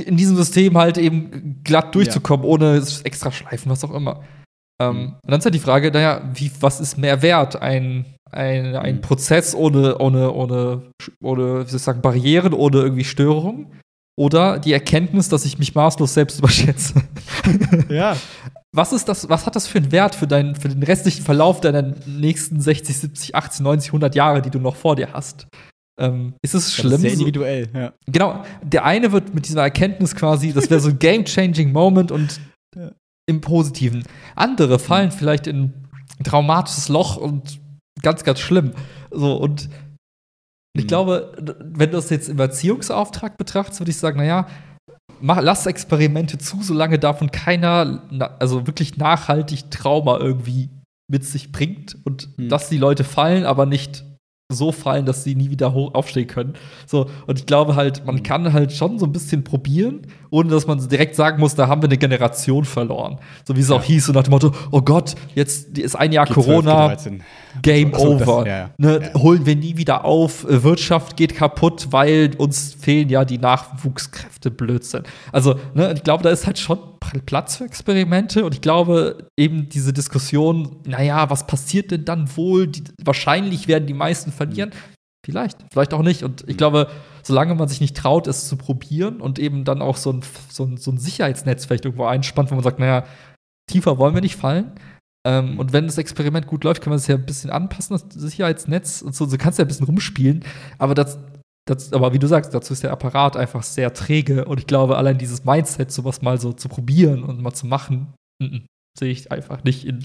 [0.06, 2.52] In diesem System halt eben glatt durchzukommen, ja.
[2.52, 4.24] ohne extra Schleifen, was auch immer.
[4.82, 5.06] Ähm, mhm.
[5.24, 7.62] Und dann ist halt die Frage, naja, wie, was ist mehr wert?
[7.62, 9.02] Ein, ein, ein mhm.
[9.02, 10.92] Prozess ohne, ohne, ohne,
[11.22, 13.68] ohne, wie soll ich sagen, Barrieren, ohne irgendwie Störungen?
[14.20, 17.02] Oder die Erkenntnis, dass ich mich maßlos selbst überschätze.
[17.90, 18.16] ja.
[18.74, 21.60] Was ist das, was hat das für einen Wert für, deinen, für den restlichen Verlauf
[21.62, 25.48] deiner nächsten 60, 70, 80, 90, 100 Jahre, die du noch vor dir hast?
[26.02, 26.92] Ähm, ist es schlimm?
[26.92, 27.94] Das ist sehr individuell, ja.
[28.08, 28.44] Genau.
[28.64, 32.42] Der eine wird mit dieser Erkenntnis quasi, das wäre so ein game-changing Moment und
[32.76, 32.92] ja.
[33.30, 34.04] im Positiven.
[34.36, 35.14] Andere fallen mhm.
[35.14, 35.74] vielleicht in
[36.18, 37.60] ein traumatisches Loch und
[38.02, 38.74] ganz, ganz schlimm.
[39.12, 39.70] So, und
[40.76, 40.88] ich mhm.
[40.88, 44.48] glaube, wenn du das jetzt im Erziehungsauftrag betrachtest, würde ich sagen, naja,
[45.20, 50.70] mach, lass Experimente zu, solange davon keiner, also wirklich nachhaltig Trauma irgendwie
[51.12, 52.50] mit sich bringt und mhm.
[52.50, 54.04] dass die Leute fallen, aber nicht
[54.54, 56.54] so fallen, dass sie nie wieder hoch aufstehen können.
[56.86, 60.68] So, und ich glaube halt, man kann halt schon so ein bisschen probieren, ohne dass
[60.68, 63.18] man direkt sagen muss, da haben wir eine Generation verloren.
[63.44, 63.76] So wie es ja.
[63.76, 66.96] auch hieß, so nach dem Motto, oh Gott, jetzt ist ein Jahr Corona,
[67.62, 68.46] Game so, over.
[68.46, 73.10] Das, ja, ne, Holen wir nie wieder auf, äh, Wirtschaft geht kaputt, weil uns fehlen
[73.10, 75.04] ja die Nachwuchskräfte, Blödsinn.
[75.32, 76.80] Also, ne, ich glaube, da ist halt schon
[77.26, 82.68] Platz für Experimente und ich glaube eben diese Diskussion, naja, was passiert denn dann wohl?
[82.68, 84.72] Die, wahrscheinlich werden die meisten verlieren.
[85.26, 86.24] Vielleicht, vielleicht auch nicht.
[86.24, 86.90] Und ich glaube,
[87.22, 90.64] solange man sich nicht traut, es zu probieren und eben dann auch so ein, so
[90.64, 93.04] ein, so ein Sicherheitsnetz vielleicht irgendwo einspannt, wo man sagt, naja,
[93.70, 94.72] tiefer wollen wir nicht fallen.
[95.24, 95.60] Ähm, mhm.
[95.60, 99.04] und wenn das Experiment gut läuft, kann man es ja ein bisschen anpassen, das Sicherheitsnetz
[99.04, 99.26] und so.
[99.26, 100.44] So kannst du ja ein bisschen rumspielen.
[100.80, 101.20] Aber das,
[101.66, 104.46] das, aber wie du sagst, dazu ist der Apparat einfach sehr träge.
[104.46, 108.14] Und ich glaube, allein dieses Mindset, sowas mal so zu probieren und mal zu machen,
[108.98, 110.04] sehe ich einfach nicht in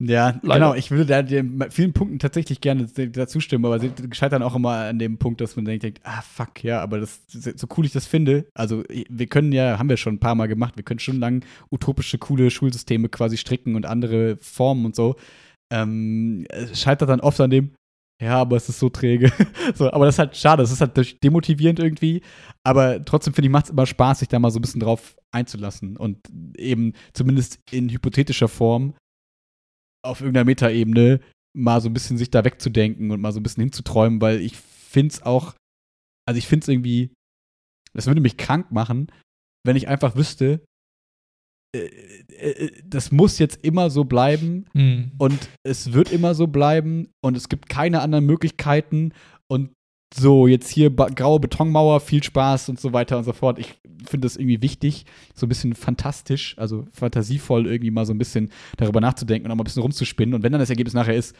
[0.00, 0.66] ja, Leider.
[0.66, 0.74] genau.
[0.74, 4.74] Ich würde da den vielen Punkten tatsächlich gerne dazu stimmen, aber sie scheitern auch immer
[4.74, 8.06] an dem Punkt, dass man denkt, ah, fuck, ja, aber das, so cool ich das
[8.06, 11.18] finde, also wir können ja, haben wir schon ein paar Mal gemacht, wir können schon
[11.18, 15.16] lang utopische, coole Schulsysteme quasi stricken und andere Formen und so.
[15.72, 17.72] Ähm, es scheitert dann oft an dem,
[18.20, 19.32] ja, aber es ist so träge.
[19.74, 22.22] so, aber das ist halt schade, es ist halt demotivierend irgendwie.
[22.64, 25.16] Aber trotzdem finde ich, macht es immer Spaß, sich da mal so ein bisschen drauf
[25.30, 26.18] einzulassen und
[26.56, 28.94] eben zumindest in hypothetischer Form
[30.04, 31.20] auf irgendeiner Metaebene
[31.56, 34.56] mal so ein bisschen sich da wegzudenken und mal so ein bisschen hinzuträumen, weil ich
[34.56, 35.54] finde es auch,
[36.26, 37.12] also ich finde es irgendwie,
[37.94, 39.10] das würde mich krank machen,
[39.64, 40.64] wenn ich einfach wüsste,
[42.84, 45.12] das muss jetzt immer so bleiben mhm.
[45.18, 49.12] und es wird immer so bleiben und es gibt keine anderen Möglichkeiten
[49.48, 49.70] und
[50.14, 53.58] so, jetzt hier graue Betonmauer, viel Spaß und so weiter und so fort.
[53.58, 55.04] Ich finde das irgendwie wichtig,
[55.34, 59.56] so ein bisschen fantastisch, also fantasievoll irgendwie mal so ein bisschen darüber nachzudenken und auch
[59.56, 60.34] mal ein bisschen rumzuspinnen.
[60.34, 61.36] Und wenn dann das Ergebnis nachher ist,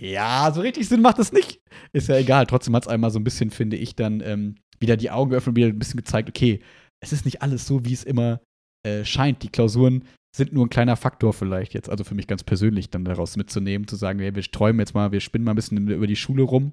[0.00, 1.60] ja, so richtig Sinn macht das nicht,
[1.92, 2.46] ist ja egal.
[2.46, 5.52] Trotzdem hat es einmal so ein bisschen, finde ich, dann ähm, wieder die Augen geöffnet
[5.52, 6.60] und wieder ein bisschen gezeigt, okay,
[7.00, 8.40] es ist nicht alles so, wie es immer
[8.86, 9.42] äh, scheint.
[9.42, 10.04] Die Klausuren
[10.36, 13.88] sind nur ein kleiner Faktor vielleicht jetzt, also für mich ganz persönlich dann daraus mitzunehmen,
[13.88, 16.42] zu sagen, hey, wir träumen jetzt mal, wir spinnen mal ein bisschen über die Schule
[16.42, 16.72] rum.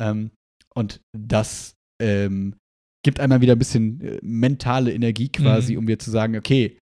[0.00, 0.30] Ähm,
[0.74, 2.56] und das ähm,
[3.04, 5.78] gibt einmal wieder ein bisschen äh, mentale Energie quasi, mhm.
[5.78, 6.78] um mir zu sagen, okay,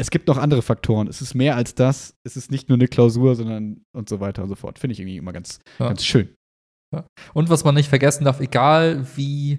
[0.00, 1.08] es gibt noch andere Faktoren.
[1.08, 2.14] Es ist mehr als das.
[2.24, 4.78] Es ist nicht nur eine Klausur, sondern und so weiter und so fort.
[4.78, 5.88] Finde ich irgendwie immer ganz, ja.
[5.88, 6.32] ganz schön.
[6.94, 7.04] Ja.
[7.34, 9.58] Und was man nicht vergessen darf, egal wie,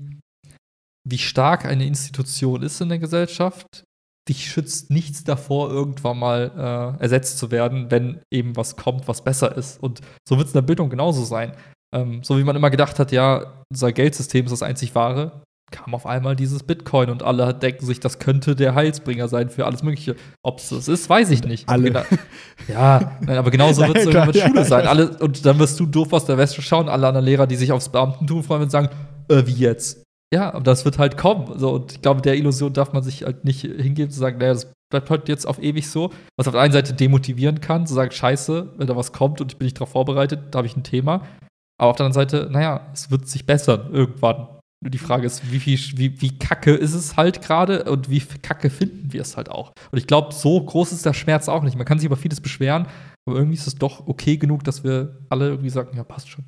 [1.07, 3.83] wie stark eine Institution ist in der Gesellschaft,
[4.29, 9.23] dich schützt nichts davor, irgendwann mal äh, ersetzt zu werden, wenn eben was kommt, was
[9.23, 9.81] besser ist.
[9.81, 11.53] Und so wird es in der Bildung genauso sein.
[11.93, 15.93] Ähm, so wie man immer gedacht hat, ja, unser Geldsystem ist das einzig wahre, kam
[15.93, 19.83] auf einmal dieses Bitcoin und alle denken sich, das könnte der Heilsbringer sein für alles
[19.83, 20.15] Mögliche.
[20.43, 21.67] Ob es das ist, weiß ich nicht.
[21.67, 21.85] Alle.
[21.85, 22.07] Gedacht,
[22.67, 24.87] ja, nein, aber genauso wird es klar, mit Schule sein.
[24.87, 27.71] Alle, und dann wirst du doof aus der Weste schauen, alle anderen Lehrer, die sich
[27.71, 28.89] aufs Beamtentum freuen und sagen,
[29.29, 30.03] äh, wie jetzt?
[30.33, 31.57] Ja, aber das wird halt kommen.
[31.57, 34.53] So, und ich glaube, der Illusion darf man sich halt nicht hingeben, zu sagen, naja,
[34.53, 36.11] das bleibt halt jetzt auf ewig so.
[36.37, 39.51] Was auf der einen Seite demotivieren kann, zu sagen, scheiße, wenn da was kommt und
[39.51, 41.25] ich bin nicht darauf vorbereitet, da habe ich ein Thema.
[41.79, 44.47] Aber auf der anderen Seite, naja, es wird sich bessern irgendwann.
[44.81, 48.19] Nur die Frage ist, wie, viel, wie, wie kacke ist es halt gerade und wie
[48.19, 49.73] kacke finden wir es halt auch.
[49.91, 51.75] Und ich glaube, so groß ist der Schmerz auch nicht.
[51.75, 52.87] Man kann sich über vieles beschweren,
[53.25, 56.45] aber irgendwie ist es doch okay genug, dass wir alle irgendwie sagen, ja, passt schon,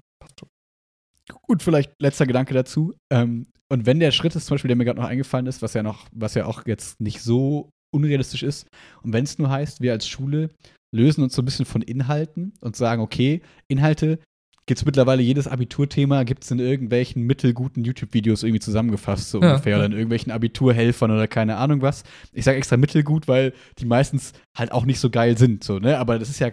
[1.29, 2.93] Gut, vielleicht letzter Gedanke dazu.
[3.11, 5.73] Ähm, und wenn der Schritt ist, zum Beispiel, der mir gerade noch eingefallen ist, was
[5.73, 8.67] ja noch, was ja auch jetzt nicht so unrealistisch ist,
[9.01, 10.49] und wenn es nur heißt, wir als Schule
[10.93, 14.19] lösen uns so ein bisschen von Inhalten und sagen, okay, Inhalte
[14.65, 19.51] gibt es mittlerweile jedes Abiturthema, gibt es in irgendwelchen mittelguten YouTube-Videos irgendwie zusammengefasst, so Ja,
[19.51, 22.03] ungefähr, oder in irgendwelchen Abiturhelfern oder keine Ahnung was.
[22.31, 25.97] Ich sage extra mittelgut, weil die meistens halt auch nicht so geil sind, so, ne?
[25.97, 26.51] Aber das ist ja,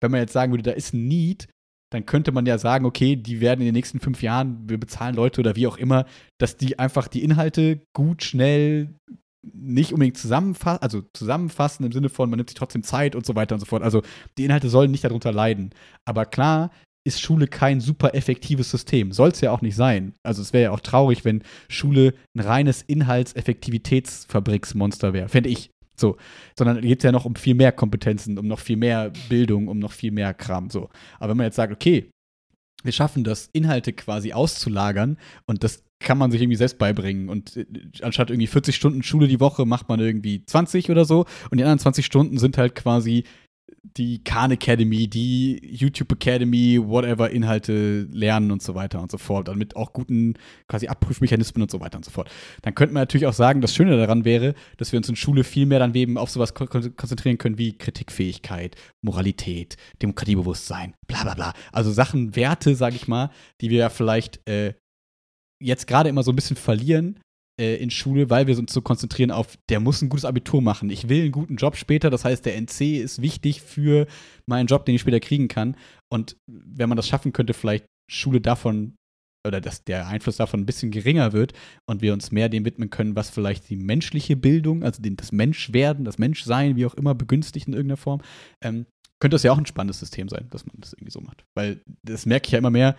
[0.00, 1.48] wenn man jetzt sagen würde, da ist ein Need,
[1.92, 5.14] dann könnte man ja sagen, okay, die werden in den nächsten fünf Jahren, wir bezahlen
[5.14, 6.06] Leute oder wie auch immer,
[6.38, 8.94] dass die einfach die Inhalte gut, schnell,
[9.42, 13.34] nicht unbedingt zusammenfassen, also zusammenfassen im Sinne von, man nimmt sich trotzdem Zeit und so
[13.34, 13.82] weiter und so fort.
[13.82, 14.02] Also
[14.38, 15.70] die Inhalte sollen nicht darunter leiden.
[16.04, 16.70] Aber klar
[17.04, 19.10] ist Schule kein super effektives System.
[19.12, 20.14] Soll es ja auch nicht sein.
[20.22, 25.28] Also es wäre ja auch traurig, wenn Schule ein reines Inhaltseffektivitätsfabriksmonster wäre.
[25.28, 25.71] Fände ich.
[26.02, 26.18] So.
[26.58, 29.78] Sondern geht es ja noch um viel mehr Kompetenzen, um noch viel mehr Bildung, um
[29.78, 30.68] noch viel mehr Kram.
[30.68, 30.90] So.
[31.18, 32.10] Aber wenn man jetzt sagt, okay,
[32.82, 37.28] wir schaffen das, Inhalte quasi auszulagern und das kann man sich irgendwie selbst beibringen.
[37.28, 37.66] Und äh,
[38.02, 41.24] anstatt irgendwie 40 Stunden Schule die Woche macht man irgendwie 20 oder so.
[41.50, 43.24] Und die anderen 20 Stunden sind halt quasi
[43.82, 49.48] die Khan Academy, die YouTube Academy, whatever, Inhalte lernen und so weiter und so fort.
[49.48, 50.34] Und mit auch guten
[50.68, 52.30] quasi Abprüfmechanismen und so weiter und so fort.
[52.62, 55.44] Dann könnte man natürlich auch sagen, das Schöne daran wäre, dass wir uns in Schule
[55.44, 61.22] viel mehr dann eben auf sowas kon kon konzentrieren können wie Kritikfähigkeit, Moralität, Demokratiebewusstsein, bla
[61.22, 61.52] bla bla.
[61.72, 64.74] Also Sachen, Werte, sag ich mal, die wir ja vielleicht äh,
[65.60, 67.20] jetzt gerade immer so ein bisschen verlieren
[67.60, 70.90] äh, in Schule, weil wir uns so konzentrieren auf, der muss ein gutes Abitur machen.
[70.90, 74.06] Ich will einen guten Job später, das heißt, der NC ist wichtig für
[74.46, 75.76] meinen Job, den ich später kriegen kann.
[76.10, 78.94] Und wenn man das schaffen könnte, vielleicht Schule davon
[79.46, 81.52] oder dass der Einfluss davon ein bisschen geringer wird
[81.88, 86.04] und wir uns mehr dem widmen können, was vielleicht die menschliche Bildung, also das Menschwerden,
[86.04, 88.22] das Menschsein, wie auch immer, begünstigt in irgendeiner Form,
[88.62, 88.86] ähm,
[89.20, 91.44] könnte das ja auch ein spannendes System sein, dass man das irgendwie so macht.
[91.54, 92.96] Weil das merke ich ja immer mehr,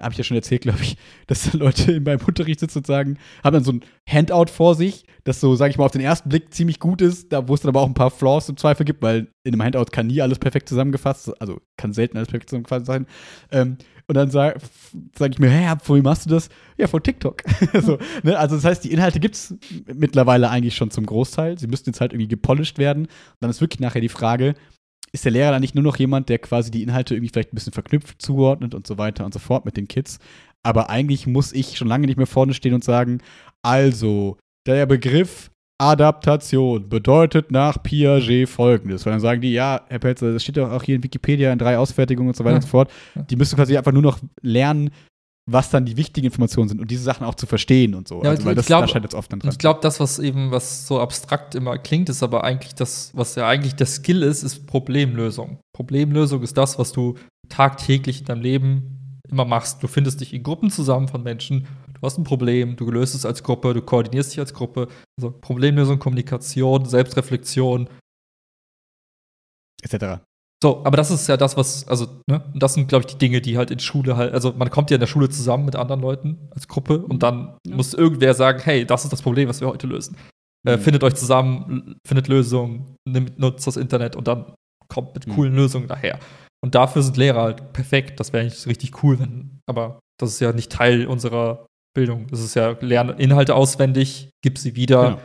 [0.00, 0.96] habe ich ja schon erzählt, glaube ich,
[1.26, 4.74] dass da Leute in meinem Unterricht sitzen und sagen, haben dann so ein Handout vor
[4.74, 7.54] sich, das so, sage ich mal, auf den ersten Blick ziemlich gut ist, da wo
[7.54, 10.06] es dann aber auch ein paar Flaws im Zweifel gibt, weil in einem Handout kann
[10.06, 13.06] nie alles perfekt zusammengefasst, also kann selten alles perfekt zusammengefasst sein.
[13.50, 13.78] Ähm,
[14.08, 14.58] und dann sage
[15.18, 16.48] sag ich mir, hä, wem machst du das?
[16.78, 17.42] Ja, von TikTok.
[17.82, 18.38] so, ne?
[18.38, 19.54] Also das heißt, die Inhalte gibt es
[19.94, 21.58] mittlerweile eigentlich schon zum Großteil.
[21.58, 23.02] Sie müssten jetzt halt irgendwie gepolished werden.
[23.02, 24.54] Und dann ist wirklich nachher die Frage,
[25.12, 27.56] ist der Lehrer dann nicht nur noch jemand, der quasi die Inhalte irgendwie vielleicht ein
[27.56, 30.18] bisschen verknüpft, zuordnet und so weiter und so fort mit den Kids.
[30.62, 33.20] Aber eigentlich muss ich schon lange nicht mehr vorne stehen und sagen,
[33.62, 34.36] also,
[34.66, 35.50] der Begriff
[35.80, 39.06] Adaptation bedeutet nach Piaget folgendes.
[39.06, 41.58] Weil dann sagen die, ja, Herr Pelzer, das steht doch auch hier in Wikipedia in
[41.58, 42.56] drei Ausfertigungen und so weiter Ja.
[42.56, 42.90] und so fort.
[43.30, 44.90] Die müssen quasi einfach nur noch lernen,
[45.50, 48.22] was dann die wichtigen Informationen sind und diese Sachen auch zu verstehen und so.
[48.22, 49.50] Ja, also, weil ich das glaub- da scheint jetzt oft dann dran.
[49.50, 53.34] ich glaube, das, was eben, was so abstrakt immer klingt, ist aber eigentlich das, was
[53.34, 55.58] ja eigentlich der Skill ist, ist Problemlösung.
[55.74, 57.14] Problemlösung ist das, was du
[57.48, 59.82] tagtäglich in deinem Leben immer machst.
[59.82, 63.24] Du findest dich in Gruppen zusammen von Menschen, du hast ein Problem, du löst es
[63.24, 64.88] als Gruppe, du koordinierst dich als Gruppe.
[65.18, 67.88] Also Problemlösung, Kommunikation, Selbstreflexion.
[69.82, 70.20] Etc.
[70.62, 73.18] So, aber das ist ja das, was, also, ne, und das sind, glaube ich, die
[73.18, 75.76] Dinge, die halt in Schule halt, also man kommt ja in der Schule zusammen mit
[75.76, 77.76] anderen Leuten als Gruppe und dann Ja.
[77.76, 80.16] muss irgendwer sagen, hey, das ist das Problem, was wir heute lösen.
[80.66, 80.80] Äh, Mhm.
[80.80, 84.52] findet euch zusammen, findet Lösungen, nimmt, nutzt das Internet und dann
[84.88, 85.32] kommt mit Mhm.
[85.34, 86.18] coolen Lösungen daher.
[86.60, 88.18] Und dafür sind Lehrer halt perfekt.
[88.18, 92.26] Das wäre eigentlich richtig cool, wenn, aber das ist ja nicht Teil unserer Bildung.
[92.28, 95.20] Das ist ja lernen Inhalte auswendig, gib sie wieder Genau.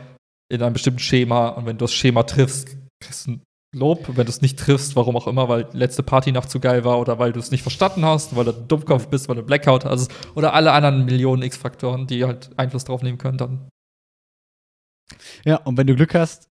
[0.52, 3.42] in einem bestimmten Schema und wenn du das Schema triffst, kriegst du ein
[3.74, 4.16] Lob.
[4.16, 7.18] Wenn du es nicht triffst, warum auch immer, weil letzte Partynacht zu geil war oder
[7.18, 10.54] weil du es nicht verstanden hast, weil du Dummkopf bist, weil du Blackout hast oder
[10.54, 13.68] alle anderen Millionen X-Faktoren, die halt Einfluss drauf nehmen können, dann
[15.44, 16.48] Ja, und wenn du Glück hast,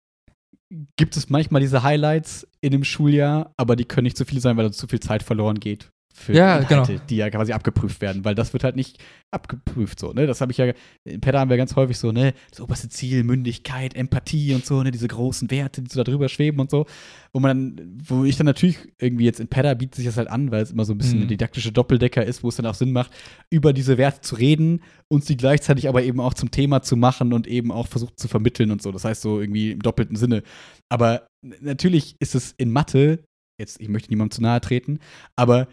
[0.96, 4.56] gibt es manchmal diese Highlights in dem Schuljahr, aber die können nicht zu viele sein,
[4.56, 5.90] weil da zu viel Zeit verloren geht.
[6.12, 7.04] Für Ja, Inhalte, genau.
[7.08, 8.98] die ja quasi abgeprüft werden, weil das wird halt nicht
[9.30, 10.26] abgeprüft so, ne?
[10.26, 10.72] Das habe ich ja,
[11.04, 14.82] in Pedda haben wir ganz häufig so, ne, das oberste Ziel, Mündigkeit, Empathie und so,
[14.82, 16.86] ne, diese großen Werte, die so da drüber schweben und so.
[17.32, 20.50] Wo man wo ich dann natürlich irgendwie jetzt in Pedda bietet sich das halt an,
[20.50, 21.22] weil es immer so ein bisschen Mhm.
[21.22, 23.12] eine didaktische Doppeldecker ist, wo es dann auch Sinn macht,
[23.50, 27.32] über diese Werte zu reden und sie gleichzeitig aber eben auch zum Thema zu machen
[27.32, 28.90] und eben auch versucht zu vermitteln und so.
[28.92, 30.42] Das heißt so irgendwie im doppelten Sinne.
[30.88, 31.26] Aber
[31.60, 33.20] natürlich ist es in Mathe,
[33.60, 34.98] jetzt, ich möchte niemandem zu nahe treten,
[35.36, 35.68] aber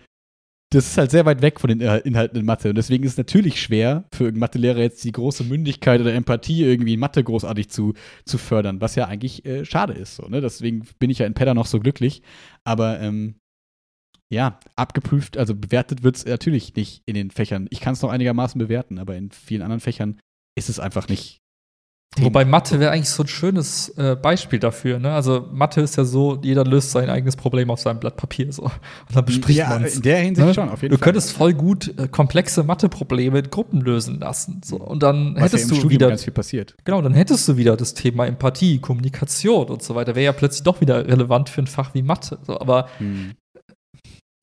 [0.70, 2.70] das ist halt sehr weit weg von den Inhal- Inhalten in Mathe.
[2.70, 6.64] Und deswegen ist es natürlich schwer für irgendeinen Mathelehrer jetzt die große Mündigkeit oder Empathie
[6.64, 7.94] irgendwie in Mathe großartig zu,
[8.26, 10.18] zu fördern, was ja eigentlich äh, schade ist.
[10.18, 10.42] So, ne?
[10.42, 12.22] Deswegen bin ich ja in Pedda noch so glücklich.
[12.66, 13.36] Aber ähm,
[14.30, 17.68] ja, abgeprüft, also bewertet wird es natürlich nicht in den Fächern.
[17.70, 20.20] Ich kann es noch einigermaßen bewerten, aber in vielen anderen Fächern
[20.58, 21.40] ist es einfach nicht.
[22.20, 24.98] Wobei Mathe wäre eigentlich so ein schönes äh, Beispiel dafür.
[24.98, 25.12] Ne?
[25.14, 28.64] Also Mathe ist ja so, jeder löst sein eigenes Problem auf seinem Blatt Papier so.
[28.64, 28.72] Und
[29.14, 29.98] dann bespricht ja, man es.
[29.98, 30.54] in der Hinsicht Ne?
[30.56, 31.06] schon, auf jeden Du Fall.
[31.06, 34.62] könntest voll gut äh, komplexe Matheprobleme in Gruppen lösen lassen.
[34.66, 34.78] So.
[34.78, 36.76] Und dann was ja hättest im du Studium wieder ganz viel passiert.
[36.86, 40.16] Genau, dann hättest du wieder das Thema Empathie, Kommunikation und so weiter.
[40.16, 42.40] Wäre ja plötzlich doch wieder relevant für ein Fach wie Mathe.
[42.48, 43.34] So, aber Hm.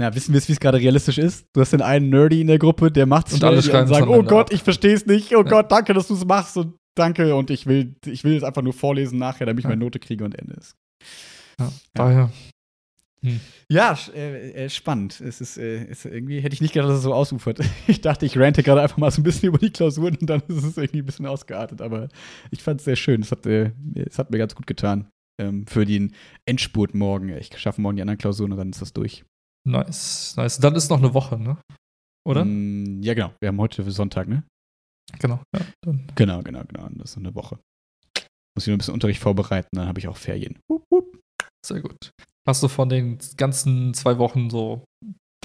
[0.01, 1.47] Ja, wissen wir, wie es gerade realistisch ist?
[1.53, 4.23] Du hast den einen Nerdy in der Gruppe, der macht Und alle und sagen, oh
[4.25, 4.53] Gott, ab.
[4.53, 5.35] ich verstehe es nicht.
[5.37, 8.43] Oh Gott, danke, dass du es machst und danke und ich will, ich will es
[8.43, 9.71] einfach nur vorlesen nachher, damit ich Ja.
[9.71, 10.77] meine Note kriege und Ende ist.
[11.61, 12.31] ja, daher.
[13.71, 15.19] Ja, sch- äh, äh, spannend.
[15.23, 17.59] Es ist, äh, ist irgendwie, hätte ich nicht gedacht, dass es so ausufert.
[17.89, 20.43] Ich dachte, ich rante gerade einfach mal so ein bisschen über die Klausuren und dann
[20.49, 21.81] ist es irgendwie ein bisschen ausgeartet.
[21.81, 22.09] Aber
[22.51, 23.23] ich fand es sehr schön.
[23.23, 25.09] Es hat, äh, es hat mir ganz gut getan.
[25.41, 26.13] Ähm, für den
[26.47, 27.31] Endspurt morgen.
[27.31, 29.25] Ich schaffe morgen die anderen Klausuren und dann ist das durch.
[29.67, 30.59] Nice, nice.
[30.59, 31.57] Dann ist noch eine Woche, ne?
[32.29, 32.45] Oder?
[32.45, 33.33] Mm, ja, genau.
[33.41, 34.45] Wir haben heute Sonntag, ne?
[35.19, 35.41] Genau.
[35.55, 35.61] Ja.
[36.15, 36.89] Genau, genau, genau.
[36.95, 37.59] Das ist eine Woche.
[38.57, 40.59] Muss ich nur ein bisschen Unterricht vorbereiten, dann habe ich auch Ferien.
[41.67, 42.11] Sehr gut.
[42.47, 44.85] Hast du von den ganzen zwei Wochen so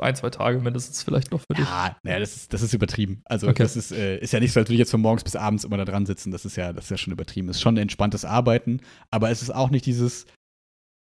[0.01, 1.65] ein, zwei Tage mindestens vielleicht noch für dich?
[1.65, 3.21] Ja, naja, das ist, das ist übertrieben.
[3.25, 3.63] Also Okay.
[3.63, 5.63] das ist, äh, ist ja nicht so, als würde ich jetzt von morgens bis abends
[5.63, 6.31] immer da dran sitzen.
[6.31, 7.49] Das ist ja, das ist ja schon übertrieben.
[7.49, 8.81] Es ist schon ein entspanntes Arbeiten,
[9.11, 10.25] aber es ist auch nicht dieses,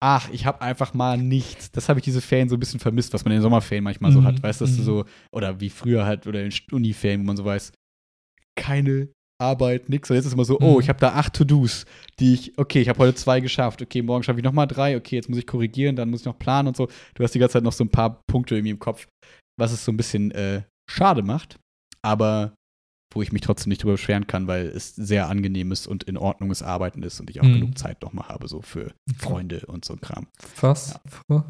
[0.03, 1.71] ach, ich habe einfach mal nichts.
[1.73, 4.13] Das habe ich diese Ferien so ein bisschen vermisst, was man in den Sommerferien manchmal
[4.13, 4.43] so Mhm, hat.
[4.43, 4.87] Weißt du, dass du mhm.
[4.87, 7.73] so, oder wie früher halt, oder in Uniferien, wo man so weiß,
[8.57, 9.09] keine
[9.41, 10.09] Arbeit, nix.
[10.11, 10.81] Und jetzt ist immer so, oh, Mhm.
[10.81, 11.85] ich habe da acht To-Dos,
[12.21, 15.17] die ich, okay, ich habe heute zwei geschafft, okay, morgen schaffe ich nochmal drei, okay,
[15.17, 16.89] jetzt muss ich korrigieren, dann muss ich noch planen und so.
[17.15, 19.07] Du hast die ganze Zeit noch so ein paar Punkte irgendwie im Kopf,
[19.61, 21.59] was es so ein bisschen äh, schade macht,
[22.03, 22.55] aber
[23.13, 26.63] wo ich mich trotzdem nicht drüber beschweren kann, weil es sehr angenehmes und in Ordnunges
[26.63, 27.53] Arbeiten ist und ich auch Mhm.
[27.55, 30.27] genug Zeit nochmal habe, so für Freunde und so ein Kram.
[30.61, 30.99] Was?
[31.29, 31.45] Fr-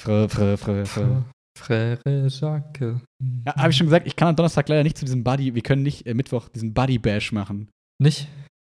[0.00, 1.00] Fre, fre, fre, fre.
[1.04, 1.22] Fr-
[1.60, 3.00] Frère Jacques.
[3.46, 5.62] Ja, habe ich schon gesagt, ich kann am Donnerstag leider nicht zu diesem Buddy, wir
[5.62, 7.68] können nicht äh, Mittwoch diesen Buddy Bash machen.
[8.02, 8.28] Nicht?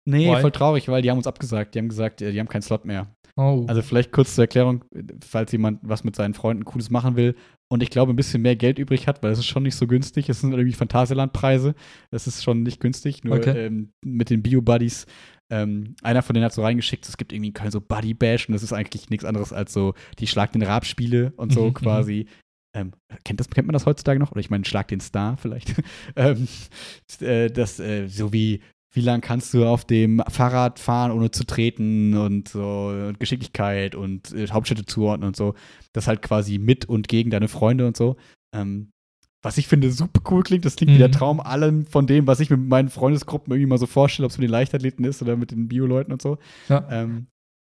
[0.08, 0.40] Nee, Why?
[0.40, 1.74] voll traurig, weil die haben uns abgesagt.
[1.74, 3.06] Die haben gesagt, äh, die haben keinen Slot mehr.
[3.36, 3.64] Oh.
[3.68, 4.84] Also vielleicht kurz zur Erklärung,
[5.24, 7.34] falls jemand was mit seinen Freunden Cooles machen will
[7.70, 9.86] und ich glaube ein bisschen mehr Geld übrig hat, weil es ist schon nicht so
[9.86, 10.28] günstig.
[10.28, 11.74] Es sind irgendwie Phantasialand-Preise.
[12.10, 13.24] Das ist schon nicht günstig.
[13.24, 13.66] Nur Okay.
[13.66, 15.06] ähm, mit den Bio-Buddies.
[15.50, 18.48] Ähm, einer von denen hat so reingeschickt, es gibt irgendwie in Köln so Buddy Bash
[18.48, 21.74] und das ist eigentlich nichts anderes als so die Schlag den Rab-Spiele und so Mhm,
[21.74, 22.26] quasi.
[22.74, 22.92] Ähm,
[23.24, 24.32] kennt, das, kennt man das heutzutage noch?
[24.32, 25.74] Oder ich meine, Schlag den Star vielleicht.
[26.16, 26.48] ähm,
[27.20, 28.62] äh, das, äh, so wie,
[28.92, 33.94] wie lang kannst du auf dem Fahrrad fahren, ohne zu treten und so und Geschicklichkeit
[33.94, 35.54] und äh, Hauptstädte zuordnen und so.
[35.92, 38.16] Das halt quasi mit und gegen deine Freunde und so.
[38.54, 38.90] Ähm,
[39.42, 41.12] was ich finde super cool klingt, das klingt wie der Mhm.
[41.12, 44.38] Traum allem von dem, was ich mit meinen Freundesgruppen irgendwie mal so vorstelle, ob es
[44.38, 46.38] mit den Leichtathleten ist oder mit den Bio-Leuten und so.
[46.68, 46.86] Ja.
[46.90, 47.26] Ähm,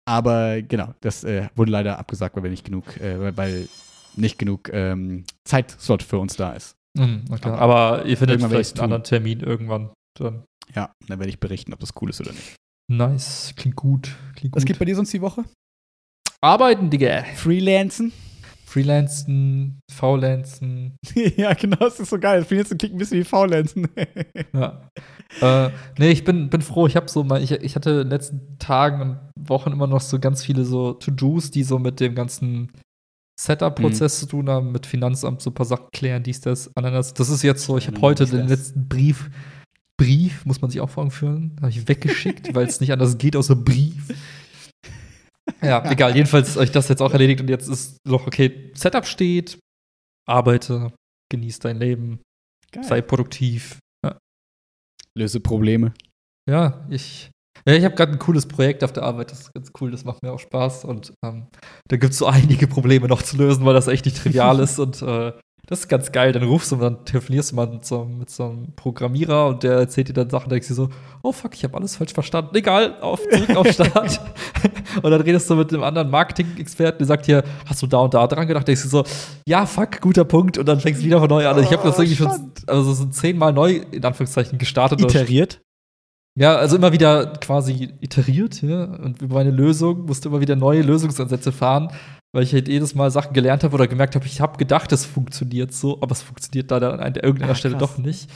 [0.04, 3.68] aber genau, das äh, wurde leider abgesagt, weil wir nicht genug, äh, weil
[4.16, 6.74] nicht genug ähm, Zeitslot für uns da ist.
[6.98, 7.48] Mhm, okay.
[7.48, 9.90] Aber Aber ihr findet vielleicht einen anderen Termin irgendwann.
[10.18, 10.44] Dann.
[10.74, 12.56] Ja, dann werde ich berichten, ob das cool ist oder nicht.
[12.90, 13.54] Nice.
[13.56, 14.16] Klingt gut.
[14.36, 14.68] Klingt Was gut.
[14.68, 15.44] geht bei dir sonst die Woche?
[16.40, 17.24] Arbeiten, Digga.
[17.34, 18.12] Freelancen?
[18.64, 20.96] Freelancen, Faulenzen.
[21.36, 22.44] ja, genau, das ist so geil.
[22.44, 23.88] Freelancen klingt ein bisschen wie Faulenzen.
[24.52, 24.88] Ja.
[25.40, 26.86] äh, nee, ich bin, bin froh.
[26.88, 29.18] Ich habe so mal, ich, ich hatte in den letzten Tagen und
[29.48, 32.72] Wochen immer noch so ganz viele so To-Dos, die so mit dem ganzen
[33.40, 37.14] Setup-Prozess zu tun haben, mit Finanzamt so ein paar Sachen klären, dies, das, anderes.
[37.14, 38.50] Das ist jetzt so, ich Ja, habe heute den das.
[38.50, 39.30] letzten Brief,
[39.96, 43.16] Brief, muss man sich auch vor Augen führen, habe ich weggeschickt, weil es nicht anders
[43.18, 44.14] geht, außer Brief.
[45.62, 46.14] Ja, egal.
[46.14, 49.58] Jedenfalls habe ich das jetzt auch erledigt und jetzt ist noch, okay, Setup steht,
[50.28, 50.92] arbeite,
[51.30, 52.20] genieß dein Leben,
[52.82, 53.78] sei produktiv.
[55.18, 55.92] Löse Probleme.
[56.48, 57.30] Ja, ich,
[57.66, 60.04] ja, ich habe gerade ein cooles Projekt auf der Arbeit, das ist ganz cool, das
[60.04, 61.46] macht mir auch Spaß und ähm,
[61.88, 64.78] da gibt es so einige Probleme noch zu lösen, weil das echt nicht trivial ist
[64.78, 65.32] und äh,
[65.68, 66.32] Das ist ganz geil.
[66.32, 69.62] Dann rufst du und dann telefonierst du mal mit so, mit so einem Programmierer und
[69.62, 70.88] der erzählt dir dann Sachen, da denkst du so,
[71.22, 72.56] oh fuck, ich habe alles falsch verstanden.
[72.56, 74.20] Egal, auf, zurück auf Start.
[75.02, 78.14] und dann redest du mit einem anderen Marketing-Experten, der sagt hier, hast du da und
[78.14, 78.66] da dran gedacht?
[78.66, 79.04] Denkst du so,
[79.46, 80.58] ja, fuck, guter Punkt.
[80.58, 81.62] Und dann fängst du wieder von neu an.
[81.62, 85.00] Ich habe das Oh, irgendwie schon, also so zehnmal neu, in Anführungszeichen, gestartet.
[85.00, 85.60] Iteriert?
[86.38, 88.84] Ja, also immer wieder quasi iteriert, ja.
[88.84, 91.88] Und über meine Lösung musste immer wieder neue Lösungsansätze fahren,
[92.32, 95.04] weil ich halt jedes Mal Sachen gelernt habe oder gemerkt habe, ich habe gedacht, es
[95.04, 98.30] funktioniert so, aber es funktioniert da dann an irgendeiner Ah, Stelle doch nicht.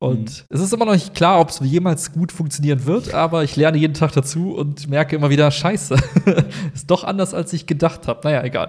[0.00, 3.56] Und es ist immer noch nicht klar, ob es jemals gut funktionieren wird, aber ich
[3.56, 5.96] lerne jeden Tag dazu und merke immer wieder, scheiße,
[6.74, 8.20] ist doch anders, als ich gedacht habe.
[8.22, 8.68] Naja, egal.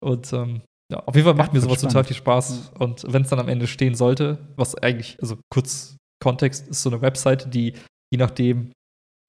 [0.00, 0.60] Und ähm,
[0.92, 2.72] ja, auf jeden Fall macht Ja, mir sowas total viel Spaß.
[2.78, 6.90] Und wenn es dann am Ende stehen sollte, was eigentlich, also kurz Kontext, ist so
[6.90, 7.74] eine Webseite, die
[8.12, 8.72] je nachdem,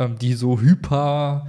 [0.01, 1.47] ähm, die so hyper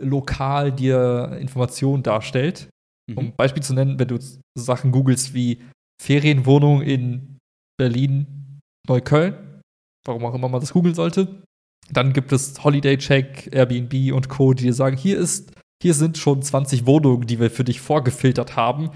[0.00, 2.68] lokal dir Informationen darstellt.
[3.10, 3.18] Mhm.
[3.18, 4.18] Um ein Beispiel zu nennen, wenn du
[4.58, 5.62] Sachen googelst wie
[6.02, 7.38] Ferienwohnung in
[7.78, 9.60] Berlin, Neukölln,
[10.04, 11.42] warum auch immer man das googeln sollte,
[11.90, 15.52] dann gibt es Holiday Check, Airbnb und Co., die dir sagen, hier ist,
[15.82, 18.90] hier sind schon 20 Wohnungen, die wir für dich vorgefiltert haben,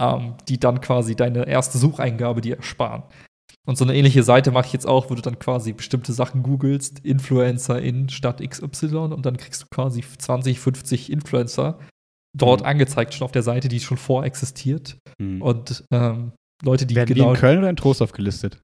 [0.00, 3.02] ähm, die dann quasi deine erste Sucheingabe dir ersparen.
[3.66, 6.42] Und so eine ähnliche Seite mache ich jetzt auch, wo du dann quasi bestimmte Sachen
[6.42, 11.78] googelst, Influencer in Stadt XY und dann kriegst du quasi 20, 50 Influencer
[12.36, 12.66] dort Mhm.
[12.66, 14.98] angezeigt, schon auf der Seite, die schon vorexistiert.
[15.18, 15.42] Mhm.
[15.42, 16.32] Und ähm,
[16.62, 17.32] Leute, die Werden die genau.
[17.32, 18.60] in Köln oder in Trostorf gelistet?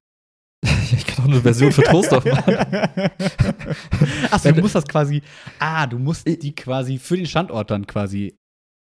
[0.63, 2.55] ich kann auch eine Version für Trostorf machen.
[4.31, 5.21] Achso, du musst das quasi.
[5.59, 8.35] Ah, du musst die quasi für den Standort dann quasi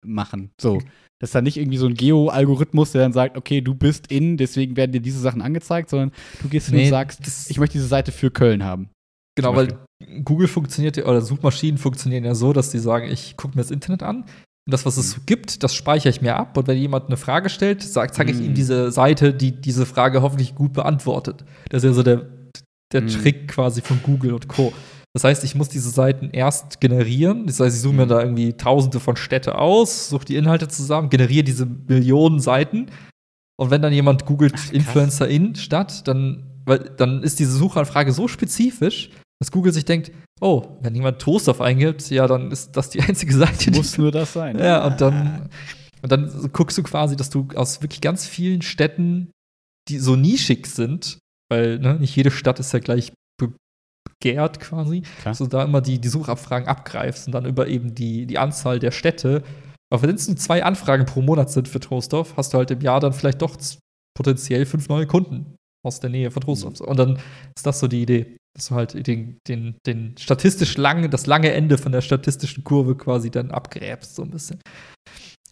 [0.06, 0.52] machen.
[0.60, 0.82] So.
[1.22, 4.36] Das ist dann nicht irgendwie so ein Geo-Algorithmus, der dann sagt, okay, du bist in,
[4.38, 6.12] deswegen werden dir diese Sachen angezeigt, sondern
[6.42, 8.90] du gehst hin Nee, und sagst, ich möchte diese Seite für Köln haben.
[9.38, 9.78] Genau, weil
[10.26, 13.72] Google funktioniert ja, oder Suchmaschinen funktionieren ja so, dass die sagen, ich gucke mir das
[13.72, 14.28] Internet an und
[14.74, 15.22] das, was es Mhm.
[15.28, 18.46] gibt, das speichere ich mir ab und wenn jemand eine Frage stellt, zeige ich Mhm.
[18.46, 21.46] ihm diese Seite, die diese Frage hoffentlich gut beantwortet.
[21.70, 22.26] Das ist ja so der,
[22.92, 23.08] der Mhm.
[23.10, 24.74] Trick quasi von Google und Co.
[25.14, 27.46] Das heißt, ich muss diese Seiten erst generieren.
[27.46, 28.10] Das heißt, ich suche mir Mhm.
[28.10, 32.88] da irgendwie tausende von Städte aus, suche die Inhalte zusammen, generiere diese Millionen Seiten.
[33.60, 34.72] Und wenn dann jemand googelt Ach.
[34.72, 39.10] Influencer in Stadt, dann, weil, dann ist diese Suchanfrage so spezifisch,
[39.42, 43.34] dass Google sich denkt, oh, wenn jemand Toastdorf eingibt, ja, dann ist das die einzige
[43.34, 44.58] Seite, die Muss nur das sein.
[44.58, 45.50] ja, und dann,
[46.02, 49.30] und dann guckst du quasi, dass du aus wirklich ganz vielen Städten,
[49.90, 51.20] die so nischig sind,
[51.52, 53.12] weil ne, nicht jede Stadt ist ja gleich
[54.22, 55.32] begehrt quasi, Klar.
[55.32, 58.80] dass du da immer die, die Suchabfragen abgreifst und dann über eben die, die Anzahl
[58.80, 59.44] der Städte.
[59.92, 62.82] Aber wenn es nur zwei Anfragen pro Monat sind für Trostorf, hast du halt im
[62.82, 63.58] Jahr dann vielleicht doch
[64.16, 66.80] potenziell fünf neue Kunden aus der Nähe von Trostorf.
[66.82, 67.20] Und dann
[67.56, 71.52] ist das so die Idee, dass du halt den, den, den statistisch lange, das lange
[71.52, 74.60] Ende von der statistischen Kurve quasi dann abgräbst, so ein bisschen.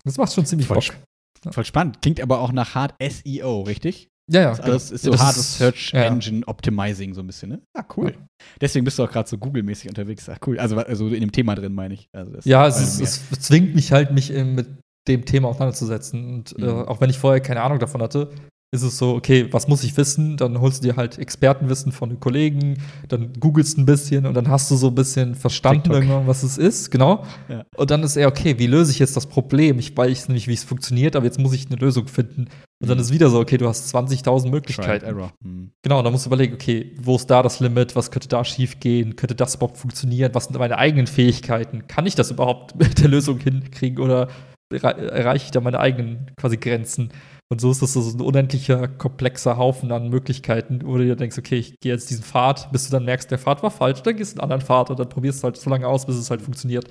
[0.06, 1.54] Das macht schon ziemlich Voll Bock.
[1.54, 2.02] Voll spannend.
[2.02, 4.10] Klingt aber auch nach Hard SEO, richtig?
[4.32, 4.50] Ja, ja.
[4.52, 6.04] Das alles ist so Ja, das hartes ist- Search ja.
[6.04, 7.62] Engine Optimizing so ein bisschen, ne?
[7.74, 8.14] Ah, cool.
[8.62, 10.30] Deswegen bist du auch gerade so Google-mäßig unterwegs.
[10.30, 10.60] Ach, cool.
[10.60, 12.10] Also, also in dem Thema drin, meine ich.
[12.14, 14.68] Also das Ja, es, ist, es zwingt mich halt, mich äh, mit
[15.08, 16.34] dem Thema auseinanderzusetzen.
[16.36, 16.68] Und äh, Mhm.
[16.88, 18.30] auch wenn ich vorher keine Ahnung davon hatte,
[18.72, 20.38] ist es so, okay, was muss ich wissen?
[20.38, 22.78] Dann holst du dir halt Expertenwissen von den Kollegen,
[23.08, 26.02] dann googelst ein bisschen und dann hast du so ein bisschen verstanden TikTok.
[26.04, 27.26] irgendwann, was es ist, genau.
[27.48, 27.64] Ja.
[27.76, 29.80] Und dann ist eher, okay, wie löse ich jetzt das Problem?
[29.80, 32.46] Ich weiß nämlich, wie es funktioniert, aber jetzt muss ich eine Lösung finden.
[32.82, 33.02] Und dann Mhm.
[33.02, 35.06] ist wieder so, okay, du hast 20.000 Trial and Möglichkeiten.
[35.06, 35.34] Error.
[35.44, 35.72] Hm.
[35.82, 38.80] Genau, da musst du überlegen, okay, wo ist da das Limit, was könnte da schief
[38.80, 43.00] gehen, könnte das überhaupt funktionieren, was sind meine eigenen Fähigkeiten, kann ich das überhaupt mit
[43.00, 44.28] der Lösung hinkriegen oder
[44.72, 47.10] erre- erreiche ich da meine eigenen quasi Grenzen?
[47.52, 51.38] Und so ist das so ein unendlicher, komplexer Haufen an Möglichkeiten, wo du dir denkst,
[51.38, 54.16] okay, ich gehe jetzt diesen Pfad, bis du dann merkst, der Pfad war falsch, dann
[54.18, 56.30] gehst du einen anderen Pfad und dann probierst du halt so lange aus, bis es
[56.30, 56.86] halt funktioniert.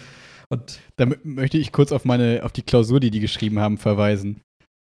[0.51, 3.79] Und Da mö- möchte ich kurz auf meine, auf die Klausur, die die geschrieben haben,
[3.79, 4.41] verweisen.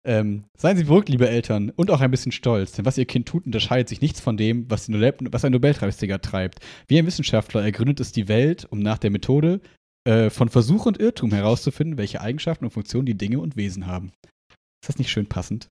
[0.07, 3.27] Ähm, seien Sie beruhigt, liebe Eltern, und auch ein bisschen stolz, denn was Ihr Kind
[3.27, 6.59] tut, unterscheidet sich nichts von dem, was, Nobel was ein Nobelpreisträger treibt.
[6.87, 9.59] Wie ein Wissenschaftler ergründet es die Welt, um nach der Methode
[10.07, 14.13] äh, von Versuch und Irrtum herauszufinden, welche Eigenschaften und Funktionen die Dinge und Wesen haben.
[14.81, 15.69] Ist das nicht schön passend?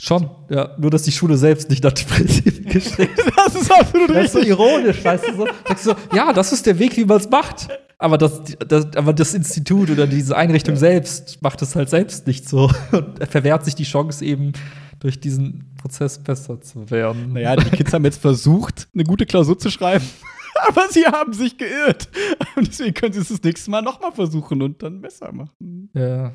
[0.00, 4.10] schon, ja, nur dass die Schule selbst nicht nach dem Prinzip geschrieben Das ist absolut
[4.10, 5.46] Das ist so ironisch, weißt du so?
[5.66, 7.68] Sagst du so, ja, das ist der Weg, wie man es macht.
[7.98, 12.48] Aber das, das, aber das Institut oder diese Einrichtung selbst macht es halt selbst nicht
[12.48, 12.70] so.
[12.92, 14.52] Und er verwehrt sich die Chance eben,
[15.00, 17.32] durch diesen Prozess besser zu werden.
[17.32, 20.04] Naja, die Kids haben jetzt versucht, eine gute Klausur zu schreiben,
[20.68, 22.08] aber sie haben sich geirrt.
[22.56, 25.90] Und deswegen können sie es das nächste Mal nochmal versuchen und dann besser machen.
[25.94, 26.32] Ja.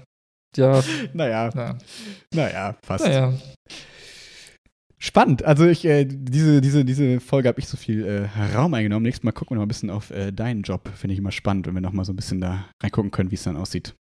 [0.58, 1.78] Ja, Naja, na,
[2.34, 3.06] naja, fast.
[3.06, 3.34] naja.
[5.00, 5.44] Spannend.
[5.44, 8.26] Also ich, äh, diese, diese, diese Folge habe ich so viel äh,
[8.56, 9.04] Raum eingenommen.
[9.04, 10.88] Nächstes Mal gucken wir noch ein bisschen auf äh, deinen Job.
[10.96, 13.36] Finde ich immer spannend, wenn wir noch mal so ein bisschen da reingucken können, wie
[13.36, 13.96] es dann aussieht.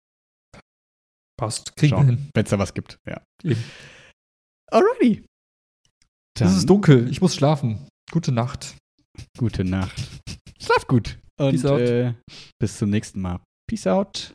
[1.38, 1.74] Passt.
[1.76, 2.06] Kriegen wir Schauen.
[2.06, 2.28] hin.
[2.34, 3.22] Wenn es da was gibt, ja.
[3.42, 3.64] Eben.
[4.70, 5.24] Alrighty.
[6.38, 7.08] Dann Es ist dunkel.
[7.10, 7.88] Ich muss schlafen.
[8.12, 8.76] Gute Nacht.
[9.38, 10.06] gute Nacht.
[10.60, 11.18] Schlaf gut.
[11.40, 11.80] Und Peace out.
[11.80, 12.12] Äh,
[12.60, 13.40] bis zum nächsten Mal.
[13.66, 14.34] Peace out.